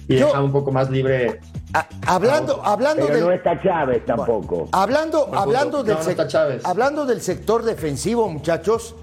Y 0.09 0.16
Yo- 0.16 0.27
dejaba 0.27 0.42
un 0.44 0.53
poco 0.53 0.72
más 0.72 0.90
libre. 0.90 1.40
A- 1.74 1.87
hablando, 2.07 2.61
hablando 2.64 3.03
Pero 3.07 3.16
del, 3.18 3.27
no 3.27 3.33
está 3.33 3.62
Chávez 3.62 4.05
tampoco. 4.07 4.68
Hablando, 4.72 5.29
hablando, 5.35 5.79
no, 5.79 5.85
del 5.85 5.94
no 5.96 6.01
sec- 6.03 6.11
está 6.11 6.27
Chávez. 6.27 6.64
hablando 6.64 7.05
del 7.05 7.20
sector 7.20 7.62
defensivo, 7.62 8.27
muchachos, 8.29 8.94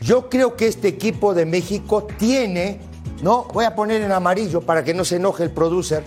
yo 0.00 0.28
creo 0.30 0.56
que 0.56 0.66
este 0.66 0.88
equipo 0.88 1.34
de 1.34 1.44
México 1.44 2.06
tiene, 2.18 2.80
¿no? 3.22 3.44
Voy 3.52 3.66
a 3.66 3.74
poner 3.74 4.00
en 4.00 4.12
amarillo 4.12 4.62
para 4.62 4.82
que 4.82 4.94
no 4.94 5.04
se 5.04 5.16
enoje 5.16 5.42
el 5.44 5.50
producer, 5.50 6.02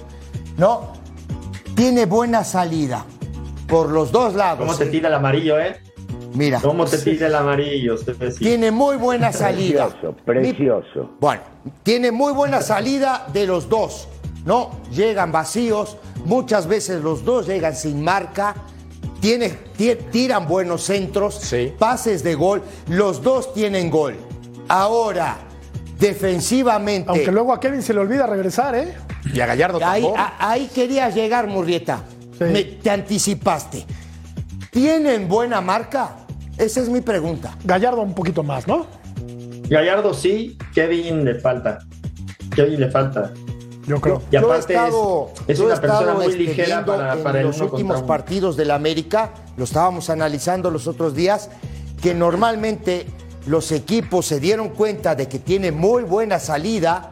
¿no? 0.58 0.94
Tiene 1.76 2.06
buena 2.08 2.44
salida 2.44 3.06
por 3.70 3.90
los 3.90 4.12
dos 4.12 4.34
lados. 4.36 4.60
¿Cómo 4.66 4.78
te 4.78 4.88
tira 4.88 5.08
el 5.10 5.14
amarillo, 5.16 5.60
eh? 5.60 5.78
Mira, 6.34 6.60
¿Cómo 6.62 6.86
te 6.86 6.98
tira 7.00 7.28
el 7.28 7.36
amarillo? 7.36 7.96
Tiene 8.38 8.72
muy 8.72 8.98
buena 8.98 9.32
salida. 9.32 9.88
Precioso, 9.90 10.16
precioso. 10.26 11.10
Bueno, 11.20 11.42
tiene 11.84 12.12
muy 12.12 12.34
buena 12.34 12.62
salida 12.62 13.26
de 13.34 13.48
los 13.48 13.68
dos, 13.70 14.08
¿no? 14.46 14.72
Llegan 14.92 15.32
vacíos, 15.32 15.98
muchas 16.26 16.68
veces 16.68 17.02
los 17.04 17.26
dos 17.26 17.48
llegan 17.48 17.76
sin 17.76 18.04
marca, 18.04 18.56
tiene, 19.20 19.50
ti- 19.50 19.96
tiran 20.12 20.48
buenos 20.48 20.84
centros, 20.84 21.36
Sí. 21.36 21.74
pases 21.78 22.24
de 22.24 22.36
gol, 22.36 22.62
los 22.88 23.22
dos 23.24 23.54
tienen 23.54 23.90
gol. 23.90 24.16
Ahora, 24.68 25.38
defensivamente, 26.00 27.10
Aunque 27.10 27.32
luego 27.32 27.54
a 27.54 27.60
Kevin 27.60 27.82
se 27.82 27.94
le 27.94 28.00
olvida 28.00 28.26
regresar, 28.28 28.76
¿eh? 28.76 28.96
Y 29.34 29.40
a 29.42 29.46
Gallardo 29.46 29.80
ahí, 29.84 30.02
tampoco. 30.04 30.18
a- 30.22 30.52
ahí 30.52 30.68
quería 30.74 31.10
llegar, 31.10 31.48
Murrieta, 31.48 32.04
Sí. 32.40 32.46
Me- 32.46 32.64
te 32.64 32.90
anticipaste. 32.90 33.86
¿Tienen 34.72 35.28
buena 35.28 35.62
marca? 35.62 36.16
Esa 36.58 36.82
es 36.82 36.90
mi 36.90 37.02
pregunta. 37.02 37.56
Gallardo 37.64 38.02
un 38.02 38.14
poquito 38.16 38.44
más, 38.44 38.68
¿no? 38.68 38.88
Gallardo 39.70 40.14
sí, 40.14 40.58
Kevin 40.74 41.24
le 41.26 41.36
falta. 41.36 41.80
Kevin 42.56 42.80
le 42.80 42.90
falta. 42.92 43.32
Yo 43.86 44.00
creo. 44.00 44.22
Y 44.30 44.34
Yo 44.36 44.40
he 44.40 44.44
aparte 44.44 44.74
es- 44.74 44.80
es, 45.48 45.58
yo 45.58 45.64
he 45.64 45.66
una 45.68 45.82
persona 45.82 46.14
muy 46.14 46.34
ligera 46.34 46.86
para, 46.86 47.14
en 47.14 47.24
para 47.24 47.40
el 47.42 47.48
los 47.48 47.60
últimos 47.62 48.02
partidos 48.04 48.56
del 48.58 48.72
América, 48.72 49.32
lo 49.58 49.64
estábamos 49.64 50.10
analizando 50.10 50.70
los 50.72 50.88
otros 50.88 51.16
días, 51.16 51.50
que 52.02 52.14
normalmente 52.14 53.06
los 53.48 53.72
equipos 53.72 54.26
se 54.28 54.40
dieron 54.40 54.70
cuenta 54.70 55.16
de 55.16 55.28
que 55.28 55.40
tiene 55.40 55.72
muy 55.72 56.04
buena 56.04 56.40
salida, 56.40 57.12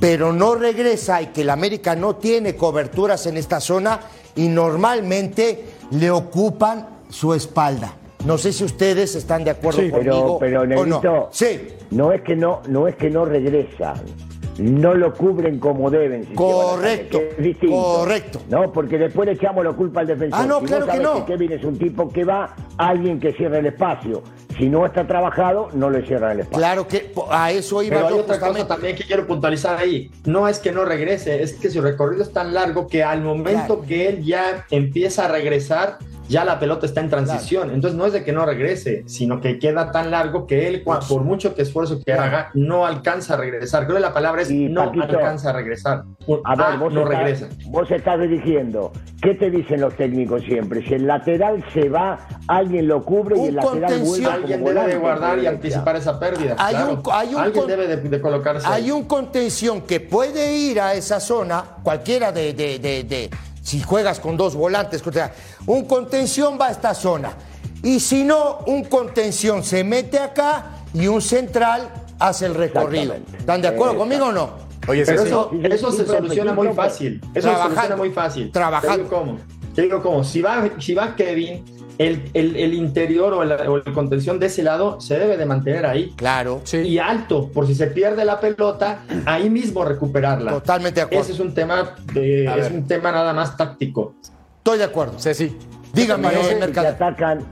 pero 0.00 0.32
no 0.32 0.54
regresa 0.54 1.20
y 1.20 1.26
que 1.26 1.42
el 1.42 1.50
América 1.50 1.94
no 1.96 2.16
tiene 2.16 2.54
coberturas 2.56 3.26
en 3.26 3.36
esta 3.36 3.60
zona 3.60 4.00
y 4.38 4.48
normalmente 4.48 5.64
le 5.90 6.10
ocupan 6.12 6.86
su 7.10 7.34
espalda. 7.34 7.94
No 8.24 8.38
sé 8.38 8.52
si 8.52 8.64
ustedes 8.64 9.16
están 9.16 9.42
de 9.42 9.50
acuerdo 9.50 9.80
Sí, 9.80 9.90
conmigo 9.90 10.38
Pero, 10.38 10.64
pero 10.64 10.80
o 10.80 10.86
no. 10.86 11.28
Sí, 11.32 11.68
no 11.90 12.12
es 12.12 12.22
que 12.22 12.36
no, 12.36 12.62
no 12.68 12.86
es 12.86 12.94
que 12.94 13.10
no 13.10 13.24
regresan, 13.24 14.00
no 14.58 14.94
lo 14.94 15.12
cubren 15.14 15.58
como 15.58 15.90
deben. 15.90 16.24
si 16.26 16.34
Correcto, 16.34 17.18
que 17.18 17.28
es 17.30 17.38
distinto. 17.38 17.76
correcto. 17.76 18.40
No, 18.48 18.72
porque 18.72 18.98
después 18.98 19.26
le 19.26 19.32
echamos 19.34 19.64
la 19.64 19.72
culpa 19.72 20.00
al 20.00 20.06
defensor. 20.08 20.40
Ah, 20.40 20.46
no, 20.46 20.60
Si 20.60 20.66
claro 20.66 20.86
que 20.86 20.98
no. 20.98 21.26
Kevin 21.26 21.52
es 21.52 21.64
un 21.64 21.78
tipo 21.78 22.08
que 22.08 22.24
va, 22.24 22.54
alguien 22.76 23.20
que 23.20 23.32
cierra 23.32 23.58
el 23.58 23.66
espacio. 23.66 24.22
Si 24.58 24.68
no 24.68 24.84
está 24.84 25.06
trabajado, 25.06 25.68
no 25.74 25.88
le 25.88 26.04
cierran 26.04 26.32
el 26.32 26.40
espacio. 26.40 26.58
claro 26.58 26.88
que 26.88 27.12
a 27.30 27.52
eso 27.52 27.82
iba 27.82 27.94
Pero 27.96 28.08
hay 28.08 28.14
yo 28.14 28.20
otra 28.22 28.40
cosa 28.40 28.66
también 28.66 28.96
que 28.96 29.04
quiero 29.04 29.26
puntualizar 29.26 29.76
ahí. 29.78 30.10
No 30.24 30.48
es 30.48 30.58
que 30.58 30.72
no 30.72 30.84
regrese, 30.84 31.42
es 31.42 31.52
que 31.54 31.70
su 31.70 31.80
recorrido 31.80 32.22
es 32.24 32.32
tan 32.32 32.52
largo 32.52 32.88
que 32.88 33.04
al 33.04 33.22
momento 33.22 33.76
Claro. 33.76 33.82
que 33.82 34.08
él 34.08 34.24
ya 34.24 34.66
empieza 34.70 35.26
a 35.26 35.28
regresar, 35.28 35.98
ya 36.28 36.44
la 36.44 36.58
pelota 36.58 36.86
está 36.86 37.00
en 37.00 37.10
transición. 37.10 37.70
Entonces 37.70 37.96
no 37.98 38.06
es 38.06 38.12
de 38.12 38.22
que 38.24 38.32
no 38.32 38.44
regrese, 38.46 39.02
sino 39.06 39.40
que 39.40 39.58
queda 39.58 39.90
tan 39.90 40.10
largo 40.10 40.46
que 40.46 40.68
él, 40.68 40.84
cua- 40.84 41.06
por 41.08 41.22
mucho 41.22 41.54
que 41.54 41.62
esfuerzo 41.62 42.00
que 42.04 42.12
haga, 42.12 42.50
no 42.54 42.86
alcanza 42.86 43.34
a 43.34 43.36
regresar. 43.38 43.84
Creo 43.84 43.96
que 43.96 44.02
la 44.02 44.12
palabra 44.12 44.42
es 44.42 44.50
Y, 44.50 44.68
no 44.68 44.86
Paquito, 44.86 45.04
alcanza 45.18 45.50
a 45.50 45.52
regresar. 45.54 46.04
A 46.44 46.56
ver, 46.56 46.66
ah, 46.68 46.76
vos, 46.78 46.92
no 46.92 47.02
estás, 47.04 47.18
regresa. 47.18 47.48
vos 47.66 47.90
estás 47.90 48.20
dirigiendo. 48.20 48.92
¿Qué 49.22 49.34
te 49.34 49.50
dicen 49.50 49.80
los 49.80 49.96
técnicos 49.96 50.42
siempre? 50.42 50.86
Si 50.86 50.94
el 50.94 51.06
lateral 51.06 51.64
se 51.72 51.88
va, 51.88 52.18
alguien 52.46 52.86
lo 52.86 53.02
cubre 53.04 53.36
y 53.38 53.46
el 53.46 53.56
lateral 53.56 54.00
vuelve 54.00 54.26
Alguien 54.26 54.58
debe 54.64 54.72
volante 54.72 54.90
de 54.92 54.98
guardar 54.98 55.38
y 55.38 55.46
anticipar 55.46 55.96
esa 55.96 56.20
pérdida. 56.20 56.54
Hay 56.58 56.74
claro. 56.74 56.92
un- 56.92 57.02
hay 57.12 57.34
un 57.34 57.40
Alguien 57.40 57.60
con- 57.62 57.68
debe 57.70 57.86
de, 57.88 57.96
de 57.96 58.20
colocarse. 58.20 58.66
Hay 58.68 58.90
un 58.90 59.04
contención 59.04 59.80
que 59.82 60.00
puede 60.00 60.56
ir 60.56 60.80
a 60.80 60.94
esa 60.94 61.18
zona, 61.20 61.64
cualquiera 61.82 62.30
de, 62.32 62.52
de- 62.52 62.78
de- 62.78 63.04
de- 63.04 63.30
si 63.68 63.82
juegas 63.82 64.18
con 64.18 64.38
dos 64.38 64.54
volantes, 64.54 65.06
o 65.06 65.12
sea, 65.12 65.30
un 65.66 65.84
contención 65.84 66.56
va 66.58 66.68
a 66.68 66.70
esta 66.70 66.94
zona. 66.94 67.32
Y 67.82 68.00
si 68.00 68.24
no, 68.24 68.60
un 68.66 68.84
contención 68.84 69.62
se 69.62 69.84
mete 69.84 70.18
acá 70.18 70.84
y 70.94 71.06
un 71.06 71.20
central 71.20 71.90
hace 72.18 72.46
el 72.46 72.54
recorrido. 72.54 73.16
¿Están 73.38 73.60
de 73.60 73.68
acuerdo 73.68 73.92
Exacto. 73.92 73.98
conmigo 73.98 74.26
o 74.26 74.32
no? 74.32 74.50
Oye, 74.88 75.04
Pero 75.04 75.22
eso, 75.22 75.50
Sí, 75.52 75.58
sí, 75.60 75.68
eso 75.70 75.90
sí, 75.90 75.96
se 75.98 76.04
sí, 76.04 76.08
soluciona 76.10 76.54
muy 76.54 76.68
fácil. 76.72 77.20
Eso 77.22 77.30
se 77.34 77.40
Trabajando. 77.42 77.74
soluciona 77.74 77.96
muy 77.96 78.10
fácil. 78.10 78.52
Trabajando. 78.52 78.96
Te 78.96 79.02
digo 79.02 79.10
cómo. 79.18 79.38
Te 79.74 79.82
digo 79.82 80.02
cómo. 80.02 80.24
Si 80.24 80.40
va, 80.40 80.70
si 80.78 80.94
va 80.94 81.14
Kevin, 81.14 81.62
el, 81.98 82.30
el- 82.34 82.56
el 82.56 82.74
interior 82.74 83.32
o 83.34 83.42
el, 83.42 83.52
o 83.52 83.76
el 83.76 83.82
contención 83.92 84.38
de 84.38 84.46
ese 84.46 84.62
lado 84.62 85.00
se 85.00 85.18
debe 85.18 85.36
de 85.36 85.44
mantener 85.46 85.84
ahí. 85.86 86.12
Claro. 86.16 86.62
Y 86.72 86.98
alto, 86.98 87.48
por 87.48 87.66
si 87.66 87.74
se 87.74 87.88
pierde 87.88 88.24
la 88.24 88.40
pelota, 88.40 89.00
ahí 89.26 89.50
mismo 89.50 89.84
recuperarla. 89.84 90.52
Totalmente 90.52 91.00
de 91.00 91.06
acuerdo. 91.06 91.22
Ese 91.24 91.32
es 91.32 91.40
un 91.40 91.52
tema 91.54 91.94
de, 92.12 92.48
A 92.48 92.56
es 92.56 92.70
ver. 92.70 92.72
un 92.80 92.86
tema 92.86 93.12
nada 93.12 93.32
más 93.32 93.56
táctico. 93.56 94.14
Estoy 94.58 94.78
de 94.78 94.84
acuerdo. 94.84 95.18
Ceci. 95.18 95.56
Dígame, 95.92 96.28
Mercader. 96.60 96.92
atacan, 96.94 97.44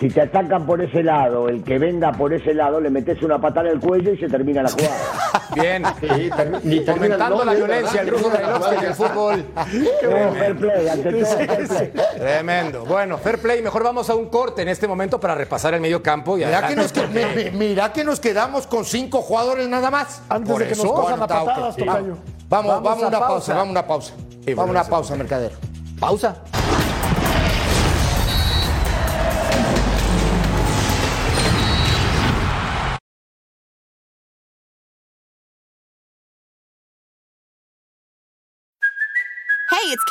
si 0.00 0.08
te 0.08 0.20
atacan 0.22 0.66
por 0.66 0.80
ese 0.82 1.02
lado, 1.02 1.48
el 1.48 1.62
que 1.62 1.78
venga 1.78 2.12
por 2.12 2.32
ese 2.34 2.52
lado, 2.54 2.80
le 2.80 2.90
metes 2.90 3.22
una 3.22 3.40
patada 3.40 3.68
en 3.68 3.74
el 3.76 3.80
cuello 3.80 4.12
y 4.12 4.18
se 4.18 4.28
termina 4.28 4.62
la 4.62 4.70
jugada. 4.70 4.96
Bien. 5.54 5.82
Sí, 6.00 6.30
termi- 6.30 6.84
Fomentando 6.86 7.44
la 7.44 7.52
es 7.52 7.58
violencia, 7.58 8.00
el 8.02 8.10
termina 8.10 8.28
la 8.28 8.38
Brailovsky 8.58 8.74
en 8.76 8.84
el 8.84 8.94
fútbol. 8.94 9.44
No, 9.54 10.32
fair 10.34 10.56
play, 10.56 10.88
ante 10.88 11.12
todo, 11.12 11.26
fair 11.26 11.68
play. 11.68 11.92
Tremendo. 12.18 12.84
Bueno, 12.84 13.18
fair 13.18 13.38
play. 13.40 13.62
Mejor 13.62 13.82
vamos 13.84 14.10
a 14.10 14.14
un 14.14 14.26
corte 14.28 14.62
en 14.62 14.68
este 14.68 14.86
momento 14.88 15.18
para 15.20 15.34
repasar 15.34 15.74
el 15.74 15.80
medio 15.80 16.02
campo. 16.02 16.36
Y 16.38 16.44
Mira 16.44 16.66
que, 16.68 16.76
nos, 16.76 16.92
que- 16.92 17.00
porque- 17.00 17.26
mi- 17.26 17.44
mi- 17.50 17.50
mira 17.68 17.92
que 17.92 18.04
nos 18.04 18.20
quedamos 18.20 18.66
con 18.66 18.84
cinco 18.84 19.22
jugadores 19.22 19.68
nada 19.68 19.90
más. 19.90 20.22
Antes 20.28 20.50
Por 20.50 20.60
de 20.62 20.68
que 20.68 20.74
nos 20.76 20.84
eso, 20.84 20.94
cojan 20.94 21.22
a 21.22 21.26
patadas, 21.26 21.74
Sí. 21.74 21.84
tocayo. 21.84 22.16
Vamos, 22.48 22.72
vamos, 22.72 22.82
Vamos 22.84 23.04
a 23.04 23.08
una 23.08 23.18
pausa. 23.18 23.28
pausa. 23.28 23.54
vamos 23.54 23.68
a 23.68 23.70
una 23.70 23.86
pausa. 23.86 24.14
Y 24.46 24.54
vamos 24.54 24.68
a 24.68 24.70
una 24.80 24.84
pausa, 24.84 25.16
Mercader. 25.16 25.52
Pausa. 25.98 26.36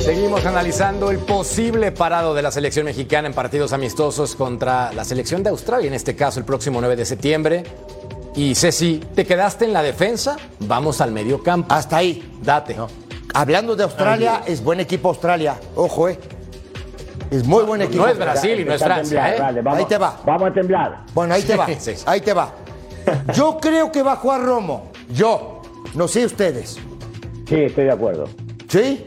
Seguimos 0.00 0.46
analizando 0.46 1.10
el 1.10 1.18
posible 1.18 1.90
parado 1.90 2.34
de 2.34 2.42
la 2.42 2.50
selección 2.50 2.86
mexicana 2.86 3.26
en 3.28 3.34
partidos 3.34 3.72
amistosos 3.72 4.36
contra 4.36 4.92
la 4.92 5.04
selección 5.04 5.42
de 5.42 5.50
Australia, 5.50 5.88
en 5.88 5.94
este 5.94 6.14
caso 6.14 6.38
el 6.38 6.44
próximo 6.44 6.80
9 6.80 6.96
de 6.96 7.04
septiembre. 7.04 7.64
Y 8.36 8.54
Ceci, 8.54 9.00
¿te 9.14 9.24
quedaste 9.24 9.64
en 9.64 9.72
la 9.72 9.82
defensa? 9.82 10.36
Vamos 10.60 11.00
al 11.00 11.10
medio 11.10 11.42
campo. 11.42 11.74
Hasta 11.74 11.96
ahí. 11.96 12.38
Date. 12.42 12.76
Hablando 13.34 13.74
de 13.74 13.84
Australia, 13.84 14.42
es 14.46 14.62
buen 14.62 14.78
equipo 14.80 15.08
Australia. 15.08 15.58
Ojo, 15.74 16.08
eh. 16.08 16.18
Es 17.30 17.44
muy 17.44 17.64
buen 17.64 17.82
equipo. 17.82 18.04
No 18.04 18.08
es 18.08 18.18
Brasil 18.18 18.60
y 18.60 18.64
no 18.64 18.74
es 18.74 18.82
Francia, 18.82 19.34
¿eh? 19.34 19.38
dale, 19.38 19.62
vamos, 19.62 19.80
Ahí 19.80 19.86
te 19.86 19.98
va. 19.98 20.20
Vamos 20.24 20.50
a 20.50 20.52
temblar. 20.52 21.04
Bueno, 21.14 21.34
ahí 21.34 21.42
te 21.42 21.56
va. 21.56 21.66
Sí, 21.66 21.76
sí. 21.80 21.92
Ahí 22.06 22.20
te 22.20 22.32
va. 22.32 22.52
Yo 23.34 23.58
creo 23.60 23.90
que 23.90 24.02
va 24.02 24.12
a 24.12 24.16
jugar 24.16 24.42
Romo. 24.42 24.92
Yo. 25.08 25.62
No 25.94 26.06
sé 26.06 26.24
ustedes. 26.26 26.78
Sí, 27.48 27.54
estoy 27.56 27.84
de 27.84 27.92
acuerdo. 27.92 28.28
¿Sí? 28.68 29.04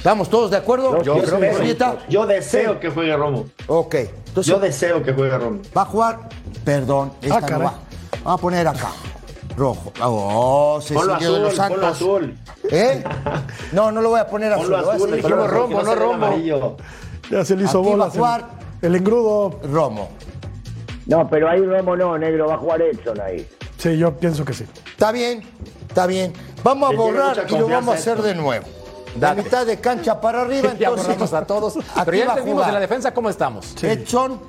¿Estamos 0.00 0.30
todos 0.30 0.50
de 0.50 0.56
acuerdo? 0.56 1.02
Yo, 1.02 1.18
creo 1.22 1.38
que 1.38 1.50
sí. 1.50 1.56
Julieta? 1.58 1.98
Yo 2.08 2.26
deseo 2.26 2.80
que 2.80 2.88
juegue 2.88 3.14
Romo. 3.14 3.44
Ok. 3.66 3.96
Entonces, 3.96 4.46
Yo 4.50 4.58
deseo 4.58 5.02
que 5.02 5.12
juegue 5.12 5.36
Romo. 5.36 5.60
va 5.76 5.82
a 5.82 5.84
jugar. 5.84 6.20
Perdón, 6.64 7.12
esta 7.20 7.36
Ah, 7.36 7.40
no 7.50 7.58
va. 7.64 7.74
Vamos 8.24 8.38
a 8.38 8.42
poner 8.42 8.66
acá. 8.66 8.92
Rojo. 9.58 9.92
Oh, 10.02 10.80
Ponlo 10.94 11.12
Cecilio 11.18 11.32
de 11.34 11.40
los 11.40 11.58
azul, 11.58 11.68
ponlo 11.68 11.82
Santos. 11.82 11.96
azul. 11.96 12.38
¿Eh? 12.70 13.04
No, 13.72 13.92
no 13.92 14.00
lo 14.00 14.08
voy 14.08 14.20
a 14.20 14.26
poner 14.26 14.50
azul. 14.54 14.70
Ponlo 14.72 14.78
azul. 14.78 14.90
rojo. 14.90 15.04
azul, 15.04 15.20
que 15.20 15.28
Romo, 15.28 15.82
no 15.82 15.84
se 15.84 15.94
Romo. 15.94 16.76
Ya 17.30 17.44
se 17.44 17.56
le 17.56 17.64
hizo 17.64 17.80
Aquí 17.80 17.94
va 17.94 18.06
a 18.06 18.10
jugar- 18.10 18.48
El, 18.80 18.96
engrudo. 18.96 19.60
Romo. 19.70 20.08
No, 21.04 21.28
pero 21.28 21.50
ahí 21.50 21.60
Romo 21.60 21.94
no, 21.94 22.16
negro, 22.16 22.46
va 22.46 22.54
a 22.54 22.58
jugar 22.58 22.80
Edson 22.80 23.20
ahí. 23.20 23.46
Sí, 23.76 23.98
yo 23.98 24.16
pienso 24.16 24.46
que 24.46 24.54
sí. 24.54 24.64
Está 24.92 25.12
bien, 25.12 25.42
está 25.88 26.06
bien. 26.06 26.32
Vamos 26.64 26.90
a 26.90 26.96
borrar 26.96 27.44
y 27.46 27.52
lo 27.58 27.68
vamos 27.68 27.94
a 27.94 27.98
hacer 27.98 28.14
esto. 28.16 28.26
de 28.26 28.34
nuevo. 28.34 28.66
De 29.14 29.20
Date. 29.20 29.42
mitad 29.42 29.66
de 29.66 29.80
cancha 29.80 30.20
para 30.20 30.42
arriba, 30.42 30.70
entonces. 30.78 31.32
a 31.32 31.44
todos. 31.44 31.78
Pero 32.04 32.16
ya 32.16 32.24
entendimos 32.26 32.66
en 32.66 32.74
la 32.74 32.80
defensa 32.80 33.12
cómo 33.12 33.28
estamos. 33.30 33.74
Edson, 33.82 34.40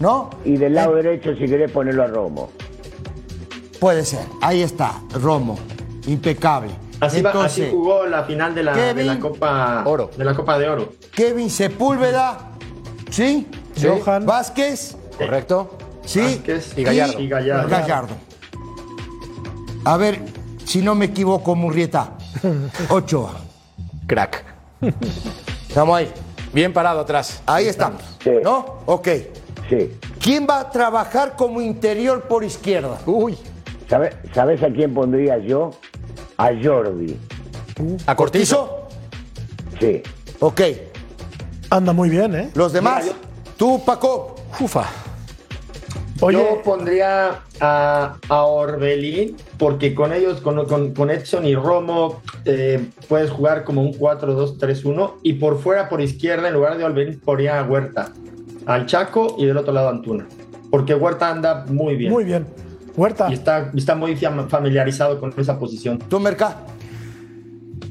¿no? 0.00 0.30
Y 0.44 0.56
del 0.56 0.74
lado 0.74 0.94
derecho, 0.94 1.34
si 1.34 1.46
querés 1.46 1.70
ponerlo 1.70 2.02
a 2.04 2.06
Romo. 2.06 2.50
Puede 3.80 4.04
ser. 4.04 4.24
Ahí 4.40 4.62
está, 4.62 5.00
Romo. 5.14 5.58
Impecable. 6.06 6.70
Así, 7.00 7.20
va- 7.20 7.30
así 7.30 7.38
Entonces, 7.62 7.70
jugó 7.72 8.06
la 8.06 8.22
final 8.24 8.54
de 8.54 8.62
la, 8.62 8.76
de 8.94 9.04
la 9.04 9.18
Copa 9.18 9.82
Oro. 9.86 10.10
de 10.16 10.24
la 10.24 10.34
Copa 10.34 10.56
de 10.58 10.68
Oro. 10.68 10.92
Kevin 11.12 11.50
Sepúlveda, 11.50 12.52
¿sí? 13.10 13.48
Sí. 13.74 13.88
Johan. 13.88 14.24
Vázquez, 14.24 14.96
¿Correcto? 15.18 15.76
¿sí? 16.04 16.20
Vázquez 16.20 16.74
y 16.78 16.84
Gallardo. 16.84 17.20
Y 17.20 17.28
Gallardo. 17.28 17.68
Gallardo. 17.68 18.14
A 19.84 19.96
ver, 19.96 20.20
si 20.64 20.80
no 20.82 20.94
me 20.94 21.06
equivoco, 21.06 21.54
Murrieta. 21.54 22.12
Ochoa. 22.90 23.32
Crack. 24.06 24.44
Estamos 25.68 25.96
ahí. 25.96 26.10
Bien 26.52 26.72
parado 26.72 27.00
atrás. 27.00 27.42
Ahí 27.46 27.66
estamos. 27.66 28.02
Sí. 28.22 28.30
¿No? 28.42 28.78
Ok. 28.86 29.08
Sí. 29.70 29.98
¿Quién 30.20 30.46
va 30.48 30.60
a 30.60 30.70
trabajar 30.70 31.34
como 31.36 31.60
interior 31.60 32.22
por 32.22 32.44
izquierda? 32.44 32.98
Uy. 33.06 33.38
¿Sabe- 33.88 34.14
¿Sabes 34.34 34.62
a 34.62 34.68
quién 34.70 34.92
pondría 34.94 35.38
yo? 35.38 35.70
A 36.36 36.50
Jordi. 36.62 37.16
A 38.06 38.14
Cortizo. 38.16 38.68
¿Cortizo? 38.68 38.88
Sí. 39.80 40.02
Ok. 40.40 40.60
Anda 41.70 41.92
muy 41.92 42.10
bien, 42.10 42.34
¿eh? 42.34 42.50
Los 42.54 42.72
demás. 42.72 43.06
Tú, 43.56 43.82
Paco. 43.84 44.36
Ufa. 44.60 44.84
Oye, 46.24 46.38
Yo 46.38 46.62
pondría 46.62 47.40
a, 47.60 48.16
a 48.28 48.42
Orbelín, 48.44 49.36
porque 49.58 49.92
con 49.94 50.12
ellos, 50.12 50.40
con, 50.40 50.64
con- 50.66 50.94
con 50.94 51.10
Edson 51.10 51.44
y 51.44 51.54
Romo, 51.56 52.22
eh, 52.44 52.86
puedes 53.08 53.30
jugar 53.30 53.64
como 53.64 53.82
un 53.82 53.92
4-2-3-1. 53.92 55.14
Y 55.22 55.34
por 55.34 55.58
fuera, 55.60 55.88
por 55.88 56.00
izquierda, 56.00 56.48
en 56.48 56.54
lugar 56.54 56.78
de 56.78 56.84
Orbelín, 56.84 57.20
ponía 57.20 57.58
a 57.58 57.64
Huerta. 57.64 58.12
Al 58.66 58.86
Chaco 58.86 59.34
y 59.38 59.46
del 59.46 59.56
otro 59.56 59.72
lado 59.72 59.88
a 59.88 59.90
Antuna. 59.90 60.26
Porque 60.70 60.94
Huerta 60.94 61.28
anda 61.28 61.64
muy 61.68 61.96
bien. 61.96 62.12
muy 62.12 62.24
bien. 62.24 62.46
Huerta. 62.96 63.28
Y 63.30 63.34
está, 63.34 63.70
está 63.74 63.94
muy 63.94 64.14
fam- 64.16 64.48
familiarizado 64.48 65.18
con 65.18 65.34
esa 65.36 65.58
posición. 65.58 65.98
Tú, 65.98 66.20
Merca. 66.20 66.58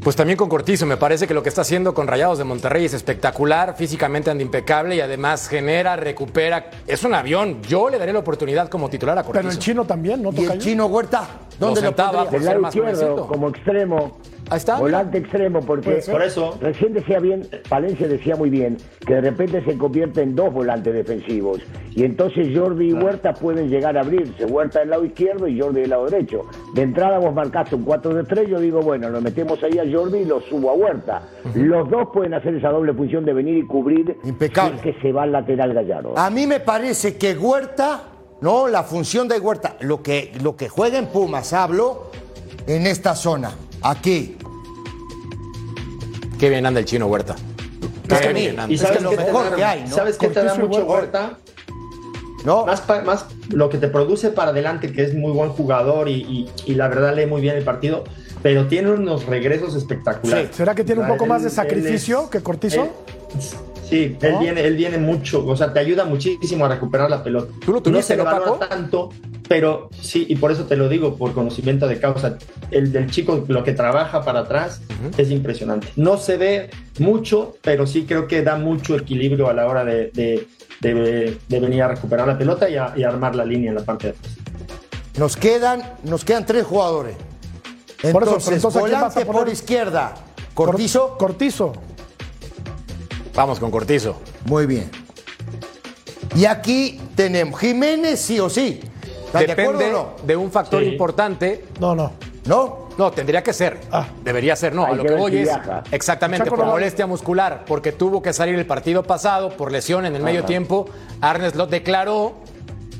Pues 0.03 0.15
también 0.15 0.35
con 0.35 0.49
Cortizo, 0.49 0.87
me 0.87 0.97
parece 0.97 1.27
que 1.27 1.33
lo 1.35 1.43
que 1.43 1.49
está 1.49 1.61
haciendo 1.61 1.93
con 1.93 2.07
Rayados 2.07 2.39
de 2.39 2.43
Monterrey 2.43 2.85
es 2.85 2.93
espectacular, 2.95 3.75
físicamente 3.77 4.31
anda 4.31 4.41
impecable 4.41 4.95
y 4.95 4.99
además 4.99 5.47
genera, 5.47 5.95
recupera. 5.95 6.71
Es 6.87 7.03
un 7.03 7.13
avión. 7.13 7.61
Yo 7.61 7.87
le 7.87 7.99
daré 7.99 8.11
la 8.11 8.17
oportunidad 8.17 8.67
como 8.67 8.89
titular 8.89 9.15
a 9.19 9.21
Cortizo. 9.21 9.43
Pero 9.43 9.51
el 9.51 9.59
chino 9.59 9.85
también, 9.85 10.23
¿no? 10.23 10.31
¿Y 10.33 10.45
el 10.45 10.57
chino 10.57 10.87
Huerta? 10.87 11.27
¿Dónde 11.59 11.81
Lo 11.81 11.85
lo, 11.85 11.87
sentaba? 11.89 12.27
Por 12.27 12.41
ser 12.41 12.57
más 12.57 12.75
izquierdo, 12.75 13.27
como 13.27 13.49
extremo. 13.49 14.17
Ahí 14.51 14.57
está. 14.57 14.77
Volante 14.77 15.17
extremo, 15.17 15.61
porque 15.61 16.03
Por 16.11 16.21
eso, 16.21 16.57
recién 16.59 16.91
decía 16.91 17.19
bien, 17.19 17.47
Palencia 17.69 18.05
decía 18.05 18.35
muy 18.35 18.49
bien, 18.49 18.75
que 19.07 19.13
de 19.13 19.21
repente 19.21 19.63
se 19.63 19.77
convierte 19.77 20.21
en 20.21 20.35
dos 20.35 20.53
volantes 20.53 20.93
defensivos. 20.93 21.61
Y 21.95 22.03
entonces 22.03 22.49
Jordi 22.53 22.89
y 22.89 22.93
Huerta 22.93 23.33
pueden 23.33 23.69
llegar 23.69 23.97
a 23.97 24.01
abrirse. 24.01 24.43
Huerta 24.43 24.79
del 24.79 24.89
lado 24.89 25.05
izquierdo 25.05 25.47
y 25.47 25.57
Jordi 25.57 25.79
del 25.79 25.91
lado 25.91 26.05
derecho. 26.09 26.41
De 26.75 26.81
entrada 26.81 27.17
vos 27.17 27.33
marcaste 27.33 27.75
un 27.75 27.83
4 27.83 28.13
de 28.13 28.23
3, 28.25 28.49
yo 28.49 28.59
digo, 28.59 28.81
bueno, 28.81 29.09
lo 29.09 29.21
metemos 29.21 29.57
ahí 29.63 29.79
a 29.79 29.89
Jordi 29.89 30.19
y 30.19 30.25
lo 30.25 30.41
subo 30.41 30.69
a 30.69 30.73
Huerta. 30.73 31.21
Los 31.55 31.89
dos 31.89 32.09
pueden 32.13 32.33
hacer 32.33 32.53
esa 32.53 32.71
doble 32.71 32.93
función 32.93 33.23
de 33.23 33.31
venir 33.31 33.57
y 33.57 33.65
cubrir 33.65 34.17
Impecable. 34.25 34.81
si 34.81 34.89
es 34.89 34.95
que 34.95 35.01
se 35.01 35.13
va 35.13 35.23
al 35.23 35.31
lateral 35.31 35.73
Gallardo. 35.73 36.13
A 36.17 36.29
mí 36.29 36.45
me 36.45 36.59
parece 36.59 37.15
que 37.15 37.37
Huerta, 37.37 38.03
no, 38.41 38.67
la 38.67 38.83
función 38.83 39.29
de 39.29 39.39
Huerta, 39.39 39.77
lo 39.79 40.03
que, 40.03 40.33
lo 40.43 40.57
que 40.57 40.67
juega 40.67 40.97
en 40.97 41.07
Pumas, 41.07 41.53
hablo, 41.53 42.11
en 42.67 42.85
esta 42.85 43.15
zona, 43.15 43.51
aquí. 43.81 44.37
Qué 46.41 46.49
bien 46.49 46.65
anda 46.65 46.79
el 46.79 46.87
chino 46.87 47.05
Huerta. 47.05 47.35
Qué 48.09 48.33
mí. 48.33 48.39
bien 48.41 48.59
anda. 48.59 48.73
¿y 48.73 48.77
sabes 48.79 48.97
que 48.97 49.03
lo 49.03 49.09
qué 49.11 49.17
te 49.17 49.23
mejor 49.25 49.49
da, 49.51 49.55
que 49.55 49.63
hay, 49.63 49.81
¿no? 49.87 49.95
¿sabes 49.95 50.17
qué 50.17 50.27
te 50.29 50.43
da 50.43 50.55
Cortizo 50.55 50.65
y 50.65 50.67
mucho 50.67 50.85
Huerta. 50.91 51.19
Huerta? 51.21 51.37
¿No? 52.43 52.65
Más, 52.65 52.81
pa- 52.81 53.03
más 53.03 53.25
lo 53.49 53.69
que 53.69 53.77
te 53.77 53.87
produce 53.89 54.31
para 54.31 54.49
adelante, 54.49 54.91
que 54.91 55.03
es 55.03 55.13
muy 55.13 55.31
buen 55.33 55.51
jugador 55.51 56.09
y, 56.09 56.13
y- 56.15 56.49
y 56.65 56.73
la 56.73 56.87
verdad 56.87 57.15
lee 57.15 57.27
muy 57.27 57.41
bien 57.41 57.55
el 57.57 57.63
partido, 57.63 58.03
pero 58.41 58.65
tiene 58.65 58.89
unos 58.89 59.27
regresos 59.27 59.75
espectaculares. 59.75 60.49
¿Será 60.55 60.73
que 60.73 60.83
tiene 60.83 61.01
un 61.01 61.07
poco 61.07 61.27
más 61.27 61.43
de 61.43 61.51
sacrificio 61.51 62.27
que 62.31 62.41
Cortizo? 62.41 62.85
él- 62.85 62.89
sí, 63.91 64.17
él, 64.21 64.33
¿No? 64.33 64.39
viene, 64.39 64.61
él 64.65 64.75
viene 64.75 64.97
mucho, 64.97 65.45
o 65.45 65.55
sea, 65.55 65.71
te 65.71 65.79
ayuda 65.79 66.05
muchísimo 66.05 66.65
a 66.65 66.69
recuperar 66.69 67.09
la 67.11 67.23
pelota. 67.23 67.53
¿Tú 67.63 67.73
lo 67.73 67.81
no 67.81 68.01
se 68.01 68.15
valora 68.15 68.39
Paco? 68.45 68.55
tanto, 68.67 69.09
pero 69.47 69.89
sí, 70.01 70.25
y 70.29 70.35
por 70.37 70.51
eso 70.51 70.63
te 70.65 70.75
lo 70.75 70.89
digo, 70.89 71.15
por 71.17 71.33
conocimiento 71.33 71.87
de 71.87 71.99
causa. 71.99 72.37
El 72.71 72.91
del 72.91 73.11
chico, 73.11 73.43
lo 73.47 73.63
que 73.63 73.73
trabaja 73.73 74.23
para 74.23 74.39
atrás, 74.39 74.81
es 75.17 75.29
impresionante. 75.29 75.87
No 75.97 76.17
se 76.17 76.37
ve 76.37 76.69
mucho, 76.99 77.55
pero 77.61 77.85
sí 77.85 78.05
creo 78.07 78.27
que 78.27 78.41
da 78.41 78.55
mucho 78.55 78.95
equilibrio 78.95 79.49
a 79.49 79.53
la 79.53 79.67
hora 79.67 79.83
de, 79.85 80.09
de- 80.13 80.47
de- 80.81 81.37
de 81.47 81.59
venir 81.59 81.83
a 81.83 81.89
recuperar 81.89 82.27
la 82.27 82.37
pelota 82.37 82.67
y, 82.69 82.75
a- 82.77 82.93
y 82.97 83.03
armar 83.03 83.35
la 83.35 83.45
línea 83.45 83.69
en 83.69 83.75
la 83.75 83.83
parte 83.83 84.07
de 84.07 84.13
atrás. 84.13 84.33
Nos 85.17 85.35
quedan, 85.37 85.83
nos 86.03 86.23
quedan 86.25 86.45
tres 86.45 86.65
jugadores. 86.65 87.15
Por 88.01 88.23
eso, 88.23 88.31
Entonces, 88.35 88.53
entonces, 88.55 88.81
¿a 88.81 88.85
quién 88.85 89.01
vas 89.01 89.15
a 89.17 89.19
volante 89.19 89.25
por 89.39 89.49
izquierda. 89.49 90.13
Cortizo. 90.55 91.17
Cortizo. 91.17 91.73
Vamos 93.33 93.59
con 93.59 93.71
Cortizo. 93.71 94.17
Muy 94.45 94.65
bien. 94.65 94.89
Y 96.35 96.45
aquí 96.45 96.99
tenemos 97.15 97.59
Jiménez 97.59 98.19
sí 98.19 98.39
o 98.39 98.49
sí. 98.49 98.79
¿Están 99.25 99.45
de 99.45 99.51
acuerdo 99.53 99.71
Depende 99.79 99.95
o 99.95 100.03
no? 100.17 100.25
de 100.25 100.35
un 100.35 100.51
factor 100.51 100.83
Sí. 100.83 100.89
importante. 100.89 101.65
No, 101.79 101.95
no. 101.95 102.11
¿No? 102.45 102.89
No, 102.97 103.11
tendría 103.11 103.41
que 103.41 103.53
ser. 103.53 103.79
Ah. 103.91 104.07
Debería 104.23 104.55
ser, 104.55 104.75
no. 104.75 104.85
Hay 104.85 104.93
a 104.93 104.95
lo 104.95 105.03
que 105.03 105.13
voy 105.15 105.37
es 105.37 105.43
viaja. 105.43 105.83
exactamente 105.91 106.49
por 106.49 106.65
molestia 106.65 107.07
muscular, 107.07 107.63
porque 107.65 107.91
tuvo 107.93 108.21
que 108.21 108.33
salir 108.33 108.55
el 108.55 108.65
partido 108.65 109.03
pasado 109.03 109.49
por 109.55 109.71
lesión 109.71 110.05
en 110.05 110.15
el 110.15 110.23
medio 110.23 110.43
tiempo. 110.43 110.87
Arnes 111.21 111.55
lo 111.55 111.67
declaró 111.67 112.33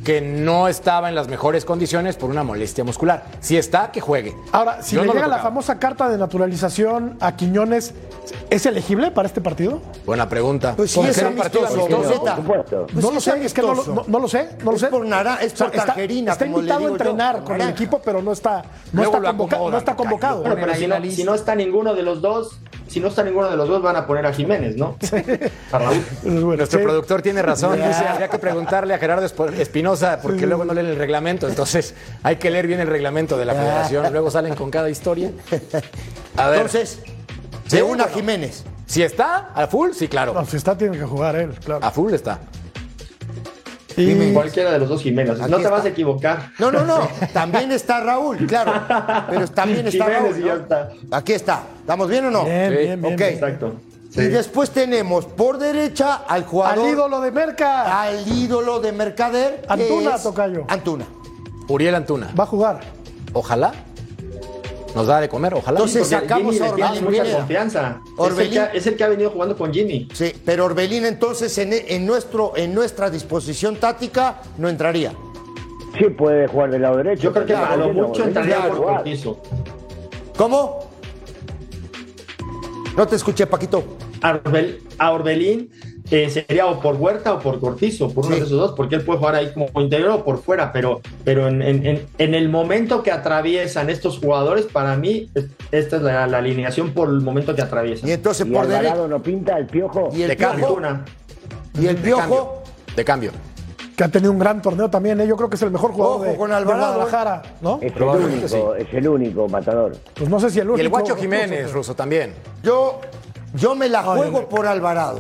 que 0.04 0.20
no 0.22 0.68
estaba 0.68 1.10
en 1.10 1.16
las 1.16 1.28
mejores 1.28 1.64
condiciones 1.66 2.16
por 2.18 2.30
una 2.30 2.43
molestia 2.43 2.84
muscular. 2.84 3.26
Si 3.39 3.58
está, 3.58 3.91
que 3.91 4.02
juegue. 4.02 4.36
Ahora, 4.52 4.82
si 4.82 4.95
Yo 4.95 5.02
le 5.02 5.08
no 5.08 5.14
llega 5.14 5.28
la 5.28 5.39
famosa 5.39 5.78
carta 5.80 6.10
de 6.10 6.18
naturalización 6.18 7.18
a 7.20 7.36
Quiñones, 7.36 7.93
¿es 8.49 8.66
elegible 8.66 9.12
para 9.12 9.28
este 9.28 9.41
partido? 9.41 9.80
Buena 10.06 10.28
pregunta. 10.28 10.74
Pues 10.76 10.91
sí, 10.91 10.99
¿Por 10.99 11.10
es 11.10 11.18
un 11.22 11.36
partido 11.36 11.68
amistoso. 11.68 11.88
Pues 12.91 12.95
no 13.04 13.10
sí 13.10 13.16
lo 13.16 13.22
sé, 13.22 13.45
es 13.45 13.54
que 13.54 13.62
no, 13.62 13.68
lo- 13.68 13.74
amistoso. 13.74 13.93
no- 13.93 14.06
no 14.08 14.20
lo 14.20 14.28
sé, 14.28 14.49
no 14.64 14.72
lo 14.72 14.76
Es 14.78 14.82
sé. 14.82 14.88
por 14.88 15.06
nara- 15.06 15.38
es 15.41 15.54
por 15.54 15.68
está, 15.68 15.86
tangerina, 15.86 16.32
está 16.32 16.45
invitado 16.45 16.80
a 16.80 16.84
yo, 16.84 16.89
entrenar 16.89 17.43
con 17.43 17.62
el 17.62 17.70
equipo, 17.70 18.02
pero 18.04 18.22
no 18.22 18.32
está, 18.32 18.64
no 18.93 19.04
Luego 19.04 19.18
está, 19.18 19.20
lo 19.20 19.28
convoca- 19.38 19.56
acomodan, 19.56 19.72
no 19.74 19.78
está 19.78 19.91
tocayo. 19.95 20.10
convocado. 20.10 20.39
Bueno, 20.41 20.56
pero 20.60 20.76
si 20.76 20.88
no, 20.88 21.12
si 21.12 21.24
no 21.24 21.36
está 21.36 21.56
ninguno 21.56 21.93
de 21.93 22.04
los 22.04 22.22
dos, 22.22 22.60
si 22.92 23.00
no 23.00 23.08
está 23.08 23.24
ninguno 23.24 23.50
de 23.50 23.56
los 23.56 23.68
dos, 23.70 23.82
van 23.82 23.96
a 23.96 24.06
poner 24.06 24.26
a 24.26 24.34
Jiménez, 24.34 24.76
¿no? 24.76 24.98
A 25.72 25.78
Raúl. 25.80 26.04
Nuestro 26.24 26.80
Sí. 26.80 26.84
productor 26.86 27.22
tiene 27.22 27.42
razón, 27.42 27.76
dice, 27.78 28.06
habría 28.08 28.28
que 28.28 28.38
preguntarle 28.38 28.94
a 28.94 28.98
Gerardo 28.98 29.26
Espinosa 29.58 30.20
porque 30.22 30.46
luego 30.46 30.66
no 30.66 30.74
leen 30.74 30.88
el 30.88 30.96
reglamento, 30.98 31.48
entonces 31.48 31.94
hay 32.24 32.36
que 32.36 32.52
leer 32.52 32.68
bien 32.68 32.80
el 32.82 32.88
reglamento 32.88 33.38
de 33.38 33.46
la 33.46 33.54
federación, 33.54 34.12
luego 34.12 34.30
salen 34.30 34.56
con 34.56 34.70
cada 34.70 34.89
historia. 34.89 35.32
A 36.38 36.48
ver, 36.50 36.58
Entonces, 36.58 37.00
Sí, 37.68 37.78
de 37.78 37.84
una. 37.84 38.06
Jiménez. 38.06 38.64
si 38.86 39.02
está 39.04 39.52
a 39.56 39.66
full, 39.68 39.92
sí, 39.94 40.10
claro. 40.10 40.34
No, 40.34 40.46
si 40.46 40.58
está, 40.58 40.78
tiene 40.78 40.98
que 40.98 41.06
jugar 41.06 41.38
él, 41.38 41.52
claro. 41.64 41.86
A 41.86 41.92
full 41.92 42.14
está. 42.14 42.39
Cualquiera 44.34 44.72
de 44.72 44.80
los 44.80 44.89
dos 44.89 45.02
Jiménez. 45.02 45.39
Aquí 45.39 45.50
no 45.52 45.58
te 45.58 45.64
está. 45.64 45.70
vas 45.76 45.86
a 45.86 45.89
equivocar. 45.89 46.52
No, 46.60 46.72
no, 46.72 46.84
no. 46.86 47.08
También 47.34 47.72
está 47.72 48.00
Raúl, 48.02 48.38
claro. 48.48 48.74
Pero 49.30 49.48
también 49.48 49.88
está 49.88 50.06
Jiménez 50.06 50.24
Raúl. 50.24 50.39
y 50.39 50.44
ya 50.46 50.56
¿no? 50.56 50.62
está. 50.62 50.89
Aquí 51.12 51.34
está. 51.34 51.64
¿Estamos 51.80 52.10
bien 52.10 52.26
o 52.26 52.32
no? 52.32 52.44
Bien, 52.46 52.70
Sí. 52.72 52.78
bien, 52.78 53.02
bien. 53.02 53.22
Exacto. 53.22 53.74
Y 54.14 54.22
después 54.24 54.72
tenemos 54.72 55.26
por 55.26 55.58
derecha 55.58 56.16
al 56.28 56.44
jugador. 56.44 56.86
Al 56.86 56.92
ídolo 56.92 57.22
de 57.22 57.32
Merca. 57.32 58.02
al 58.02 58.28
ídolo 58.28 58.80
de 58.82 58.92
Mercader. 58.92 59.64
Antuna, 59.70 60.18
tocayo. 60.18 60.66
Antuna. 60.68 61.06
Uriel 61.70 61.96
Antuna. 61.96 62.30
Va 62.38 62.44
a 62.44 62.48
jugar. 62.48 62.80
Ojalá. 63.34 63.72
Nos 64.96 65.08
da 65.08 65.22
de 65.22 65.30
comer, 65.30 65.54
ojalá. 65.54 65.80
Entonces, 65.80 66.08
sacamos 66.08 66.60
a 66.60 66.70
Orbelín 66.72 67.04
mucha 67.06 67.34
confianza. 67.38 68.02
Es 68.30 68.38
el, 68.39 68.50
que, 68.50 68.60
ha- 68.60 68.66
es 68.74 68.88
el 68.88 68.96
que 68.98 69.04
ha 69.04 69.08
venido 69.08 69.30
jugando 69.30 69.58
con 69.58 69.74
Jimmy. 69.74 70.08
Sí, 70.14 70.34
pero 70.44 70.66
Orbelín 70.66 71.06
entonces 71.06 71.58
en, 71.58 71.72
en 71.74 72.06
nuestro, 72.06 72.54
en 72.58 72.74
nuestra 72.76 73.10
disposición 73.10 73.78
táctica 73.78 74.42
no 74.58 74.68
entraría. 74.68 75.14
Sí, 75.98 76.06
puede 76.10 76.48
jugar 76.48 76.72
del 76.72 76.82
lado 76.82 76.98
derecho. 76.98 77.24
Yo 77.24 77.34
creo 77.34 77.46
que 77.46 77.56
a 77.56 77.76
lo 77.78 77.94
mucho 77.94 78.24
entraría 78.24 78.68
por 78.68 78.78
jugar. 78.78 78.96
Cortizo. 78.98 79.42
¿Cómo? 80.38 80.89
No 82.98 83.08
te 83.08 83.16
escuché, 83.16 83.48
Paquito. 83.48 83.84
A, 84.22 84.34
Orbel- 84.36 84.80
a 84.98 85.12
Orbelín 85.12 85.72
eh, 86.12 86.30
sería 86.30 86.68
o 86.68 86.80
por 86.80 86.95
Huerta 86.97 87.34
o 87.34 87.39
por 87.39 87.59
Cortizo, 87.59 88.09
por 88.14 88.26
uno 88.26 88.36
Sí. 88.36 88.41
de 88.41 88.45
esos 88.45 88.59
dos, 88.59 88.74
porque 88.76 88.95
él 88.95 89.03
puede 89.03 89.20
jugar 89.20 89.36
ahí 89.36 89.51
como 89.53 89.68
interior 89.82 90.09
o 90.12 90.24
por 90.24 90.41
fuera, 90.43 90.72
pero, 90.72 91.01
pero 91.24 91.47
en, 91.47 91.62
en- 91.62 91.86
en- 91.86 92.07
en 92.18 92.36
el 92.36 92.49
momento 92.49 93.01
que 93.01 93.12
atraviesan 93.12 93.89
estos 93.89 94.20
jugadores, 94.20 94.66
para 94.66 94.95
mí, 94.97 95.32
es- 95.34 95.45
esta 95.72 95.95
es 95.95 96.01
la, 96.01 96.28
la 96.28 96.38
alineación 96.39 96.91
por 96.93 97.09
el 97.09 97.22
momento 97.22 97.55
que 97.55 97.62
atraviesan. 97.62 98.09
Y 98.09 98.12
entonces 98.12 98.45
¿Y 98.45 98.51
por 98.51 98.64
Alvarado 98.66 98.84
derecha. 99.03 99.07
no 99.07 99.24
pinta 99.24 99.57
el 99.57 99.66
piojo? 99.68 100.09
Y 100.14 100.24
el 100.24 100.28
De 100.30 100.38
cambio. 100.38 100.78
Y 101.80 101.88
el 101.88 101.95
De 101.95 102.01
piojo. 102.01 102.20
cambio. 102.22 102.51
De 102.95 103.05
cambio. 103.05 103.32
Que 103.95 104.03
ha 104.05 104.07
tenido 104.09 104.32
un 104.32 104.39
gran 104.39 104.62
torneo 104.62 104.89
también. 104.89 105.20
¿eh? 105.22 105.28
Yo 105.28 105.36
creo 105.38 105.49
que 105.49 105.55
es 105.55 105.62
el 105.62 105.72
mejor 105.72 105.91
jugador 105.91 106.18
Ojo 106.18 106.26
de, 106.26 106.36
con 106.36 106.49
de 106.49 106.55
Alvarado, 106.55 106.93
Guadalajara. 106.95 107.41
¿no? 107.62 107.80
Es 107.82 107.93
el 107.95 108.01
único, 108.03 108.76
es 108.76 108.88
el 108.93 109.07
único 109.07 109.47
matador. 109.47 109.93
Pues 110.16 110.30
no 110.30 110.39
sé 110.39 110.49
si 110.49 110.59
el 110.59 110.68
único. 110.68 110.78
Y 110.80 110.82
el 110.82 110.89
Guacho 110.89 111.16
Jiménez. 111.16 111.72
Ruso, 111.72 111.95
también. 111.95 112.34
Yo, 112.64 112.99
yo 113.53 113.76
me 113.76 113.88
la 113.89 114.01
juego 114.03 114.39
ay. 114.39 114.47
por 114.49 114.66
Alvarado. 114.66 115.20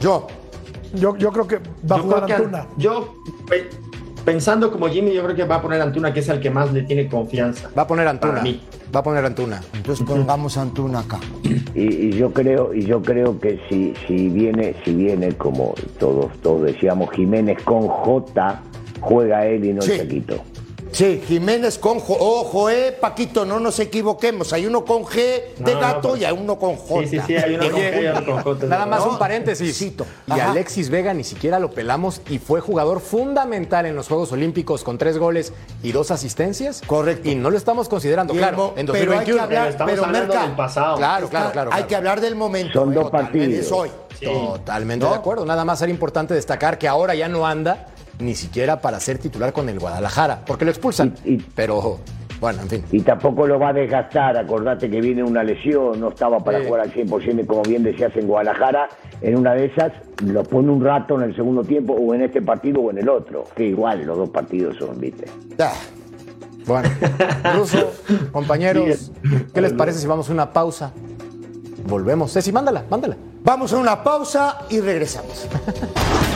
Yo. 0.00 0.26
Yo, 0.94 1.16
yo 1.16 1.32
creo 1.32 1.46
que 1.46 1.58
va 1.90 1.96
a 1.96 1.98
jugar 2.00 2.26
que 2.26 2.32
Antuna. 2.34 2.66
yo, 2.78 3.14
pe- 3.48 3.68
pensando 4.24 4.70
como 4.70 4.88
Jimmy, 4.88 5.12
yo 5.12 5.22
creo 5.24 5.34
que 5.36 5.44
va 5.44 5.56
a 5.56 5.62
poner 5.62 5.80
Antuna, 5.82 6.12
que 6.14 6.20
es 6.20 6.28
el 6.28 6.40
que 6.40 6.48
más 6.50 6.72
le 6.72 6.82
tiene 6.82 7.08
confianza. 7.08 7.68
Va 7.76 7.82
a 7.82 7.86
poner 7.86 8.06
Antuna. 8.08 8.34
Para 8.34 8.44
mí. 8.44 8.60
Va 8.94 9.00
a 9.00 9.02
poner 9.02 9.24
Antuna. 9.24 9.60
Entonces 9.74 10.06
pongamos 10.06 10.56
a 10.56 10.62
Antuna 10.62 11.00
acá. 11.00 11.18
Y, 11.74 11.82
y 12.06 12.12
yo 12.12 12.32
creo 12.32 12.72
y 12.72 12.82
yo 12.86 13.02
creo 13.02 13.38
que 13.40 13.60
si 13.68 13.92
si 14.06 14.28
viene 14.28 14.76
si 14.84 14.94
viene 14.94 15.32
como 15.36 15.74
todos 15.98 16.32
todos 16.40 16.62
decíamos 16.62 17.10
Jiménez 17.10 17.62
con 17.64 17.86
J 17.88 18.62
juega 19.00 19.44
él 19.46 19.64
y 19.66 19.72
no 19.74 19.82
Sí. 19.82 19.92
el 19.92 19.98
Chaquito. 19.98 20.36
Sí, 20.92 21.22
Jiménez 21.26 21.78
con 21.78 22.00
J. 22.00 22.18
Ojo, 22.18 22.70
eh, 22.70 22.96
Paquito, 22.98 23.44
no 23.44 23.60
nos 23.60 23.78
equivoquemos. 23.80 24.52
Hay 24.52 24.64
uno 24.66 24.84
con 24.84 25.04
G 25.04 25.14
de 25.14 25.54
No, 25.58 25.72
no, 25.74 25.80
gato 25.80 26.08
pues- 26.10 26.22
y 26.22 26.24
hay 26.24 26.32
uno 26.32 26.58
con 26.58 26.76
J. 26.76 27.00
Sí, 27.02 27.08
sí, 27.18 27.20
sí, 27.26 27.36
hay 27.36 27.54
uno 27.54 27.70
con 27.70 27.80
G 27.80 28.02
y 28.02 28.06
otro 28.06 28.24
con 28.24 28.42
J. 28.42 28.66
Nada 28.66 28.86
más 28.86 29.04
No, 29.04 29.10
un 29.12 29.18
paréntesis. 29.18 29.76
Cito. 29.76 30.06
Y 30.26 30.32
Ajá. 30.32 30.50
Alexis 30.52 30.88
Vega 30.88 31.12
ni 31.12 31.24
siquiera 31.24 31.58
lo 31.58 31.70
pelamos 31.70 32.22
y 32.30 32.38
fue 32.38 32.60
jugador 32.60 33.00
fundamental 33.00 33.84
en 33.86 33.94
los 33.94 34.08
Juegos 34.08 34.32
Olímpicos 34.32 34.84
con 34.84 34.96
tres 34.96 35.18
goles 35.18 35.52
y 35.82 35.92
dos 35.92 36.10
asistencias. 36.10 36.82
Correcto. 36.86 37.28
Y 37.28 37.34
no 37.34 37.50
lo 37.50 37.58
estamos 37.58 37.88
considerando, 37.88 38.32
Y 38.34 38.38
claro, 38.38 38.72
en 38.76 38.86
pero 38.86 38.92
hay 39.18 39.24
que 39.26 39.32
2021. 39.32 39.42
hablar- 39.42 39.60
Pero 39.62 39.70
estamos 39.70 39.90
pero 39.92 40.04
hablando 40.04 40.34
Merca- 40.34 40.46
del 40.46 40.56
pasado. 40.56 40.96
Claro, 40.96 41.28
claro, 41.28 41.52
claro. 41.52 41.70
Hay 41.72 41.76
claro. 41.78 41.88
que 41.88 41.96
hablar 41.96 42.20
del 42.20 42.36
momento. 42.36 42.80
Son 42.80 42.92
eh, 42.92 42.94
dos 42.94 43.04
totalmente, 43.04 43.38
partidos. 43.38 43.66
Es 43.66 43.72
hoy. 43.72 43.90
Totalmente 44.22 45.04
¿No? 45.04 45.10
de 45.12 45.18
acuerdo. 45.18 45.44
Nada 45.44 45.64
más 45.66 45.82
era 45.82 45.90
importante 45.90 46.32
destacar 46.32 46.78
que 46.78 46.88
ahora 46.88 47.14
ya 47.14 47.28
no 47.28 47.46
anda 47.46 47.86
ni 48.18 48.34
siquiera 48.34 48.80
para 48.80 48.98
ser 49.00 49.18
titular 49.18 49.52
con 49.52 49.68
el 49.68 49.78
Guadalajara, 49.78 50.42
porque 50.46 50.64
lo 50.64 50.70
expulsan. 50.70 51.14
Y- 51.24 51.34
y- 51.34 51.46
Pero 51.54 51.98
bueno, 52.40 52.62
en 52.62 52.68
fin. 52.68 52.84
Y 52.92 53.00
tampoco 53.00 53.46
lo 53.46 53.58
va 53.58 53.70
a 53.70 53.72
desgastar, 53.72 54.36
acordate 54.36 54.90
que 54.90 55.00
viene 55.00 55.22
una 55.22 55.42
lesión, 55.42 55.98
no 56.00 56.08
estaba 56.10 56.38
para 56.40 56.60
Sí. 56.60 56.66
jugar 56.66 56.82
al 56.82 56.92
100% 56.92 57.42
y 57.42 57.46
como 57.46 57.62
bien 57.62 57.82
decías 57.82 58.12
en 58.16 58.26
Guadalajara, 58.26 58.88
en 59.22 59.36
una 59.38 59.54
de 59.54 59.66
esas 59.66 59.92
lo 60.24 60.42
pone 60.44 60.70
un 60.70 60.84
rato 60.84 61.14
en 61.16 61.22
el 61.30 61.34
segundo 61.36 61.62
tiempo 61.62 61.94
o 61.94 62.14
en 62.14 62.22
este 62.22 62.42
partido 62.42 62.80
o 62.80 62.90
en 62.90 62.98
el 62.98 63.08
otro, 63.08 63.44
que 63.56 63.64
igual 63.64 64.04
los 64.04 64.16
dos 64.18 64.30
partidos 64.30 64.76
son, 64.78 64.98
viste. 65.00 65.26
Ah, 65.58 65.72
Bueno, 66.66 66.88
Ruso, 67.56 67.92
compañeros, 68.32 69.12
¿qué 69.54 69.60
les 69.60 69.72
parece 69.72 70.00
si 70.00 70.06
vamos 70.08 70.28
a 70.28 70.32
una 70.32 70.52
pausa? 70.52 70.92
Volvemos. 71.88 72.32
Ceci, 72.32 72.50
mándala, 72.50 72.82
mándala. 72.90 73.16
Vamos 73.44 73.72
a 73.72 73.76
una 73.78 74.02
pausa 74.02 74.58
y 74.68 74.80
regresamos. 74.80 75.46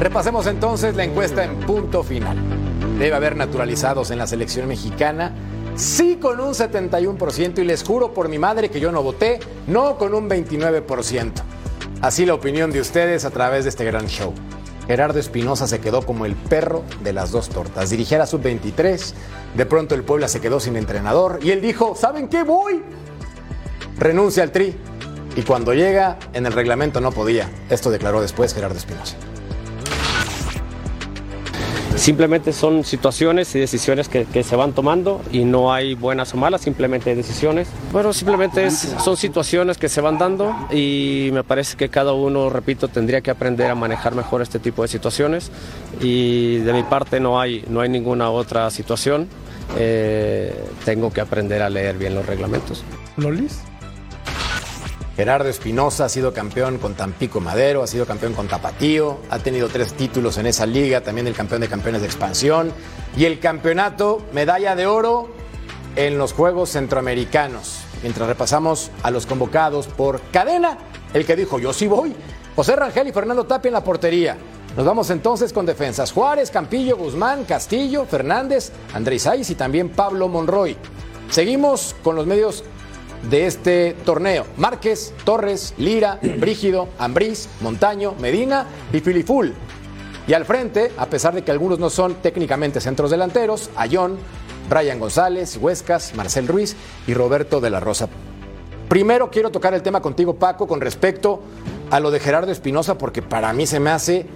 Repasemos 0.00 0.46
entonces 0.46 0.94
la 0.94 1.02
encuesta 1.02 1.42
en 1.42 1.56
punto 1.56 2.04
final. 2.04 2.36
Debe 3.00 3.16
haber 3.16 3.34
naturalizados 3.36 4.12
en 4.12 4.18
la 4.18 4.28
selección 4.28 4.68
mexicana. 4.68 5.32
Sí 5.74 6.18
con 6.20 6.38
un 6.38 6.54
71% 6.54 7.58
y 7.58 7.64
les 7.64 7.82
juro 7.82 8.14
por 8.14 8.28
mi 8.28 8.38
madre 8.38 8.70
que 8.70 8.78
yo 8.78 8.92
no 8.92 9.02
voté, 9.02 9.40
no 9.66 9.98
con 9.98 10.14
un 10.14 10.30
29%. 10.30 11.32
Así 12.00 12.26
la 12.26 12.34
opinión 12.34 12.70
de 12.70 12.80
ustedes 12.80 13.24
a 13.24 13.30
través 13.30 13.64
de 13.64 13.70
este 13.70 13.84
gran 13.84 14.06
show. 14.06 14.32
Gerardo 14.86 15.18
Espinosa 15.18 15.66
se 15.66 15.80
quedó 15.80 16.02
como 16.02 16.26
el 16.26 16.36
perro 16.36 16.84
de 17.02 17.12
las 17.12 17.32
dos 17.32 17.48
tortas. 17.48 17.90
Dirigía 17.90 18.22
a 18.22 18.26
sub-23, 18.26 19.14
de 19.56 19.66
pronto 19.66 19.96
el 19.96 20.04
Puebla 20.04 20.28
se 20.28 20.40
quedó 20.40 20.60
sin 20.60 20.76
entrenador 20.76 21.40
y 21.42 21.50
él 21.50 21.60
dijo, 21.60 21.96
¿saben 21.96 22.28
qué? 22.28 22.44
Voy. 22.44 22.82
Renuncia 23.98 24.44
al 24.44 24.52
tri. 24.52 24.76
Y 25.34 25.42
cuando 25.42 25.74
llega, 25.74 26.18
en 26.32 26.46
el 26.46 26.52
reglamento 26.52 27.00
no 27.00 27.10
podía. 27.10 27.50
Esto 27.68 27.90
declaró 27.90 28.20
después 28.20 28.54
Gerardo 28.54 28.78
Espinosa. 28.78 29.16
Simplemente 31.98 32.52
son 32.52 32.84
situaciones 32.84 33.54
y 33.56 33.58
decisiones 33.58 34.08
que, 34.08 34.24
que 34.24 34.44
se 34.44 34.54
van 34.54 34.72
tomando 34.72 35.20
y 35.32 35.44
no 35.44 35.72
hay 35.72 35.94
buenas 35.94 36.32
o 36.32 36.36
malas, 36.36 36.60
simplemente 36.60 37.10
hay 37.10 37.16
decisiones. 37.16 37.68
Bueno, 37.92 38.12
simplemente 38.12 38.70
son 38.70 39.16
situaciones 39.16 39.78
que 39.78 39.88
se 39.88 40.00
van 40.00 40.16
dando 40.16 40.54
y 40.70 41.30
me 41.32 41.42
parece 41.42 41.76
que 41.76 41.88
cada 41.88 42.12
uno, 42.12 42.50
repito, 42.50 42.86
tendría 42.86 43.20
que 43.20 43.32
aprender 43.32 43.70
a 43.70 43.74
manejar 43.74 44.14
mejor 44.14 44.42
este 44.42 44.60
tipo 44.60 44.82
de 44.82 44.88
situaciones 44.88 45.50
y 46.00 46.58
de 46.58 46.72
mi 46.72 46.84
parte 46.84 47.18
no 47.18 47.40
hay, 47.40 47.64
no 47.68 47.80
hay 47.80 47.88
ninguna 47.88 48.30
otra 48.30 48.70
situación. 48.70 49.28
Eh, 49.76 50.54
tengo 50.84 51.12
que 51.12 51.20
aprender 51.20 51.62
a 51.62 51.68
leer 51.68 51.98
bien 51.98 52.14
los 52.14 52.24
reglamentos. 52.24 52.84
¿Lolis? 53.16 53.60
Gerardo 55.18 55.48
Espinosa 55.48 56.04
ha 56.04 56.08
sido 56.08 56.32
campeón 56.32 56.78
con 56.78 56.94
Tampico 56.94 57.40
Madero, 57.40 57.82
ha 57.82 57.88
sido 57.88 58.06
campeón 58.06 58.34
con 58.34 58.46
Tapatío, 58.46 59.18
ha 59.30 59.40
tenido 59.40 59.66
tres 59.66 59.94
títulos 59.94 60.38
en 60.38 60.46
esa 60.46 60.64
liga, 60.64 61.00
también 61.00 61.26
el 61.26 61.34
campeón 61.34 61.60
de 61.60 61.66
campeones 61.66 62.02
de 62.02 62.06
expansión 62.06 62.72
y 63.16 63.24
el 63.24 63.40
campeonato 63.40 64.22
medalla 64.32 64.76
de 64.76 64.86
oro 64.86 65.28
en 65.96 66.18
los 66.18 66.32
Juegos 66.32 66.70
Centroamericanos. 66.70 67.80
Mientras 68.02 68.28
repasamos 68.28 68.92
a 69.02 69.10
los 69.10 69.26
convocados 69.26 69.88
por 69.88 70.20
cadena, 70.30 70.78
el 71.12 71.26
que 71.26 71.34
dijo 71.34 71.58
yo 71.58 71.72
sí 71.72 71.88
voy, 71.88 72.14
José 72.54 72.76
Rangel 72.76 73.08
y 73.08 73.12
Fernando 73.12 73.42
Tapia 73.42 73.70
en 73.70 73.74
la 73.74 73.82
portería. 73.82 74.38
Nos 74.76 74.86
vamos 74.86 75.10
entonces 75.10 75.52
con 75.52 75.66
defensas. 75.66 76.12
Juárez, 76.12 76.52
Campillo, 76.52 76.96
Guzmán, 76.96 77.42
Castillo, 77.42 78.04
Fernández, 78.04 78.70
Andrés 78.94 79.22
Saiz 79.22 79.50
y 79.50 79.56
también 79.56 79.88
Pablo 79.88 80.28
Monroy. 80.28 80.76
Seguimos 81.28 81.96
con 82.04 82.14
los 82.14 82.24
medios 82.24 82.62
de 83.22 83.46
este 83.46 83.96
torneo. 84.04 84.46
Márquez, 84.56 85.14
Torres, 85.24 85.74
Lira, 85.78 86.18
Brígido, 86.38 86.88
Ambriz, 86.98 87.48
Montaño, 87.60 88.14
Medina 88.20 88.66
y 88.92 89.00
Filiful. 89.00 89.54
Y 90.26 90.34
al 90.34 90.44
frente, 90.44 90.92
a 90.98 91.06
pesar 91.06 91.34
de 91.34 91.42
que 91.42 91.50
algunos 91.50 91.78
no 91.78 91.88
son 91.88 92.16
técnicamente 92.16 92.80
centros 92.80 93.10
delanteros, 93.10 93.70
Ayón, 93.76 94.18
Brian 94.68 95.00
González, 95.00 95.56
Huescas, 95.56 96.14
Marcel 96.14 96.46
Ruiz 96.46 96.76
y 97.06 97.14
Roberto 97.14 97.60
de 97.60 97.70
la 97.70 97.80
Rosa. 97.80 98.08
Primero 98.88 99.30
quiero 99.30 99.50
tocar 99.50 99.74
el 99.74 99.82
tema 99.82 100.00
contigo, 100.00 100.36
Paco, 100.36 100.66
con 100.66 100.80
respecto 100.80 101.40
a 101.90 102.00
lo 102.00 102.10
de 102.10 102.20
Gerardo 102.20 102.52
Espinosa, 102.52 102.98
porque 102.98 103.22
para 103.22 103.52
mí 103.52 103.66
se 103.66 103.80
me 103.80 103.90
hace 103.90 104.26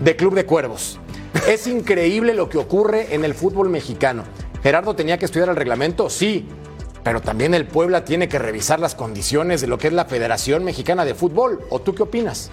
de 0.00 0.16
Club 0.16 0.34
de 0.34 0.46
Cuervos. 0.46 0.98
Es 1.48 1.66
increíble 1.66 2.34
lo 2.34 2.48
que 2.48 2.58
ocurre 2.58 3.14
en 3.14 3.24
el 3.24 3.34
fútbol 3.34 3.68
mexicano. 3.68 4.24
Gerardo 4.62 4.96
tenía 4.96 5.18
que 5.18 5.26
estudiar 5.26 5.48
el 5.48 5.56
reglamento, 5.56 6.10
sí, 6.10 6.46
pero 7.06 7.20
también 7.20 7.54
el 7.54 7.66
Puebla 7.66 8.04
tiene 8.04 8.28
que 8.28 8.36
revisar 8.36 8.80
las 8.80 8.96
condiciones 8.96 9.60
de 9.60 9.68
lo 9.68 9.78
que 9.78 9.86
es 9.86 9.92
la 9.92 10.06
Federación 10.06 10.64
Mexicana 10.64 11.04
de 11.04 11.14
Fútbol. 11.14 11.60
¿O 11.70 11.80
tú 11.80 11.94
qué 11.94 12.02
opinas? 12.02 12.50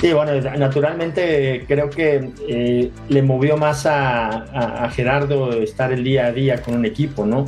Sí, 0.00 0.12
bueno, 0.12 0.30
naturalmente 0.56 1.64
creo 1.66 1.90
que 1.90 2.30
eh, 2.46 2.92
le 3.08 3.22
movió 3.22 3.56
más 3.56 3.84
a, 3.84 4.88
Gerardo 4.92 5.52
estar 5.54 5.90
el 5.92 6.04
día 6.04 6.26
a 6.26 6.32
día 6.32 6.62
con 6.62 6.74
un 6.74 6.84
equipo, 6.84 7.26
¿no? 7.26 7.46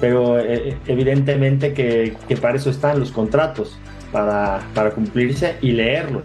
Pero 0.00 0.40
eh, 0.40 0.76
evidentemente 0.88 1.72
que, 1.72 2.16
para 2.40 2.56
eso 2.56 2.70
están 2.70 2.98
los 2.98 3.12
contratos, 3.12 3.78
para, 4.10 4.62
para 4.74 4.90
cumplirse 4.90 5.54
y 5.60 5.70
leerlos. 5.70 6.24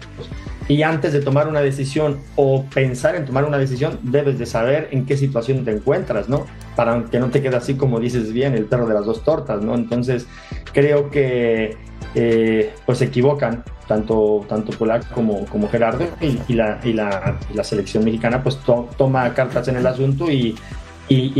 Y 0.66 0.82
antes 0.82 1.12
de 1.12 1.20
tomar 1.20 1.46
una 1.46 1.60
decisión 1.60 2.18
o 2.34 2.64
pensar 2.64 3.14
en 3.14 3.24
tomar 3.24 3.44
una 3.44 3.56
decisión, 3.56 4.00
debes 4.02 4.36
de 4.36 4.46
saber 4.46 4.88
en 4.90 5.06
qué 5.06 5.16
situación 5.16 5.64
te 5.64 5.70
encuentras, 5.70 6.28
¿no? 6.28 6.44
Para 6.78 7.02
que 7.06 7.18
no 7.18 7.28
te 7.28 7.42
quede 7.42 7.56
así 7.56 7.74
como 7.74 7.98
dices 7.98 8.32
bien, 8.32 8.54
el 8.54 8.66
perro 8.66 8.86
de 8.86 8.94
las 8.94 9.04
dos 9.04 9.24
tortas, 9.24 9.60
¿no? 9.62 9.74
Entonces, 9.74 10.28
creo 10.72 11.10
que 11.10 11.76
eh, 12.14 12.72
pues 12.86 12.98
se 12.98 13.06
equivocan 13.06 13.64
tanto, 13.88 14.46
tanto 14.48 14.70
Polac 14.78 15.10
como, 15.10 15.44
como 15.46 15.68
Gerardo 15.68 16.06
y, 16.20 16.54
la, 16.54 16.78
y, 16.84 16.92
la, 16.92 17.36
la, 17.52 17.64
selección 17.64 18.04
mexicana 18.04 18.44
pues 18.44 18.60
toma 18.96 19.34
cartas 19.34 19.66
en 19.66 19.76
el 19.76 19.88
asunto 19.88 20.30
y, 20.30 20.54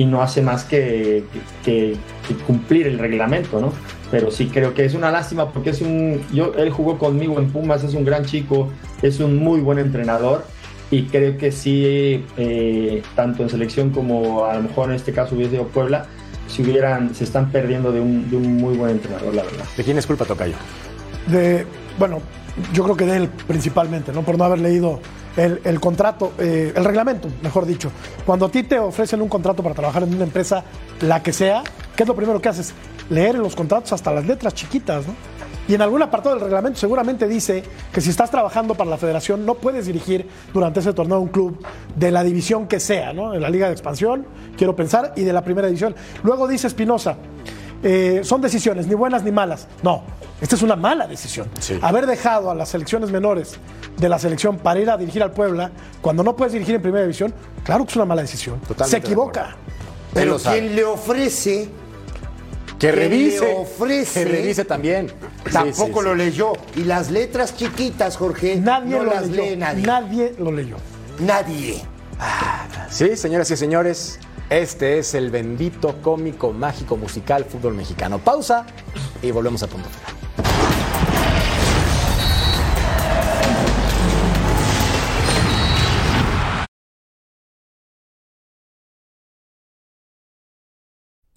no 0.06 0.22
hace 0.22 0.42
más 0.42 0.64
que, 0.64 1.22
que, 1.64 1.94
que, 2.26 2.34
cumplir 2.44 2.88
el 2.88 2.98
reglamento, 2.98 3.60
¿no? 3.60 3.72
Pero 4.10 4.32
sí 4.32 4.48
creo 4.52 4.74
que 4.74 4.84
es 4.84 4.94
una 4.94 5.12
lástima 5.12 5.52
porque 5.52 5.70
es 5.70 5.82
un, 5.82 6.20
yo, 6.32 6.52
él 6.56 6.70
jugó 6.70 6.98
conmigo 6.98 7.38
en 7.38 7.52
Pumas, 7.52 7.84
es 7.84 7.94
un 7.94 8.04
gran 8.04 8.24
chico, 8.24 8.70
es 9.02 9.20
un 9.20 9.36
muy 9.36 9.60
buen 9.60 9.78
entrenador 9.78 10.44
y 10.90 11.04
creo 11.04 11.36
que 11.36 11.52
sí, 11.52 12.24
eh, 12.36 13.02
tanto 13.14 13.42
en 13.42 13.50
selección 13.50 13.90
como 13.90 14.46
a 14.46 14.54
lo 14.54 14.62
mejor 14.62 14.90
en 14.90 14.96
este 14.96 15.12
caso 15.12 15.34
hubiese 15.34 15.52
sido 15.52 15.66
Puebla, 15.66 16.06
si 16.46 16.62
hubieran, 16.62 17.14
se 17.14 17.24
están 17.24 17.50
perdiendo 17.50 17.92
de 17.92 18.00
un, 18.00 18.30
de 18.30 18.36
un 18.36 18.56
muy 18.56 18.76
buen 18.76 18.92
entrenador, 18.92 19.34
la 19.34 19.42
verdad. 19.42 19.64
¿De 19.76 19.84
quién 19.84 19.98
es 19.98 20.06
culpa, 20.06 20.24
Tocayo? 20.24 20.56
De, 21.26 21.66
bueno, 21.98 22.20
yo 22.72 22.84
creo 22.84 22.96
que 22.96 23.04
de 23.04 23.16
él 23.18 23.28
principalmente, 23.46 24.12
¿no? 24.12 24.22
Por 24.22 24.38
no 24.38 24.44
haber 24.44 24.60
leído 24.60 25.00
el, 25.36 25.60
el 25.64 25.78
contrato, 25.78 26.32
eh, 26.38 26.72
el 26.74 26.84
reglamento, 26.84 27.28
mejor 27.42 27.66
dicho. 27.66 27.90
Cuando 28.24 28.46
a 28.46 28.50
ti 28.50 28.62
te 28.62 28.78
ofrecen 28.78 29.20
un 29.20 29.28
contrato 29.28 29.62
para 29.62 29.74
trabajar 29.74 30.02
en 30.04 30.14
una 30.14 30.24
empresa, 30.24 30.64
la 31.02 31.22
que 31.22 31.34
sea, 31.34 31.62
¿qué 31.94 32.04
es 32.04 32.08
lo 32.08 32.16
primero 32.16 32.40
que 32.40 32.48
haces? 32.48 32.72
Leer 33.10 33.36
en 33.36 33.42
los 33.42 33.54
contratos 33.54 33.92
hasta 33.92 34.10
las 34.12 34.26
letras 34.26 34.54
chiquitas, 34.54 35.06
¿no? 35.06 35.14
Y 35.68 35.74
en 35.74 35.82
algún 35.82 36.02
apartado 36.02 36.34
del 36.34 36.44
reglamento 36.44 36.80
seguramente 36.80 37.28
dice 37.28 37.62
que 37.92 38.00
si 38.00 38.08
estás 38.08 38.30
trabajando 38.30 38.74
para 38.74 38.88
la 38.88 38.96
federación 38.96 39.44
no 39.44 39.54
puedes 39.54 39.86
dirigir 39.86 40.26
durante 40.52 40.80
ese 40.80 40.94
torneo 40.94 41.20
un 41.20 41.28
club 41.28 41.62
de 41.94 42.10
la 42.10 42.24
división 42.24 42.66
que 42.66 42.80
sea, 42.80 43.12
¿no? 43.12 43.34
En 43.34 43.42
la 43.42 43.50
Liga 43.50 43.66
de 43.66 43.72
Expansión, 43.72 44.26
quiero 44.56 44.74
pensar, 44.74 45.12
y 45.14 45.24
de 45.24 45.32
la 45.32 45.44
primera 45.44 45.68
división. 45.68 45.94
Luego 46.22 46.48
dice 46.48 46.66
Espinosa, 46.66 47.16
eh, 47.82 48.22
son 48.24 48.40
decisiones, 48.40 48.86
ni 48.86 48.94
buenas 48.94 49.22
ni 49.22 49.30
malas. 49.30 49.68
No, 49.82 50.02
esta 50.40 50.56
es 50.56 50.62
una 50.62 50.74
mala 50.74 51.06
decisión. 51.06 51.48
Sí. 51.60 51.78
Haber 51.82 52.06
dejado 52.06 52.50
a 52.50 52.54
las 52.54 52.70
selecciones 52.70 53.10
menores 53.10 53.58
de 53.98 54.08
la 54.08 54.18
selección 54.18 54.56
para 54.56 54.80
ir 54.80 54.88
a 54.88 54.96
dirigir 54.96 55.22
al 55.22 55.32
Puebla, 55.32 55.70
cuando 56.00 56.22
no 56.22 56.34
puedes 56.34 56.54
dirigir 56.54 56.76
en 56.76 56.82
primera 56.82 57.02
división, 57.02 57.34
claro 57.62 57.84
que 57.84 57.90
es 57.90 57.96
una 57.96 58.06
mala 58.06 58.22
decisión. 58.22 58.58
Totalmente 58.60 58.90
Se 58.90 58.96
equivoca. 58.96 59.56
Pero 60.14 60.38
quien 60.38 60.74
le 60.74 60.84
ofrece 60.84 61.68
que 62.78 62.88
quien 62.90 62.94
revise, 62.94 63.40
le 63.44 63.54
ofrece, 63.54 64.24
que 64.24 64.30
revise 64.30 64.64
también. 64.64 65.10
Tampoco 65.52 65.86
Sí, 65.86 65.92
sí, 65.98 66.04
lo 66.04 66.14
leyó. 66.14 66.52
Y 66.76 66.84
las 66.84 67.10
letras 67.10 67.56
chiquitas, 67.56 68.16
Jorge, 68.16 68.56
Nadie 68.56 68.90
no 68.96 69.04
lo 69.04 69.14
las 69.14 69.28
leyó. 69.28 69.42
lee 69.42 69.56
nadie. 69.56 69.82
Nadie 69.86 70.34
lo 70.38 70.52
leyó. 70.52 70.76
Nadie. 71.18 71.82
Sí, 72.90 73.16
señoras 73.16 73.50
y 73.50 73.56
señores, 73.56 74.18
este 74.50 74.98
es 74.98 75.14
el 75.14 75.30
bendito 75.30 76.00
cómico 76.02 76.52
mágico 76.52 76.96
musical 76.96 77.44
fútbol 77.44 77.74
mexicano. 77.74 78.18
Pausa 78.18 78.66
y 79.22 79.30
volvemos 79.30 79.62
a 79.62 79.66
punto 79.66 79.88
final. 79.88 80.57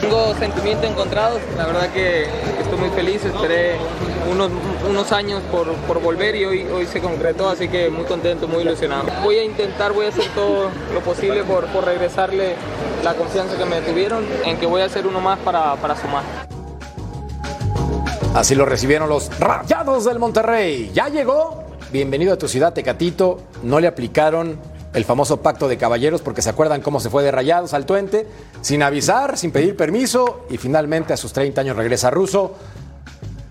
Tengo 0.00 0.34
sentimientos 0.36 0.90
encontrados, 0.90 1.40
la 1.56 1.66
verdad 1.66 1.90
que 1.92 2.22
estoy 2.22 2.78
muy 2.78 2.90
feliz, 2.90 3.24
esperé 3.24 3.76
unos, 4.30 4.50
unos 4.88 5.12
años 5.12 5.42
por, 5.50 5.72
por 5.74 6.00
volver 6.00 6.36
y 6.36 6.44
hoy, 6.44 6.66
hoy 6.72 6.86
se 6.86 7.00
concretó, 7.00 7.48
así 7.48 7.68
que 7.68 7.90
muy 7.90 8.04
contento, 8.04 8.46
muy 8.46 8.62
ilusionado. 8.62 9.04
Voy 9.24 9.36
a 9.38 9.44
intentar, 9.44 9.92
voy 9.92 10.06
a 10.06 10.08
hacer 10.10 10.26
todo 10.34 10.70
lo 10.94 11.00
posible 11.00 11.42
por, 11.44 11.66
por 11.66 11.84
regresarle 11.84 12.54
la 13.02 13.14
confianza 13.14 13.56
que 13.56 13.64
me 13.64 13.80
tuvieron, 13.80 14.24
en 14.44 14.56
que 14.58 14.66
voy 14.66 14.82
a 14.82 14.84
hacer 14.84 15.06
uno 15.06 15.20
más 15.20 15.38
para, 15.40 15.74
para 15.76 15.96
sumar. 15.96 16.22
Así 18.34 18.54
lo 18.54 18.66
recibieron 18.66 19.08
los 19.08 19.36
Rayados 19.40 20.04
del 20.04 20.18
Monterrey. 20.18 20.92
Ya 20.94 21.08
llegó. 21.08 21.64
Bienvenido 21.90 22.34
a 22.34 22.36
tu 22.36 22.46
ciudad, 22.46 22.72
Tecatito. 22.72 23.40
No 23.62 23.80
le 23.80 23.88
aplicaron 23.88 24.60
el 24.94 25.04
famoso 25.04 25.42
pacto 25.42 25.68
de 25.68 25.76
caballeros 25.76 26.22
porque 26.22 26.42
se 26.42 26.50
acuerdan 26.50 26.80
cómo 26.80 27.00
se 27.00 27.10
fue 27.10 27.22
de 27.22 27.30
Rayados 27.30 27.74
al 27.74 27.86
Tuente, 27.86 28.26
sin 28.60 28.82
avisar, 28.82 29.36
sin 29.36 29.50
pedir 29.50 29.76
permiso 29.76 30.46
y 30.50 30.56
finalmente 30.56 31.12
a 31.12 31.16
sus 31.16 31.32
30 31.32 31.60
años 31.60 31.76
regresa 31.76 32.10
Russo. 32.10 32.56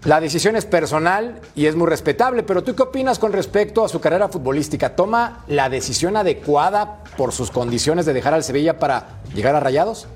La 0.06 0.22
decisión 0.22 0.56
es 0.56 0.66
personal 0.66 1.42
y 1.54 1.66
es 1.66 1.76
muy 1.76 1.88
respetable, 1.88 2.44
pero 2.44 2.64
¿tú 2.64 2.76
qué 2.76 2.84
opinas 2.84 3.20
con 3.20 3.34
respecto 3.34 3.84
a 3.84 3.90
su 3.90 4.00
carrera 4.00 4.30
futbolística? 4.30 4.96
¿Toma 4.96 5.44
la 5.48 5.70
decisión 5.70 6.16
adecuada 6.16 7.04
por 7.18 7.34
sus 7.34 7.52
condiciones 7.52 8.06
de 8.06 8.14
dejar 8.14 8.34
al 8.34 8.44
Sevilla 8.44 8.80
para 8.80 9.20
llegar 9.36 9.56
a 9.56 9.60
Rayados? 9.60 10.08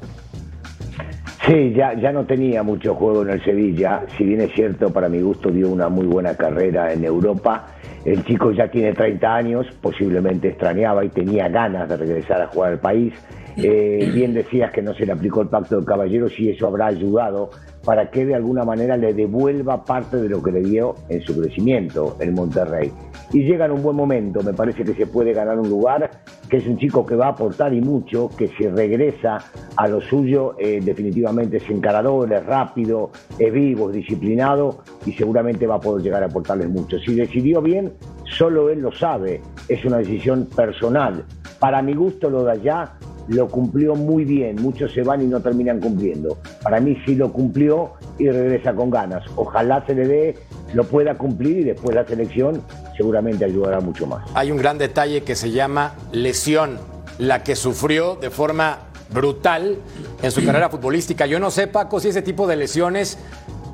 Sí, 1.45 1.73
ya, 1.75 1.93
ya 1.99 2.11
no 2.11 2.25
tenía 2.25 2.61
mucho 2.61 2.93
juego 2.93 3.23
en 3.23 3.31
el 3.31 3.43
Sevilla, 3.43 4.03
si 4.15 4.23
bien 4.23 4.41
es 4.41 4.53
cierto, 4.53 4.93
para 4.93 5.09
mi 5.09 5.21
gusto 5.21 5.49
dio 5.49 5.69
una 5.69 5.89
muy 5.89 6.05
buena 6.05 6.35
carrera 6.35 6.93
en 6.93 7.03
Europa. 7.03 7.65
El 8.03 8.23
chico 8.25 8.51
ya 8.51 8.67
tiene 8.69 8.93
30 8.93 9.35
años, 9.35 9.67
posiblemente 9.79 10.49
extrañaba 10.49 11.05
y 11.05 11.09
tenía 11.09 11.47
ganas 11.49 11.87
de 11.87 11.97
regresar 11.97 12.41
a 12.41 12.47
jugar 12.47 12.73
al 12.73 12.79
país. 12.79 13.13
Eh, 13.57 14.09
bien 14.13 14.33
decías 14.33 14.71
que 14.71 14.81
no 14.81 14.93
se 14.93 15.05
le 15.05 15.11
aplicó 15.11 15.41
el 15.41 15.49
pacto 15.49 15.79
de 15.79 15.85
caballeros 15.85 16.39
y 16.39 16.49
eso 16.49 16.67
habrá 16.67 16.87
ayudado 16.87 17.51
para 17.83 18.11
que 18.11 18.25
de 18.25 18.35
alguna 18.35 18.63
manera 18.63 18.97
le 18.97 19.13
devuelva 19.13 19.83
parte 19.83 20.17
de 20.17 20.29
lo 20.29 20.41
que 20.41 20.51
le 20.51 20.61
dio 20.61 20.95
en 21.09 21.21
su 21.21 21.39
crecimiento 21.39 22.15
en 22.19 22.33
Monterrey. 22.33 22.91
Y 23.33 23.43
llega 23.43 23.65
en 23.65 23.71
un 23.71 23.81
buen 23.81 23.95
momento, 23.95 24.43
me 24.43 24.53
parece 24.53 24.83
que 24.83 24.93
se 24.93 25.07
puede 25.07 25.33
ganar 25.33 25.57
un 25.57 25.69
lugar, 25.69 26.09
que 26.49 26.57
es 26.57 26.67
un 26.67 26.77
chico 26.77 27.05
que 27.05 27.15
va 27.15 27.27
a 27.27 27.29
aportar 27.29 27.73
y 27.73 27.81
mucho, 27.81 28.29
que 28.37 28.49
si 28.49 28.67
regresa 28.67 29.37
a 29.77 29.87
lo 29.87 30.01
suyo, 30.01 30.55
eh, 30.59 30.79
definitivamente 30.83 31.57
es 31.57 31.69
encarador, 31.69 32.31
es 32.33 32.45
rápido, 32.45 33.11
es 33.39 33.51
vivo, 33.53 33.89
es 33.89 33.95
disciplinado 33.95 34.83
y 35.05 35.13
seguramente 35.13 35.65
va 35.65 35.75
a 35.75 35.79
poder 35.79 36.03
llegar 36.03 36.23
a 36.23 36.25
aportarles 36.25 36.69
mucho. 36.69 36.99
Si 36.99 37.15
decidió 37.15 37.61
bien, 37.61 37.93
solo 38.25 38.69
él 38.69 38.81
lo 38.81 38.91
sabe, 38.91 39.41
es 39.67 39.83
una 39.85 39.97
decisión 39.97 40.47
personal. 40.53 41.23
Para 41.59 41.81
mi 41.81 41.93
gusto 41.93 42.29
lo 42.29 42.43
de 42.43 42.51
allá 42.51 42.93
lo 43.31 43.47
cumplió 43.47 43.95
muy 43.95 44.25
bien, 44.25 44.61
muchos 44.61 44.91
se 44.93 45.03
van 45.03 45.21
y 45.21 45.25
no 45.25 45.41
terminan 45.41 45.79
cumpliendo. 45.79 46.37
Para 46.61 46.79
mí 46.79 46.97
sí 47.05 47.15
lo 47.15 47.31
cumplió 47.31 47.93
y 48.17 48.29
regresa 48.29 48.73
con 48.73 48.89
ganas. 48.89 49.23
Ojalá 49.35 49.83
se 49.85 49.95
le 49.95 50.07
dé, 50.07 50.37
lo 50.73 50.83
pueda 50.83 51.17
cumplir 51.17 51.59
y 51.59 51.63
después 51.63 51.95
la 51.95 52.05
selección 52.05 52.61
seguramente 52.97 53.45
ayudará 53.45 53.79
mucho 53.79 54.05
más. 54.05 54.29
Hay 54.33 54.51
un 54.51 54.57
gran 54.57 54.77
detalle 54.77 55.23
que 55.23 55.35
se 55.35 55.51
llama 55.51 55.95
lesión, 56.11 56.77
la 57.17 57.43
que 57.43 57.55
sufrió 57.55 58.15
de 58.15 58.29
forma 58.29 58.79
brutal 59.13 59.77
en 60.21 60.31
su 60.31 60.43
carrera 60.45 60.69
futbolística. 60.69 61.25
Yo 61.25 61.39
no 61.39 61.51
sé, 61.51 61.67
Paco, 61.67 61.99
si 61.99 62.09
ese 62.09 62.21
tipo 62.21 62.47
de 62.47 62.55
lesiones, 62.55 63.17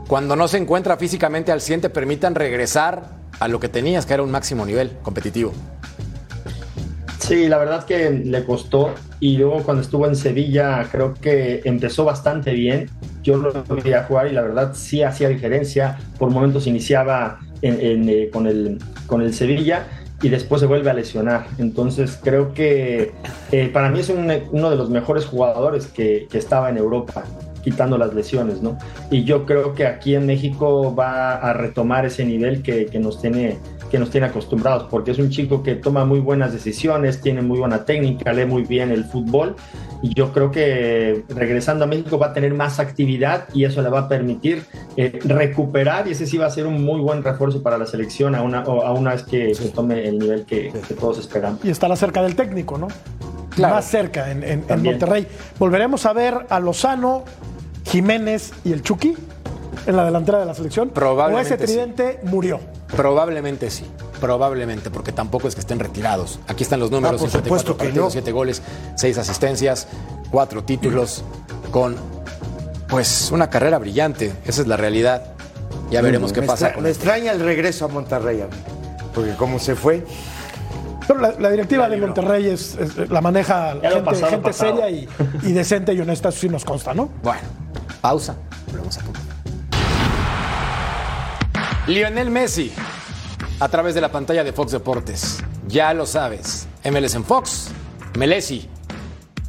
cuando 0.07 0.35
no 0.35 0.47
se 0.47 0.57
encuentra 0.57 0.97
físicamente 0.97 1.51
al 1.51 1.61
100, 1.61 1.81
te 1.81 1.89
permitan 1.89 2.35
regresar 2.35 3.17
a 3.39 3.47
lo 3.47 3.59
que 3.59 3.69
tenías, 3.69 4.05
que 4.05 4.13
era 4.13 4.23
un 4.23 4.31
máximo 4.31 4.65
nivel 4.65 4.91
competitivo. 5.03 5.51
Sí, 7.27 7.47
la 7.49 7.57
verdad 7.57 7.83
que 7.85 8.09
le 8.11 8.43
costó 8.45 8.91
y 9.19 9.37
luego 9.37 9.63
cuando 9.63 9.81
estuvo 9.81 10.05
en 10.07 10.15
Sevilla 10.15 10.87
creo 10.91 11.13
que 11.13 11.61
empezó 11.65 12.05
bastante 12.05 12.53
bien. 12.53 12.89
Yo 13.23 13.37
lo 13.37 13.51
vi 13.83 13.93
a 13.93 14.03
jugar 14.03 14.27
y 14.27 14.31
la 14.33 14.41
verdad 14.41 14.71
sí 14.73 15.03
hacía 15.03 15.27
diferencia. 15.29 15.97
Por 16.17 16.29
momentos 16.29 16.67
iniciaba 16.67 17.39
eh, 17.61 18.29
con, 18.31 18.47
el, 18.47 18.77
con 19.07 19.21
el 19.21 19.33
Sevilla 19.33 19.87
y 20.21 20.29
después 20.29 20.61
se 20.61 20.67
vuelve 20.67 20.89
a 20.89 20.93
lesionar. 20.93 21.47
Entonces 21.57 22.17
creo 22.23 22.53
que 22.53 23.11
eh, 23.51 23.69
para 23.73 23.89
mí 23.89 23.99
es 23.99 24.09
un- 24.09 24.31
uno 24.51 24.69
de 24.69 24.75
los 24.77 24.89
mejores 24.89 25.25
jugadores 25.25 25.87
que, 25.87 26.27
que 26.31 26.37
estaba 26.37 26.69
en 26.69 26.77
Europa 26.77 27.23
quitando 27.63 27.97
las 27.97 28.13
lesiones, 28.13 28.61
¿no? 28.61 28.77
Y 29.11 29.25
yo 29.25 29.45
creo 29.45 29.73
que 29.75 29.85
aquí 29.85 30.15
en 30.15 30.25
México 30.25 30.95
va 30.95 31.33
a 31.35 31.51
retomar 31.51 32.05
ese 32.05 32.23
nivel 32.23 32.61
que, 32.63 32.85
que 32.85 32.97
nos 32.97 33.21
tiene 33.21 33.57
que 33.89 33.99
nos 33.99 34.09
tiene 34.09 34.27
acostumbrados, 34.27 34.83
porque 34.89 35.11
es 35.11 35.19
un 35.19 35.29
chico 35.29 35.63
que 35.63 35.75
toma 35.75 36.05
muy 36.05 36.19
buenas 36.19 36.53
decisiones, 36.53 37.21
tiene 37.21 37.41
muy 37.41 37.59
buena 37.59 37.85
técnica, 37.85 38.33
lee 38.33 38.45
muy 38.45 38.63
bien 38.63 38.91
el 38.91 39.05
fútbol 39.05 39.55
y 40.01 40.13
yo 40.13 40.31
creo 40.31 40.51
que 40.51 41.23
regresando 41.29 41.85
a 41.85 41.87
México 41.87 42.17
va 42.19 42.27
a 42.27 42.33
tener 42.33 42.53
más 42.53 42.79
actividad 42.79 43.47
y 43.53 43.65
eso 43.65 43.81
le 43.81 43.89
va 43.89 44.01
a 44.01 44.07
permitir 44.07 44.63
eh, 44.95 45.19
recuperar 45.23 46.07
y 46.07 46.11
ese 46.11 46.27
sí 46.27 46.37
va 46.37 46.45
a 46.45 46.49
ser 46.49 46.67
un 46.67 46.83
muy 46.83 46.99
buen 47.01 47.23
refuerzo 47.23 47.63
para 47.63 47.77
la 47.77 47.85
selección 47.85 48.35
a 48.35 48.41
una, 48.41 48.59
a 48.59 48.91
una 48.91 49.11
vez 49.11 49.23
que 49.23 49.53
se 49.55 49.69
tome 49.69 50.07
el 50.07 50.19
nivel 50.19 50.45
que, 50.45 50.71
que 50.87 50.93
todos 50.93 51.17
esperamos. 51.19 51.63
Y 51.63 51.69
estará 51.69 51.95
cerca 51.95 52.21
del 52.21 52.35
técnico, 52.35 52.77
¿no? 52.77 52.87
Claro. 53.49 53.75
Más 53.75 53.85
cerca 53.85 54.31
en, 54.31 54.43
en-. 54.43 54.83
Monterrey. 54.83 55.27
Volveremos 55.57 56.05
a 56.05 56.13
ver 56.13 56.45
a 56.49 56.59
Lozano, 56.59 57.23
Jiménez 57.85 58.53
y 58.63 58.71
el 58.71 58.83
Chucky 58.83 59.15
en 59.85 59.95
la 59.95 60.03
delantera 60.05 60.39
de 60.39 60.45
la 60.45 60.53
selección. 60.53 60.89
Probablemente 60.89 61.53
O 61.53 61.55
ese 61.55 61.65
tridente 61.65 62.19
murió. 62.23 62.59
Probablemente 62.95 63.69
sí, 63.69 63.85
probablemente, 64.19 64.89
porque 64.89 65.11
tampoco 65.11 65.47
es 65.47 65.55
que 65.55 65.61
estén 65.61 65.79
retirados. 65.79 66.39
Aquí 66.47 66.63
están 66.63 66.79
los 66.79 66.89
números: 66.91 67.15
Ah, 67.19 67.23
por 67.23 67.29
54 67.29 67.43
supuesto 67.73 67.77
que 67.77 67.85
partidos, 67.85 68.05
no. 68.05 68.11
7 68.11 68.31
goles, 68.31 68.61
6 68.95 69.17
asistencias, 69.17 69.87
4 70.31 70.63
títulos, 70.63 71.23
con 71.71 71.95
pues 72.87 73.29
una 73.31 73.49
carrera 73.49 73.77
brillante. 73.77 74.33
Esa 74.45 74.61
es 74.61 74.67
la 74.67 74.77
realidad. 74.77 75.33
Ya 75.91 76.01
veremos 76.01 76.33
qué 76.33 76.41
me 76.41 76.47
pasa 76.47 76.65
extra- 76.67 76.73
con 76.75 76.83
Me 76.83 76.89
esto. 76.89 77.03
extraña 77.03 77.31
el 77.31 77.39
regreso 77.39 77.85
a 77.85 77.87
Monterrey, 77.89 78.41
a 78.41 78.45
mí, 78.45 78.51
porque 79.13 79.33
como 79.35 79.59
se 79.59 79.75
fue. 79.75 80.05
Pero 81.07 81.21
la, 81.21 81.31
la 81.39 81.49
directiva 81.49 81.87
de 81.87 81.95
Monterrey 81.97 82.47
es, 82.47 82.75
es- 82.75 83.09
la 83.09 83.21
maneja 83.21 83.75
Ya 83.81 83.91
gente, 83.91 84.03
pasado, 84.03 84.29
gente 84.31 84.47
pasado. 84.49 84.71
seria 84.77 84.89
y, 84.89 85.07
y 85.43 85.51
decente 85.53 85.93
y 85.93 86.01
honesta, 86.01 86.29
eso 86.29 86.39
sí 86.39 86.49
nos 86.49 86.65
consta, 86.65 86.93
¿no? 86.93 87.09
Bueno, 87.23 87.41
pausa. 88.01 88.35
Volvemos 88.69 88.97
a 88.97 89.01
punto. 89.03 89.19
Lionel 91.87 92.29
Messi, 92.29 92.69
a 93.61 93.69
través 93.69 93.95
de 93.95 94.01
la 94.01 94.11
pantalla 94.11 94.43
de 94.43 94.51
Fox 94.51 94.73
Deportes. 94.73 95.37
Ya 95.69 95.93
lo 95.93 96.05
sabes. 96.05 96.67
MLS 96.83 97.15
en 97.15 97.23
Fox, 97.23 97.69
Melesi. 98.17 98.67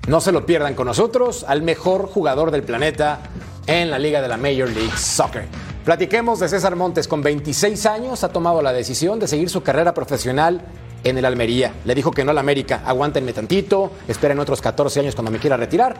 No 0.06 0.20
se 0.20 0.30
lo 0.30 0.46
pierdan 0.46 0.74
con 0.74 0.86
nosotros 0.86 1.44
al 1.48 1.62
mejor 1.62 2.06
jugador 2.06 2.52
del 2.52 2.62
planeta 2.62 3.18
en 3.66 3.90
la 3.90 3.98
liga 3.98 4.22
de 4.22 4.28
la 4.28 4.36
Major 4.36 4.70
League 4.70 4.96
Soccer. 4.96 5.46
Platiquemos 5.84 6.38
de 6.38 6.48
César 6.48 6.76
Montes. 6.76 7.08
Con 7.08 7.22
26 7.22 7.86
años 7.86 8.22
ha 8.22 8.28
tomado 8.28 8.62
la 8.62 8.72
decisión 8.72 9.18
de 9.18 9.26
seguir 9.26 9.50
su 9.50 9.64
carrera 9.64 9.92
profesional 9.92 10.60
en 11.02 11.18
el 11.18 11.24
Almería. 11.24 11.72
Le 11.84 11.96
dijo 11.96 12.12
que 12.12 12.24
no 12.24 12.30
al 12.30 12.38
América. 12.38 12.82
Aguántenme 12.86 13.32
tantito, 13.32 13.90
esperen 14.06 14.38
otros 14.38 14.60
14 14.60 15.00
años 15.00 15.16
cuando 15.16 15.32
me 15.32 15.40
quiera 15.40 15.56
retirar. 15.56 15.96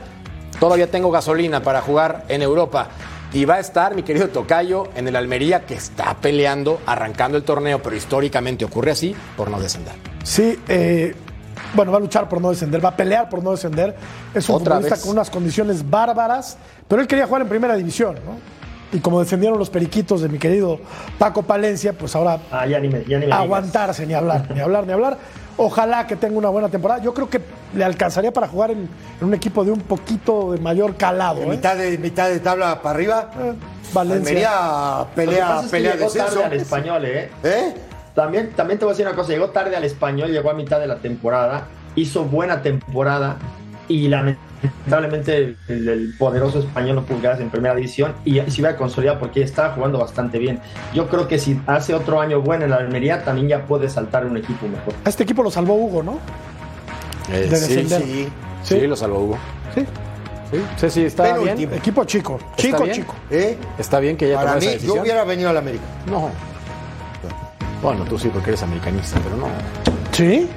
Todavía 0.61 0.89
tengo 0.89 1.11
gasolina 1.11 1.65
para 1.65 1.81
jugar 1.81 2.27
en 2.29 2.43
Europa. 2.43 2.91
Y 3.33 3.45
va 3.45 3.57
a 3.57 3.59
estar 3.61 3.95
mi 3.95 4.03
querido 4.03 4.29
Tocayo 4.29 4.89
en 4.97 5.07
el 5.07 5.15
Almería 5.17 5.61
que 5.67 5.75
está 5.75 6.15
peleando, 6.15 6.81
arrancando 6.87 7.37
el 7.37 7.45
torneo, 7.45 7.83
pero 7.83 7.95
históricamente 7.95 8.65
ocurre 8.65 8.93
así 8.93 9.15
por 9.37 9.51
no 9.51 9.61
descender. 9.61 9.95
Sí, 10.25 10.59
eh, 10.67 11.15
bueno, 11.75 11.93
va 11.93 11.99
a 11.99 12.01
luchar 12.01 12.27
por 12.29 12.41
no 12.41 12.49
descender, 12.51 12.83
va 12.83 12.91
a 12.91 12.97
pelear 12.97 13.29
por 13.29 13.43
no 13.43 13.51
descender. 13.51 13.95
Es 14.35 14.49
un 14.49 14.55
Otra 14.57 14.77
futbolista 14.77 14.95
vez. 14.95 15.03
con 15.05 15.13
unas 15.13 15.29
condiciones 15.29 15.89
bárbaras, 15.89 16.57
pero 16.89 17.03
él 17.03 17.07
quería 17.09 17.27
jugar 17.27 17.43
en 17.43 17.49
primera 17.49 17.75
división, 17.77 18.15
¿no? 18.15 18.39
Y 18.97 19.01
como 19.01 19.21
defendieron 19.21 19.59
los 19.59 19.69
periquitos 19.69 20.23
de 20.23 20.31
mi 20.31 20.39
querido 20.39 20.81
Paco 21.19 21.43
Palencia, 21.43 21.93
pues 21.93 22.17
ahora 22.17 22.39
Ah, 22.51 22.67
ya 22.67 22.81
ni 22.81 22.89
me, 22.89 23.01
ya 23.01 23.19
ni 23.19 23.21
me 23.21 23.27
digas. 23.27 23.41
aguantarse, 23.41 24.07
ni 24.07 24.15
hablar, 24.15 24.51
ni 24.55 24.61
hablar, 24.61 24.87
ni 24.87 24.93
hablar. 24.95 25.19
Ojalá 25.59 26.07
que 26.07 26.17
tenga 26.17 26.39
una 26.39 26.49
buena 26.49 26.69
temporada. 26.69 27.03
Yo 27.03 27.13
creo 27.13 27.29
que 27.29 27.41
le 27.75 27.85
alcanzaría 27.85 28.33
para 28.33 28.47
jugar 28.47 28.71
en, 28.71 28.89
en 29.21 29.27
un 29.27 29.35
equipo 29.35 29.65
de 29.65 29.73
un 29.73 29.81
poquito 29.81 30.53
de 30.53 30.61
mayor 30.61 30.97
calado. 30.97 31.43
¿eh? 31.43 31.47
Mitad 31.47 31.77
de, 31.77 31.99
mitad 31.99 32.29
de 32.29 32.39
tabla 32.39 32.81
para 32.81 32.95
arriba. 32.95 33.31
Valencia. 33.93 34.29
Almería 34.29 34.99
Lo 35.01 35.09
que 35.09 35.15
pelea, 35.15 35.49
pasa 35.49 35.59
es 35.59 35.65
que 35.65 35.71
pelea 35.71 35.95
llegó 35.97 36.11
tarde 36.11 36.45
al 36.45 36.53
español, 36.53 37.05
¿eh? 37.05 37.31
¿Eh? 37.43 37.75
También, 38.15 38.53
también 38.53 38.79
te 38.79 38.85
voy 38.85 38.93
a 38.93 38.95
decir 38.95 39.07
una 39.07 39.17
cosa, 39.17 39.31
llegó 39.31 39.51
tarde 39.51 39.77
al 39.77 39.85
español, 39.85 40.31
llegó 40.31 40.51
a 40.51 40.55
mitad 40.55 40.81
de 40.81 40.87
la 40.87 40.97
temporada, 40.97 41.67
hizo 41.95 42.25
buena 42.25 42.63
temporada 42.63 43.37
y 43.89 44.09
lamentablemente 44.09 44.48
el, 44.91 45.57
el- 45.69 45.89
el 45.89 46.15
poderoso 46.19 46.59
español 46.61 46.97
no 46.97 47.03
pudo 47.05 47.21
quedarse 47.21 47.43
en 47.43 47.51
primera 47.51 47.75
división 47.75 48.15
y 48.25 48.41
se 48.41 48.61
iba 48.61 48.71
a 48.71 48.77
consolidar 48.77 49.19
porque 49.19 49.43
estaba 49.43 49.75
jugando 49.75 49.99
bastante 49.99 50.39
bien. 50.39 50.61
Yo 50.95 51.09
creo 51.09 51.29
que 51.29 51.39
si 51.39 51.61
hace 51.67 51.95
otro 51.95 52.21
año 52.21 52.41
bueno 52.41 52.65
en 52.65 52.71
la 52.71 52.77
Almería, 52.77 53.25
también 53.25 53.49
ya 53.49 53.67
puede 53.67 53.89
saltar 53.89 54.25
un 54.27 54.37
equipo 54.37 54.67
mejor. 54.69 54.95
A 55.05 55.09
este 55.09 55.23
equipo 55.25 55.43
lo 55.43 55.51
salvó 55.51 55.75
Hugo, 55.75 56.03
¿no? 56.03 56.19
Eh, 57.33 57.47
De 57.49 57.57
sí, 57.57 57.87
sí, 57.89 58.29
Sí. 58.63 58.81
sí, 58.81 58.87
lo 58.87 58.97
salvó 58.97 59.21
Hugo. 59.21 59.39
Sí. 59.75 59.85
Sí, 60.51 60.59
sí, 60.79 60.91
sí, 60.91 61.05
está 61.05 61.37
bien. 61.37 61.59
Equipo 61.75 62.05
chico, 62.05 62.39
chico, 62.57 62.83
bien? 62.85 62.95
chico. 62.97 63.15
¿Eh? 63.31 63.59
Está 63.79 64.01
bien 64.01 64.17
que 64.17 64.31
ya 64.31 64.37
Para 64.37 64.57
mí, 64.57 64.65
esa 64.67 64.87
yo 64.87 64.95
hubiera 65.03 65.23
venido 65.25 65.51
al 65.51 65.59
América. 65.59 65.85
No. 66.11 66.31
Bueno, 67.83 68.05
tú 68.05 68.19
sí, 68.19 68.29
porque 68.33 68.51
eres 68.51 68.63
americanista, 68.63 69.21
pero 69.23 69.37
no. 69.37 69.47
¿Sí? 70.13 70.49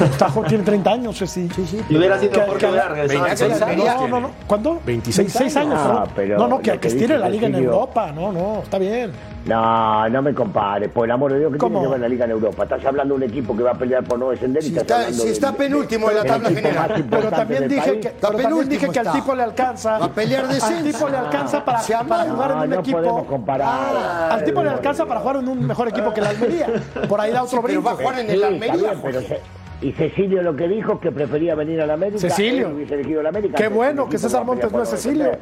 Está 0.00 0.28
jo- 0.30 0.42
tiene 0.44 0.64
30 0.64 0.90
años, 0.90 1.16
sí. 1.18 1.26
Sí, 1.26 1.48
sí. 1.66 1.80
Y 1.88 1.96
hubiera 1.96 2.18
sido 2.18 2.32
mejor 2.40 2.58
que 2.58 2.66
hubiera 2.66 2.88
regresado 2.88 3.24
al 3.24 3.28
26. 3.76 3.94
No, 3.96 4.08
no, 4.08 4.20
no. 4.20 4.30
¿Cuándo? 4.46 4.80
26 4.84 5.36
años. 5.36 5.56
años. 5.56 5.80
perdón. 5.80 6.02
Ah, 6.02 6.12
pero 6.14 6.38
no, 6.38 6.48
no, 6.48 6.58
que, 6.60 6.78
que 6.78 6.88
estire 6.88 7.18
la 7.18 7.28
liga 7.28 7.46
en 7.48 7.54
Europa. 7.54 8.10
No, 8.12 8.32
no, 8.32 8.60
está 8.62 8.78
bien. 8.78 9.12
No, 9.46 10.08
no 10.10 10.20
me 10.20 10.34
compares, 10.34 10.90
por 10.90 11.06
el 11.06 11.10
amor 11.12 11.32
de 11.32 11.38
Dios, 11.38 11.52
que 11.52 11.58
¿Cómo? 11.58 11.78
tiene 11.78 11.86
que 11.86 11.92
ver 11.92 12.00
la 12.02 12.08
Liga 12.08 12.24
en 12.26 12.30
Europa? 12.32 12.64
Estás 12.64 12.84
hablando 12.84 13.14
de 13.16 13.24
un 13.24 13.30
equipo 13.30 13.56
que 13.56 13.62
va 13.62 13.70
a 13.70 13.74
pelear 13.74 14.04
por 14.04 14.18
no 14.18 14.28
descender 14.28 14.62
y 14.62 14.66
Si 14.66 14.72
estás 14.72 14.82
está, 14.82 14.94
hablando 14.96 15.18
si 15.22 15.26
de- 15.26 15.32
está 15.32 15.52
penúltimo 15.52 16.10
en 16.10 16.16
la 16.16 16.22
del 16.22 16.32
tabla 16.32 16.48
general. 16.50 17.06
Pero 17.08 17.30
también 17.30 17.60
del 17.60 17.68
dije 17.70 18.00
que, 18.00 18.08
pero 18.10 18.36
también 18.36 18.68
dije 18.68 18.88
que 18.90 18.98
al 18.98 19.12
tipo 19.12 19.34
le 19.34 19.42
alcanza. 19.44 19.98
Va 19.98 20.04
a 20.06 20.12
pelear 20.12 20.44
Al 20.44 20.50
descenso. 20.50 20.84
tipo 20.98 21.08
le 21.08 21.16
alcanza 21.16 21.64
para, 21.64 21.80
Se 21.80 21.94
para 22.06 22.24
jugar 22.30 22.50
en 22.50 22.58
un 22.58 22.70
no 22.70 22.80
equipo. 22.80 22.98
podemos 22.98 23.26
comparar. 23.26 23.96
Al 24.32 24.44
tipo 24.44 24.62
le 24.62 24.68
alcanza 24.70 25.06
para 25.06 25.20
jugar 25.20 25.36
en 25.36 25.48
un 25.48 25.66
mejor 25.66 25.88
equipo 25.88 26.12
que 26.12 26.20
la 26.20 26.28
Almería. 26.30 26.66
Por 27.08 27.18
ahí 27.20 27.32
da 27.32 27.42
otro 27.44 27.62
Pero 27.62 27.82
va 27.82 27.92
a 27.92 27.94
brinco. 27.94 28.10
jugar 28.10 28.20
en 28.20 28.26
Sí, 28.30 28.34
el 28.36 28.44
Almería, 28.44 28.92
pero 29.02 29.20
se- 29.22 29.40
y 29.80 29.92
Cecilio 29.92 30.42
lo 30.42 30.56
que 30.56 30.66
dijo 30.68 30.94
es 30.94 30.98
que 31.00 31.12
prefería 31.12 31.54
venir 31.54 31.80
a 31.80 31.86
la 31.86 31.94
América. 31.94 32.18
Cecilio. 32.18 32.68
elegido 32.70 33.22
la 33.22 33.28
América 33.28 33.54
Qué 33.56 33.68
bueno 33.68 34.08
que 34.08 34.18
César 34.18 34.44
Montes 34.44 34.70
no 34.72 34.82
es 34.82 34.90
Cecilio. 34.90 35.32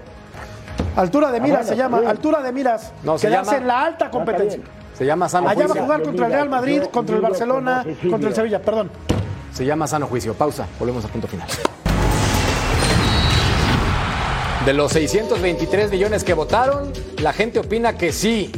Altura 0.95 1.31
de 1.31 1.41
miras 1.41 1.59
bueno, 1.61 1.69
se 1.71 1.77
llama. 1.77 2.01
sí. 2.01 2.07
Altura 2.07 2.43
de 2.43 2.53
miras. 2.53 2.93
No, 3.03 3.15
que 3.15 3.19
se 3.21 3.31
le 3.31 3.37
llama- 3.37 3.51
hace 3.53 3.61
la 3.65 3.83
alta 3.85 4.11
competencia. 4.11 4.61
Se 4.95 5.05
llama 5.05 5.29
sano 5.29 5.49
Allá 5.49 5.59
va 5.61 5.65
a 5.65 5.69
juicio. 5.69 5.83
jugar 5.85 6.03
contra 6.03 6.27
el 6.27 6.33
Real 6.33 6.49
Madrid, 6.49 6.81
Yo 6.83 6.91
contra 6.91 7.17
el 7.17 7.23
Barcelona, 7.23 7.85
contra 8.11 8.29
el 8.31 8.35
Sevilla. 8.35 8.63
Perdón. 8.63 8.91
Se 9.53 9.65
llama 9.65 9.87
sano 9.87 10.07
juicio. 10.07 10.33
Pausa. 10.35 10.67
Volvemos 10.79 11.05
a 11.05 11.09
punto 11.09 11.27
final. 11.29 11.47
De 14.65 14.73
los 14.73 14.93
623 14.93 15.91
millones 15.91 16.25
que 16.25 16.35
votaron, 16.35 16.93
la 17.23 17.33
gente 17.33 17.59
opina 17.61 17.97
que 17.97 18.11
sí. 18.13 18.51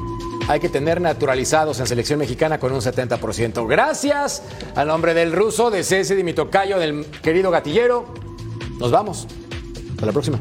Hay 0.49 0.61
que 0.61 0.71
tener 0.71 1.01
naturalizados 1.01 1.79
en 1.79 1.87
selección 1.87 2.19
mexicana 2.19 2.59
con 2.59 2.73
un 2.73 2.81
70%. 2.81 3.69
Gracias 3.69 4.43
al 4.75 4.89
nombre 4.89 5.13
del 5.13 5.33
ruso, 5.33 5.71
de 5.71 5.85
Ceci, 5.85 6.15
de 6.15 6.21
del 6.79 7.05
querido 7.23 7.51
gatillero. 7.51 8.07
Nos 8.79 8.91
vamos. 8.91 9.27
Hasta 9.91 10.07
la 10.07 10.13
próxima. 10.13 10.41